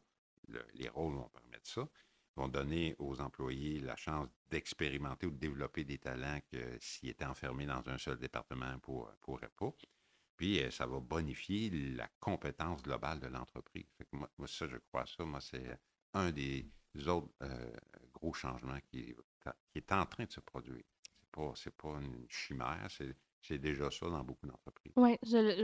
Le- 0.50 0.66
les 0.74 0.90
rôles 0.90 1.16
vont 1.16 1.30
permettre 1.30 1.68
ça. 1.68 1.88
vont 2.36 2.50
donner 2.50 2.96
aux 3.00 3.22
employés 3.22 3.80
la 3.80 3.96
chance 3.96 4.28
d'expérimenter 4.50 5.26
ou 5.26 5.32
de 5.32 5.38
développer 5.38 5.86
des 5.86 5.98
talents 5.98 6.40
que 6.52 6.78
s'ils 6.82 7.10
étaient 7.10 7.24
enfermés 7.26 7.66
dans 7.66 7.88
un 7.88 7.98
seul 7.98 8.18
département, 8.18 8.74
ne 8.74 8.78
pourraient 9.22 9.50
pas. 9.56 9.74
Puis, 10.36 10.62
euh, 10.62 10.70
ça 10.70 10.86
va 10.86 11.00
bonifier 11.00 11.70
la 11.96 12.10
compétence 12.20 12.84
globale 12.84 13.22
de 13.22 13.28
l'entreprise. 13.28 13.86
Moi, 14.12 14.30
moi, 14.38 14.48
ça, 14.50 14.68
je 14.68 14.76
crois 14.78 15.06
ça, 15.06 15.24
moi, 15.24 15.40
c'est 15.40 15.80
un 16.14 16.32
des 16.32 16.70
autres 17.08 17.30
euh, 17.44 17.78
gros 18.16 18.34
changements 18.34 18.80
qui, 18.90 19.16
qui 19.72 19.78
est 19.78 19.92
en 19.92 20.06
train 20.06 20.26
de 20.26 20.32
se 20.32 20.40
produire. 20.40 20.84
C'est 21.04 21.32
pas, 21.32 21.52
c'est 21.56 21.76
pas 21.76 22.00
une 22.02 22.26
chimère, 22.30 22.88
c'est, 22.90 23.16
c'est 23.42 23.58
déjà 23.58 23.92
ça 23.92 24.08
dans 24.08 24.24
beaucoup 24.24 24.48
d'entreprises. 24.48 24.94
Oui, 24.96 25.18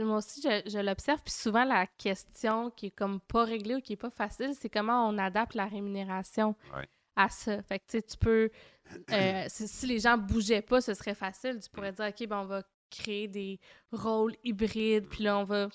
moi 0.04 0.18
aussi, 0.18 0.40
je, 0.42 0.70
je 0.70 0.78
l'observe. 0.78 1.20
Puis 1.24 1.32
souvent, 1.34 1.64
la 1.64 1.86
question 1.86 2.70
qui 2.70 2.86
est 2.86 2.90
comme 2.90 3.20
pas 3.20 3.44
réglée 3.44 3.76
ou 3.76 3.80
qui 3.80 3.94
est 3.94 3.96
pas 3.96 4.10
facile, 4.10 4.54
c'est 4.54 4.68
comment 4.70 5.08
on 5.08 5.18
adapte 5.18 5.54
la 5.54 5.66
rémunération 5.66 6.54
Ouais. 6.74 6.88
à 7.16 7.28
ça. 7.28 7.62
Fait 7.62 7.78
que, 7.80 7.84
tu 7.88 7.98
sais, 7.98 8.02
tu 8.02 8.16
peux... 8.18 8.50
euh, 9.10 9.44
si, 9.48 9.66
si 9.66 9.86
les 9.86 9.98
gens 9.98 10.16
bougeaient 10.18 10.62
pas, 10.62 10.80
ce 10.80 10.94
serait 10.94 11.14
facile. 11.14 11.58
Tu 11.60 11.70
pourrais 11.70 11.92
dire, 11.92 12.06
OK, 12.06 12.26
ben, 12.28 12.38
on 12.40 12.46
va 12.46 12.62
créer 12.90 13.26
des 13.26 13.58
rôles 13.90 14.36
hybrides, 14.44 15.08
puis 15.08 15.24
là, 15.24 15.38
on 15.38 15.44
va 15.44 15.68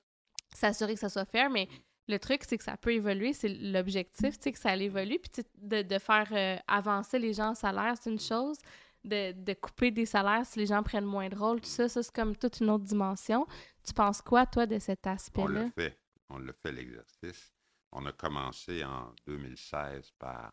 s'assurer 0.53 0.93
que 0.93 0.99
ça 0.99 1.09
soit 1.09 1.25
fair, 1.25 1.49
mais 1.49 1.67
le 2.08 2.18
truc, 2.20 2.43
c'est 2.47 2.58
que 2.58 2.64
ça 2.64 2.78
peut 2.78 2.93
évoluer, 2.93 3.34
c'est 3.34 3.49
l'objectif, 3.49 4.38
tu 4.38 4.43
sais, 4.43 4.51
que 4.51 4.60
ça 4.60 4.76
évolue, 4.76 5.20
puis 5.20 5.43
de, 5.58 5.82
de 5.82 5.99
faire 5.99 6.28
euh, 6.32 6.58
avancer 6.68 7.20
les 7.20 7.34
gens 7.34 7.49
en 7.49 7.55
salaire, 7.55 7.95
c'est 8.01 8.10
une 8.12 8.20
chose, 8.20 8.58
de, 9.03 9.32
de 9.34 9.53
couper 9.53 9.91
des 9.91 10.05
salaires 10.05 10.45
si 10.45 10.60
les 10.60 10.66
gens 10.66 10.84
prennent 10.84 11.05
moins 11.05 11.30
de 11.30 11.36
rôles, 11.36 11.62
tout 11.62 11.68
ça, 11.70 11.88
ça, 11.89 12.01
c'est 12.03 12.14
comme 12.14 12.36
toute 12.36 12.60
une 12.60 12.70
autre 12.70 12.84
dimension. 12.86 13.45
Tu 13.86 13.93
penses 13.93 14.22
quoi, 14.22 14.45
toi, 14.45 14.66
de 14.66 14.80
cet 14.80 15.05
On 15.08 15.12
aspect-là? 15.12 15.64
l'a 15.64 15.72
fait. 15.72 15.99
On 16.30 16.39
l'a 16.39 16.53
fait 16.53 16.72
l'exercice. 16.74 17.53
On 17.93 18.05
a 18.05 18.12
commencé 18.12 18.84
en 18.84 19.14
2016 19.26 20.12
par 20.20 20.51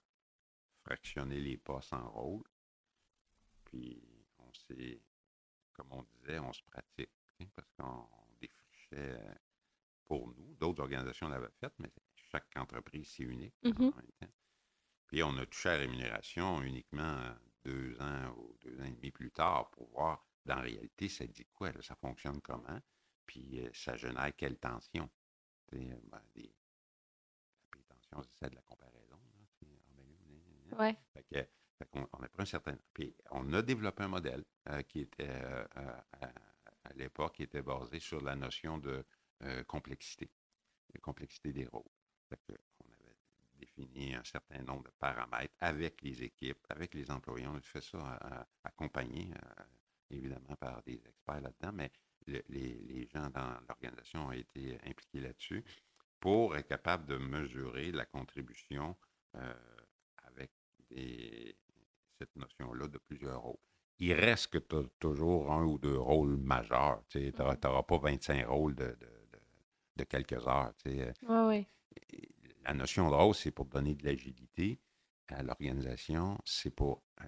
fractionner 0.85 1.41
les 1.41 1.57
postes 1.57 1.93
en 1.93 2.09
rôles. 2.11 2.45
Puis 3.65 4.01
on 4.39 4.53
s'est, 4.53 5.01
comme 5.73 5.89
on 5.91 6.03
disait, 6.03 6.39
on 6.39 6.53
se 6.53 6.63
pratique. 6.63 7.11
hein, 7.41 7.47
parce 7.57 7.73
qu'on 7.77 8.07
défrichait 8.41 9.19
euh, 9.19 9.35
pour 10.07 10.29
nous. 10.29 10.55
D'autres 10.55 10.83
organisations 10.83 11.29
l'avaient 11.29 11.51
fait, 11.61 11.73
mais 11.79 11.91
chaque 12.15 12.49
entreprise, 12.57 13.09
c'est 13.17 13.23
unique 13.25 13.55
Mhm. 13.65 13.73
en 13.93 13.97
même 13.97 14.13
temps. 14.21 14.33
Puis 15.07 15.23
on 15.23 15.37
a 15.39 15.47
touché 15.47 15.69
à 15.69 15.73
la 15.73 15.79
rémunération 15.81 16.63
uniquement 16.63 17.35
deux 17.65 18.01
ans 18.01 18.35
ou 18.37 18.57
deux 18.63 18.81
ans 18.81 18.85
et 18.85 18.91
demi 18.93 19.11
plus 19.11 19.31
tard 19.31 19.71
pour 19.71 19.89
voir, 19.91 20.27
dans 20.45 20.57
la 20.57 20.63
réalité, 20.63 21.09
ça 21.09 21.27
dit 21.27 21.47
quoi, 21.53 21.73
là, 21.73 21.81
ça 21.83 21.95
fonctionne 21.97 22.41
comment, 22.41 22.81
puis 23.27 23.61
euh, 23.61 23.71
ça 23.73 23.97
génère 23.97 24.35
quelle 24.37 24.59
tension? 24.59 25.09
Sais, 25.71 26.01
ben, 26.05 26.23
des- 26.35 26.55
la 27.75 27.83
tension, 27.95 28.23
c'est 28.23 28.37
ça 28.39 28.49
de 28.51 28.55
la 28.55 28.63
comparaison. 28.63 29.19
là. 29.61 30.79
Ouais. 30.79 30.97
Fait 31.13 31.23
que- 31.25 31.49
fait 31.79 31.89
qu'on- 31.91 32.09
on 32.13 32.23
a 32.23 32.29
pris 32.29 32.43
un 32.43 32.47
certain. 32.47 32.77
Puis 32.93 33.15
on 33.31 33.53
a 33.53 33.63
développé 33.63 34.03
un 34.03 34.09
modèle 34.09 34.45
euh, 34.69 34.83
qui 34.83 35.01
était 35.01 35.29
euh, 35.31 35.65
euh, 35.77 36.01
à, 36.21 36.33
à 36.85 36.93
l'époque 36.95 37.37
qui 37.37 37.45
était 37.45 37.63
basé 37.63 38.01
sur 38.01 38.21
la 38.21 38.35
notion 38.35 38.79
de 38.79 38.91
euh, 38.91 39.03
complexité, 39.67 40.31
de 40.95 40.99
complexité 41.01 41.53
des 41.53 41.67
rôles. 41.67 41.83
On 42.31 42.87
avait 42.93 43.17
défini 43.59 44.15
un 44.15 44.25
certain 44.25 44.63
nombre 44.63 44.85
de 44.85 44.91
paramètres 44.99 45.55
avec 45.61 46.03
les 46.03 46.23
équipes, 46.23 46.65
avec 46.69 46.95
les 46.95 47.11
employés. 47.11 47.47
On 47.47 47.57
a 47.57 47.61
fait 47.61 47.81
ça 47.81 48.19
euh, 48.25 48.43
accompagné 48.65 49.31
euh, 49.35 49.63
évidemment 50.11 50.57
par 50.57 50.83
des 50.83 51.01
experts 51.07 51.41
là-dedans, 51.41 51.73
mais 51.73 51.91
le- 52.27 52.43
les, 52.49 52.75
les 52.83 53.07
gens 53.09 53.29
dans 53.31 53.59
l'organisation 53.69 54.27
ont 54.27 54.33
été 54.33 54.79
impliqués 54.87 55.21
là-dessus 55.21 55.65
pour 56.21 56.57
être 56.57 56.69
capable 56.69 57.07
de 57.07 57.17
mesurer 57.19 57.93
la 57.93 58.07
contribution 58.07 58.97
euh, 59.37 59.55
avec 60.25 60.51
des- 60.91 61.57
cette 62.19 62.35
notion-là 62.37 62.89
de 62.89 62.99
plusieurs 62.99 63.41
rôles. 63.43 63.59
Il 63.99 64.13
reste 64.15 64.49
que 64.49 64.59
tu 64.59 64.77
as 64.77 64.83
toujours 64.99 65.53
un 65.53 65.65
ou 65.65 65.79
deux 65.79 65.99
rôles 65.99 66.37
majeurs. 66.37 67.03
Tu 67.09 67.33
n'auras 67.39 67.57
pas 67.57 67.99
25 67.99 68.47
rôles 68.47 68.75
de, 68.75 68.87
de- 68.87 69.24
de- 69.97 70.05
quelques 70.05 70.47
heures. 70.47 70.73
tu 70.83 70.91
sais. 70.91 71.13
Ouais, 71.23 71.45
ouais. 71.47 71.67
Et 72.13 72.29
La 72.65 72.75
notion 72.75 73.09
de 73.11 73.15
rôle, 73.15 73.35
c'est 73.35 73.51
pour 73.51 73.67
donner 73.67 73.95
de 73.95 74.05
l'agilité 74.05 74.81
à 75.29 75.43
l'organisation, 75.43 76.39
c'est 76.45 76.71
pour 76.71 77.03
euh, 77.23 77.27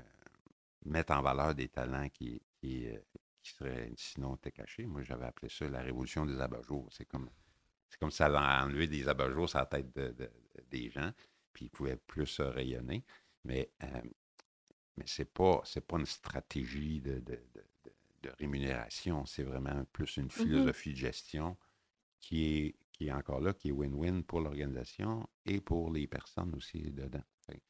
mettre 0.84 1.12
en 1.12 1.22
valeur 1.22 1.54
des 1.54 1.68
talents 1.68 2.08
qui, 2.08 2.40
qui, 2.56 2.86
euh, 2.88 2.98
qui 3.42 3.52
seraient 3.52 3.92
sinon 3.96 4.36
cachés. 4.36 4.86
Moi, 4.86 5.02
j'avais 5.02 5.26
appelé 5.26 5.48
ça 5.50 5.68
la 5.68 5.80
révolution 5.82 6.24
des 6.26 6.40
abat-jours. 6.40 6.88
C'est 6.92 7.04
comme, 7.06 7.30
c'est 7.88 7.98
comme 7.98 8.10
ça 8.10 8.28
enlevé 8.64 8.86
des 8.86 9.08
abat-jours 9.08 9.48
sur 9.48 9.58
la 9.58 9.66
tête 9.66 9.94
de- 9.94 10.08
de- 10.08 10.24
de- 10.54 10.64
des 10.70 10.90
gens, 10.90 11.12
puis 11.52 11.66
ils 11.66 11.70
pouvaient 11.70 11.96
plus 11.96 12.40
euh, 12.40 12.50
rayonner. 12.50 13.04
Mais, 13.44 13.70
euh, 13.84 14.02
mais 14.96 15.06
ce 15.06 15.22
n'est 15.22 15.26
pas, 15.26 15.60
c'est 15.64 15.86
pas 15.86 15.98
une 15.98 16.06
stratégie 16.06 17.00
de, 17.00 17.18
de- 17.20 17.42
de- 17.54 17.64
de- 17.84 17.92
de 18.22 18.30
rémunération, 18.38 19.24
c'est 19.26 19.42
vraiment 19.44 19.84
plus 19.92 20.16
une 20.16 20.30
philosophie 20.30 20.92
de 20.92 20.98
gestion 20.98 21.56
qui 22.20 22.44
est, 22.44 22.76
qui 22.92 23.08
est 23.08 23.12
encore 23.12 23.40
là, 23.40 23.52
qui 23.52 23.68
est 23.68 23.72
win-win 23.72 24.22
pour 24.22 24.40
l'organisation 24.40 25.28
et 25.44 25.60
pour 25.60 25.90
les 25.92 26.06
personnes 26.06 26.54
aussi 26.54 26.90
dedans. 26.90 27.22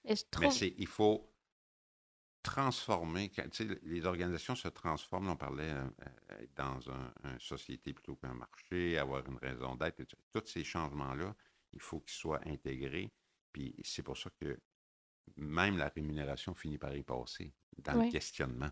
Et 0.05 0.15
je 0.17 0.23
Mais 0.41 0.49
trouve... 0.49 0.63
il 0.63 0.87
faut 0.87 1.33
transformer. 2.43 3.31
Les 3.83 4.07
organisations 4.07 4.55
se 4.55 4.69
transforment. 4.69 5.31
On 5.31 5.37
parlait 5.37 5.73
euh, 5.73 5.89
euh, 6.31 6.47
dans 6.55 6.81
une 6.81 7.41
société 7.41 7.93
plutôt 7.93 8.15
qu'un 8.15 8.35
marché, 8.35 8.99
avoir 8.99 9.27
une 9.27 9.39
raison 9.39 9.75
d'être. 9.75 10.05
Tous 10.33 10.47
ces 10.47 10.63
changements-là, 10.63 11.35
il 11.73 11.81
faut 11.81 12.01
qu'ils 12.01 12.17
soient 12.17 12.41
intégrés. 12.47 13.13
Puis 13.53 13.75
c'est 13.83 14.03
pour 14.03 14.17
ça 14.17 14.31
que 14.31 14.61
même 15.37 15.79
la 15.79 15.89
rémunération 15.89 16.55
finit 16.55 16.79
par 16.79 16.95
y 16.95 17.03
passer 17.03 17.53
dans 17.79 18.03
le 18.03 18.11
questionnement. 18.11 18.71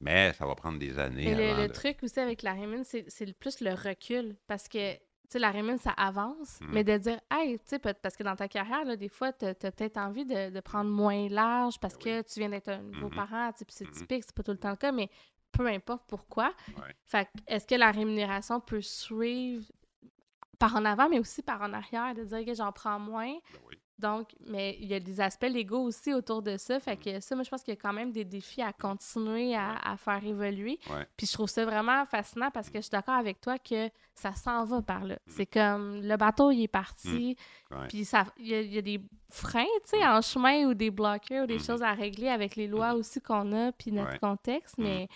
Mais 0.00 0.32
ça 0.32 0.46
va 0.46 0.54
prendre 0.54 0.78
des 0.78 0.98
années. 0.98 1.34
le, 1.34 1.68
truc 1.68 2.02
aussi 2.02 2.20
avec 2.20 2.42
la 2.42 2.52
rémunération, 2.52 3.00
c'est 3.08 3.38
plus 3.38 3.60
le 3.60 3.74
recul. 3.74 4.36
Parce 4.46 4.68
que 4.68 4.96
la 5.38 5.50
rémunération, 5.50 5.90
ça 5.90 6.02
avance, 6.02 6.58
mais 6.60 6.82
mmh. 6.82 6.86
de 6.86 6.98
dire, 6.98 7.20
hey, 7.30 7.58
tu 7.58 7.64
sais, 7.66 7.78
parce 7.78 8.16
que 8.16 8.22
dans 8.22 8.36
ta 8.36 8.48
carrière, 8.48 8.84
là, 8.84 8.96
des 8.96 9.08
fois, 9.08 9.32
tu 9.32 9.44
as, 9.44 9.54
peut-être 9.54 9.96
envie 9.96 10.24
de, 10.24 10.60
prendre 10.60 10.90
moins 10.90 11.28
large 11.28 11.78
parce 11.78 11.94
ben 11.94 12.22
que 12.22 12.28
tu 12.28 12.40
viens 12.40 12.48
d'être 12.48 12.68
un 12.68 12.82
nouveau 12.82 13.08
mmh 13.08 13.14
parent, 13.14 13.50
puis 13.52 13.66
c'est 13.68 13.86
mmh 13.86 13.92
typique, 13.92 14.24
c'est 14.24 14.34
pas 14.34 14.42
tout 14.42 14.50
le 14.50 14.58
temps 14.58 14.70
le 14.70 14.76
cas, 14.76 14.92
mais 14.92 15.08
peu 15.52 15.66
importe 15.66 16.04
pourquoi. 16.08 16.52
Fait 17.04 17.28
est-ce 17.46 17.66
que 17.66 17.74
la 17.74 17.90
rémunération 17.90 18.60
peut 18.60 18.82
suivre 18.82 19.64
par 20.58 20.76
en 20.76 20.84
avant, 20.84 21.08
mais 21.08 21.18
aussi 21.18 21.42
par 21.42 21.62
en 21.62 21.72
arrière, 21.72 22.14
de 22.14 22.24
dire 22.24 22.44
que 22.44 22.54
j'en 22.54 22.72
prends 22.72 22.98
moins, 22.98 23.32
ben 23.32 23.78
donc, 24.00 24.34
mais 24.46 24.76
il 24.80 24.88
y 24.88 24.94
a 24.94 25.00
des 25.00 25.20
aspects 25.20 25.44
légaux 25.44 25.82
aussi 25.82 26.12
autour 26.12 26.42
de 26.42 26.56
ça. 26.56 26.80
Fait 26.80 26.96
que 26.96 27.20
ça, 27.20 27.34
moi, 27.34 27.44
je 27.44 27.50
pense 27.50 27.62
qu'il 27.62 27.74
y 27.74 27.76
a 27.76 27.80
quand 27.80 27.92
même 27.92 28.10
des 28.10 28.24
défis 28.24 28.62
à 28.62 28.72
continuer 28.72 29.54
à, 29.54 29.96
faire 29.96 30.24
évoluer. 30.24 30.78
Puis 31.16 31.26
je 31.26 31.32
trouve 31.32 31.48
ça 31.48 31.64
vraiment 31.64 32.04
fascinant 32.06 32.50
parce 32.50 32.70
que 32.70 32.78
je 32.78 32.82
suis 32.82 32.90
d'accord 32.90 33.14
avec 33.14 33.40
toi 33.40 33.58
que 33.58 33.90
ça 34.14 34.34
s'en 34.34 34.64
va 34.64 34.82
par 34.82 35.04
là. 35.04 35.14
Mm. 35.14 35.30
C'est 35.30 35.46
comme 35.46 36.02
le 36.02 36.16
bateau, 36.16 36.50
il 36.50 36.62
est 36.62 36.68
parti. 36.68 37.36
Mm. 37.70 37.86
Puis 37.88 38.04
ça, 38.04 38.26
il 38.38 38.48
y, 38.48 38.78
a 38.78 38.82
des 38.82 39.00
freins, 39.30 39.64
tu 39.84 39.90
sais, 39.90 39.98
mm. 39.98 40.08
en 40.08 40.20
chemin 40.22 40.66
ou 40.66 40.74
des 40.74 40.90
bloqueurs 40.90 41.44
ou 41.44 41.46
des 41.46 41.58
choses 41.58 41.82
à 41.82 41.92
régler 41.92 42.28
avec 42.28 42.56
les 42.56 42.66
lois 42.66 42.94
aussi 42.94 43.20
qu'on 43.20 43.52
a 43.52 43.72
puis 43.72 43.92
notre 43.92 44.18
contexte. 44.18 44.76
Mais. 44.78 45.08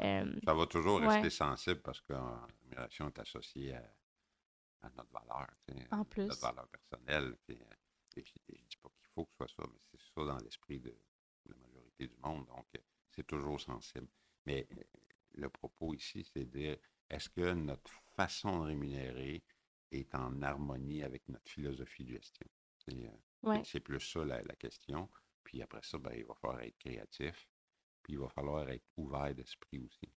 Euh, 0.00 0.24
ça 0.44 0.54
va 0.54 0.66
toujours 0.66 1.00
rester 1.00 1.30
sensible 1.30 1.80
parce 1.82 2.00
que 2.00 2.14
l'immigration 2.14 3.08
est 3.08 3.18
associée 3.18 3.74
à, 3.74 4.90
notre 4.96 5.12
valeur, 5.12 5.46
tu 5.68 5.74
sais, 5.74 5.86
en 5.92 6.04
plus. 6.04 6.24
notre 6.24 6.40
valeur 6.40 6.66
personnelle. 6.68 7.36
Puis, 7.46 7.58
je 8.16 8.32
ne 8.52 8.58
dis 8.68 8.76
pas 8.82 8.88
qu'il 8.90 9.08
faut 9.14 9.24
que 9.24 9.32
ce 9.32 9.36
soit 9.36 9.64
ça, 9.64 9.70
mais 9.72 9.78
c'est 9.90 10.00
ça 10.14 10.24
dans 10.24 10.38
l'esprit 10.38 10.80
de, 10.80 10.94
la 11.46 11.56
majorité 11.56 12.08
du 12.08 12.16
monde. 12.18 12.46
Donc, 12.46 12.66
euh, 12.76 12.80
c'est 13.10 13.26
toujours 13.26 13.60
sensible. 13.60 14.08
Mais 14.46 14.66
euh, 14.72 14.82
le 15.32 15.48
propos 15.48 15.94
ici, 15.94 16.24
c'est 16.24 16.44
de 16.44 16.58
dire 16.58 16.76
est-ce 17.08 17.28
que 17.28 17.52
notre 17.52 17.90
façon 18.16 18.60
de 18.60 18.66
rémunérer 18.66 19.42
est 19.90 20.14
en 20.14 20.40
harmonie 20.42 21.02
avec 21.02 21.28
notre 21.28 21.50
philosophie 21.50 22.04
de 22.04 22.12
gestion? 22.12 22.46
C'est 22.78 23.76
euh, 23.76 23.80
plus 23.80 24.00
ça 24.00 24.24
la, 24.24 24.42
question. 24.56 25.10
Puis 25.44 25.62
après 25.62 25.82
ça, 25.82 25.98
ben, 25.98 26.12
il 26.16 26.24
va 26.24 26.34
falloir 26.34 26.62
être 26.62 26.78
créatif. 26.78 27.48
Puis 28.02 28.14
il 28.14 28.18
va 28.18 28.28
falloir 28.28 28.68
être 28.70 28.86
ouvert 28.96 29.34
d'esprit 29.34 29.78
aussi. 29.78 30.12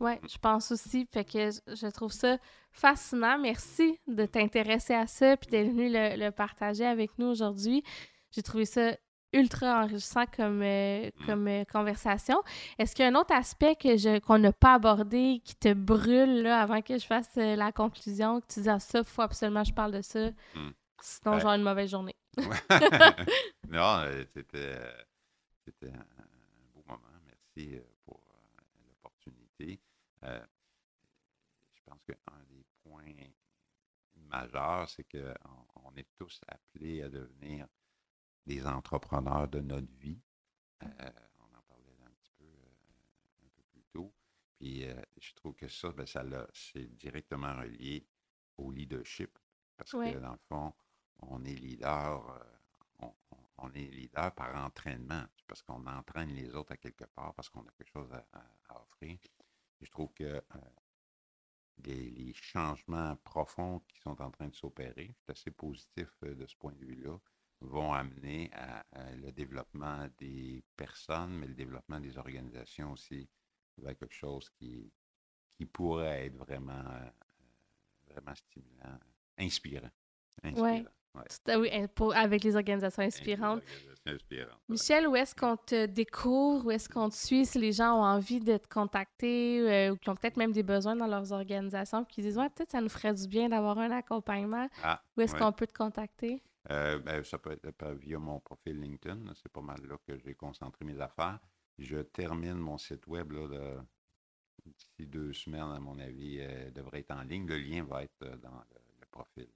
Oui, 0.00 0.12
je 0.28 0.38
pense 0.38 0.72
aussi. 0.72 1.06
Fait 1.12 1.24
que 1.24 1.50
je 1.50 1.86
trouve 1.92 2.12
ça 2.12 2.38
fascinant. 2.72 3.38
Merci 3.38 3.98
de 4.06 4.24
t'intéresser 4.24 4.94
à 4.94 5.06
ça 5.06 5.36
puis 5.36 5.50
d'être 5.50 5.68
venu 5.68 5.90
le, 5.92 6.30
partager 6.30 6.86
avec 6.86 7.18
nous 7.18 7.26
aujourd'hui. 7.26 7.84
J'ai 8.32 8.42
trouvé 8.42 8.64
ça 8.64 8.96
ultra 9.32 9.84
enrichissant 9.84 10.24
comme, 10.26 10.62
euh, 10.62 11.08
mm. 11.20 11.26
comme 11.26 11.48
euh, 11.48 11.64
conversation. 11.64 12.42
Est-ce 12.78 12.96
qu'il 12.96 13.04
y 13.04 13.08
a 13.08 13.10
un 13.12 13.14
autre 13.14 13.34
aspect 13.34 13.76
que 13.76 13.96
je, 13.96 14.18
qu'on 14.18 14.38
n'a 14.38 14.52
pas 14.52 14.74
abordé 14.74 15.40
qui 15.44 15.54
te 15.54 15.72
brûle 15.72 16.42
là, 16.42 16.60
avant 16.60 16.82
que 16.82 16.98
je 16.98 17.06
fasse 17.06 17.30
euh, 17.36 17.54
la 17.54 17.70
conclusion, 17.70 18.40
que 18.40 18.46
tu 18.52 18.62
dis 18.62 18.68
ah, 18.68 18.80
ça, 18.80 19.00
il 19.00 19.04
faut 19.04 19.22
absolument 19.22 19.62
que 19.62 19.68
je 19.68 19.74
parle 19.74 19.92
de 19.92 20.02
ça, 20.02 20.30
mm. 20.30 20.70
sinon 21.00 21.34
ben 21.34 21.38
j'aurai 21.38 21.56
une 21.58 21.62
mauvaise 21.62 21.90
journée? 21.90 22.16
non, 23.68 24.04
c'était, 24.34 24.80
c'était 25.64 25.92
un 25.92 26.74
beau 26.74 26.82
moment. 26.88 27.02
Merci 27.28 27.78
euh, 30.24 30.46
je 31.72 31.80
pense 31.84 32.02
qu'un 32.04 32.42
des 32.48 32.64
points 32.82 33.14
majeurs, 34.14 34.88
c'est 34.88 35.04
qu'on 35.04 35.66
on 35.76 35.96
est 35.96 36.08
tous 36.18 36.40
appelés 36.48 37.02
à 37.02 37.08
devenir 37.08 37.66
des 38.46 38.66
entrepreneurs 38.66 39.48
de 39.48 39.60
notre 39.60 39.92
vie. 39.98 40.20
Euh, 40.82 41.10
on 41.38 41.56
en 41.56 41.62
parlait 41.62 41.96
un 42.04 42.10
petit 42.10 42.32
peu, 42.38 42.44
euh, 42.44 43.44
un 43.44 43.48
peu 43.48 43.62
plus 43.72 43.84
tôt. 43.92 44.12
Puis 44.58 44.84
je 45.18 45.34
trouve 45.34 45.54
que 45.54 45.68
ça, 45.68 45.90
ben, 45.90 46.06
ça 46.06 46.22
c'est 46.52 46.86
directement 46.96 47.56
relié 47.56 48.06
au 48.58 48.70
leadership. 48.70 49.38
Parce 49.76 49.92
que 49.92 50.18
dans 50.18 50.32
le 50.32 50.38
fond, 50.48 50.74
on 51.20 51.42
est 51.46 51.54
leader, 51.54 52.46
on, 53.56 53.72
est 53.72 53.86
leader 53.86 54.34
par 54.34 54.54
entraînement, 54.62 55.24
parce 55.46 55.62
qu'on 55.62 55.86
entraîne 55.86 56.28
les 56.34 56.54
autres 56.54 56.72
à 56.72 56.76
quelque 56.76 57.04
part, 57.04 57.32
parce 57.32 57.48
qu'on 57.48 57.62
a 57.62 57.70
quelque 57.72 57.90
chose 57.90 58.12
à 58.12 58.82
offrir 58.82 59.18
je 59.80 59.90
trouve 59.90 60.12
que 60.12 60.24
euh, 60.24 60.40
les, 61.84 62.32
changements 62.34 63.16
profonds 63.16 63.80
qui 63.88 63.98
sont 64.00 64.20
en 64.20 64.30
train 64.30 64.48
de 64.48 64.54
s'opérer, 64.54 65.14
je 65.16 65.22
suis 65.22 65.40
assez 65.40 65.50
positif 65.50 66.08
euh, 66.24 66.34
de 66.34 66.46
ce 66.46 66.56
point 66.56 66.72
de 66.72 66.84
vue-là, 66.84 67.18
vont 67.60 67.92
amener 67.92 68.50
à, 68.52 68.84
le 69.16 69.32
développement 69.32 70.08
des 70.18 70.64
personnes, 70.76 71.38
mais 71.38 71.46
le 71.46 71.54
développement 71.54 72.00
des 72.00 72.16
organisations 72.16 72.92
aussi 72.92 73.28
vers 73.76 73.96
quelque 73.98 74.14
chose 74.14 74.48
qui, 74.50 74.90
qui 75.56 75.66
pourrait 75.66 76.26
être 76.26 76.36
vraiment, 76.36 76.72
euh, 76.72 77.10
vraiment 78.08 78.34
stimulant, 78.34 78.98
inspirant. 79.38 79.90
inspirant. 80.42 80.84
Oui, 81.14 81.70
avec 82.14 82.44
les 82.44 82.56
organisations 82.56 83.02
inspirantes. 83.02 83.62
Michel, 84.68 85.08
où 85.08 85.16
est-ce 85.16 85.34
qu'on 85.34 85.56
te 85.56 85.86
découvre? 85.86 86.66
Où 86.66 86.70
est-ce 86.70 86.88
qu'on 86.88 87.08
te 87.08 87.14
suit 87.14 87.44
si 87.44 87.58
les 87.58 87.72
gens 87.72 87.94
ont 87.98 88.04
envie 88.04 88.40
de 88.40 88.56
te 88.56 88.68
contacter 88.68 89.60
euh, 89.60 89.92
ou 89.92 89.96
qui 89.96 90.08
ont 90.08 90.14
peut-être 90.14 90.36
même 90.36 90.52
des 90.52 90.62
besoins 90.62 90.96
dans 90.96 91.06
leurs 91.06 91.32
organisations 91.32 92.04
qui 92.04 92.22
disent 92.22 92.38
Ouais, 92.38 92.48
peut-être 92.50 92.70
ça 92.70 92.80
nous 92.80 92.88
ferait 92.88 93.14
du 93.14 93.26
bien 93.26 93.48
d'avoir 93.48 93.78
un 93.78 93.90
accompagnement. 93.90 94.68
Ah, 94.82 95.02
où 95.16 95.20
est-ce 95.20 95.34
qu'on 95.34 95.52
peut 95.52 95.66
te 95.66 95.74
contacter? 95.74 96.42
Euh, 96.70 96.98
ben, 96.98 97.24
ça 97.24 97.38
peut 97.38 97.52
être 97.52 97.92
via 97.94 98.18
mon 98.18 98.38
profil 98.40 98.80
LinkedIn. 98.80 99.32
C'est 99.34 99.52
pas 99.52 99.62
mal 99.62 99.80
là 99.88 99.96
que 100.06 100.16
j'ai 100.18 100.34
concentré 100.34 100.84
mes 100.84 101.00
affaires. 101.00 101.38
Je 101.78 101.98
termine 101.98 102.58
mon 102.58 102.78
site 102.78 103.06
web 103.06 103.32
là, 103.32 103.82
d'ici 104.64 105.06
deux 105.06 105.32
semaines, 105.32 105.72
à 105.74 105.80
mon 105.80 105.98
avis, 105.98 106.38
euh, 106.40 106.70
devrait 106.70 107.00
être 107.00 107.12
en 107.12 107.22
ligne. 107.22 107.46
Le 107.46 107.56
lien 107.56 107.84
va 107.84 108.02
être 108.04 108.38
dans 108.38 108.62
le 109.00 109.06
profil. 109.10 109.48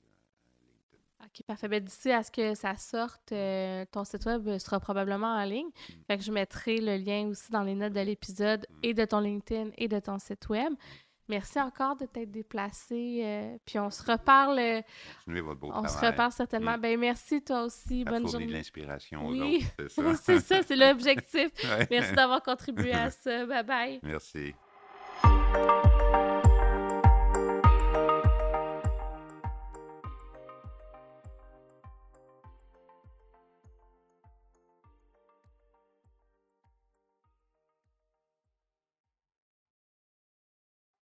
OK, 1.24 1.42
parfait. 1.46 1.68
Ben, 1.68 1.82
d'ici 1.82 2.10
à 2.10 2.22
ce 2.22 2.30
que 2.30 2.54
ça 2.54 2.76
sorte, 2.76 3.32
euh, 3.32 3.84
ton 3.90 4.04
site 4.04 4.24
web 4.26 4.58
sera 4.58 4.80
probablement 4.80 5.34
en 5.34 5.44
ligne. 5.44 5.66
Mm. 5.66 5.92
Fait 6.06 6.18
que 6.18 6.24
je 6.24 6.32
mettrai 6.32 6.78
le 6.80 6.96
lien 6.96 7.28
aussi 7.28 7.50
dans 7.50 7.62
les 7.62 7.74
notes 7.74 7.92
de 7.92 8.00
l'épisode 8.00 8.66
mm. 8.68 8.78
et 8.82 8.94
de 8.94 9.04
ton 9.04 9.20
LinkedIn 9.20 9.70
et 9.78 9.88
de 9.88 9.98
ton 9.98 10.18
site 10.18 10.48
web. 10.48 10.72
Merci 11.28 11.58
encore 11.58 11.96
de 11.96 12.04
t'être 12.04 12.30
déplacé. 12.30 13.22
Euh, 13.24 13.56
puis 13.64 13.78
on 13.78 13.88
se 13.88 14.02
reparle. 14.02 14.58
Euh, 14.58 14.82
votre 15.26 15.58
beau 15.58 15.70
on 15.74 15.88
se 15.88 15.96
reparle 15.96 16.32
certainement. 16.32 16.76
Mm. 16.76 16.80
Ben 16.80 17.00
merci 17.00 17.42
toi 17.42 17.64
aussi. 17.64 18.04
Bonne 18.04 18.28
journée. 18.28 18.46
de 18.46 18.52
l'inspiration 18.52 19.28
oui. 19.28 19.64
c'est 19.78 19.88
ça. 19.88 20.14
c'est 20.22 20.40
ça, 20.40 20.62
c'est 20.62 20.76
l'objectif. 20.76 21.50
Merci 21.90 22.12
d'avoir 22.12 22.42
contribué 22.42 22.92
à 22.92 23.10
ça. 23.10 23.46
Bye 23.46 23.64
bye. 23.64 24.00
Merci. 24.02 24.54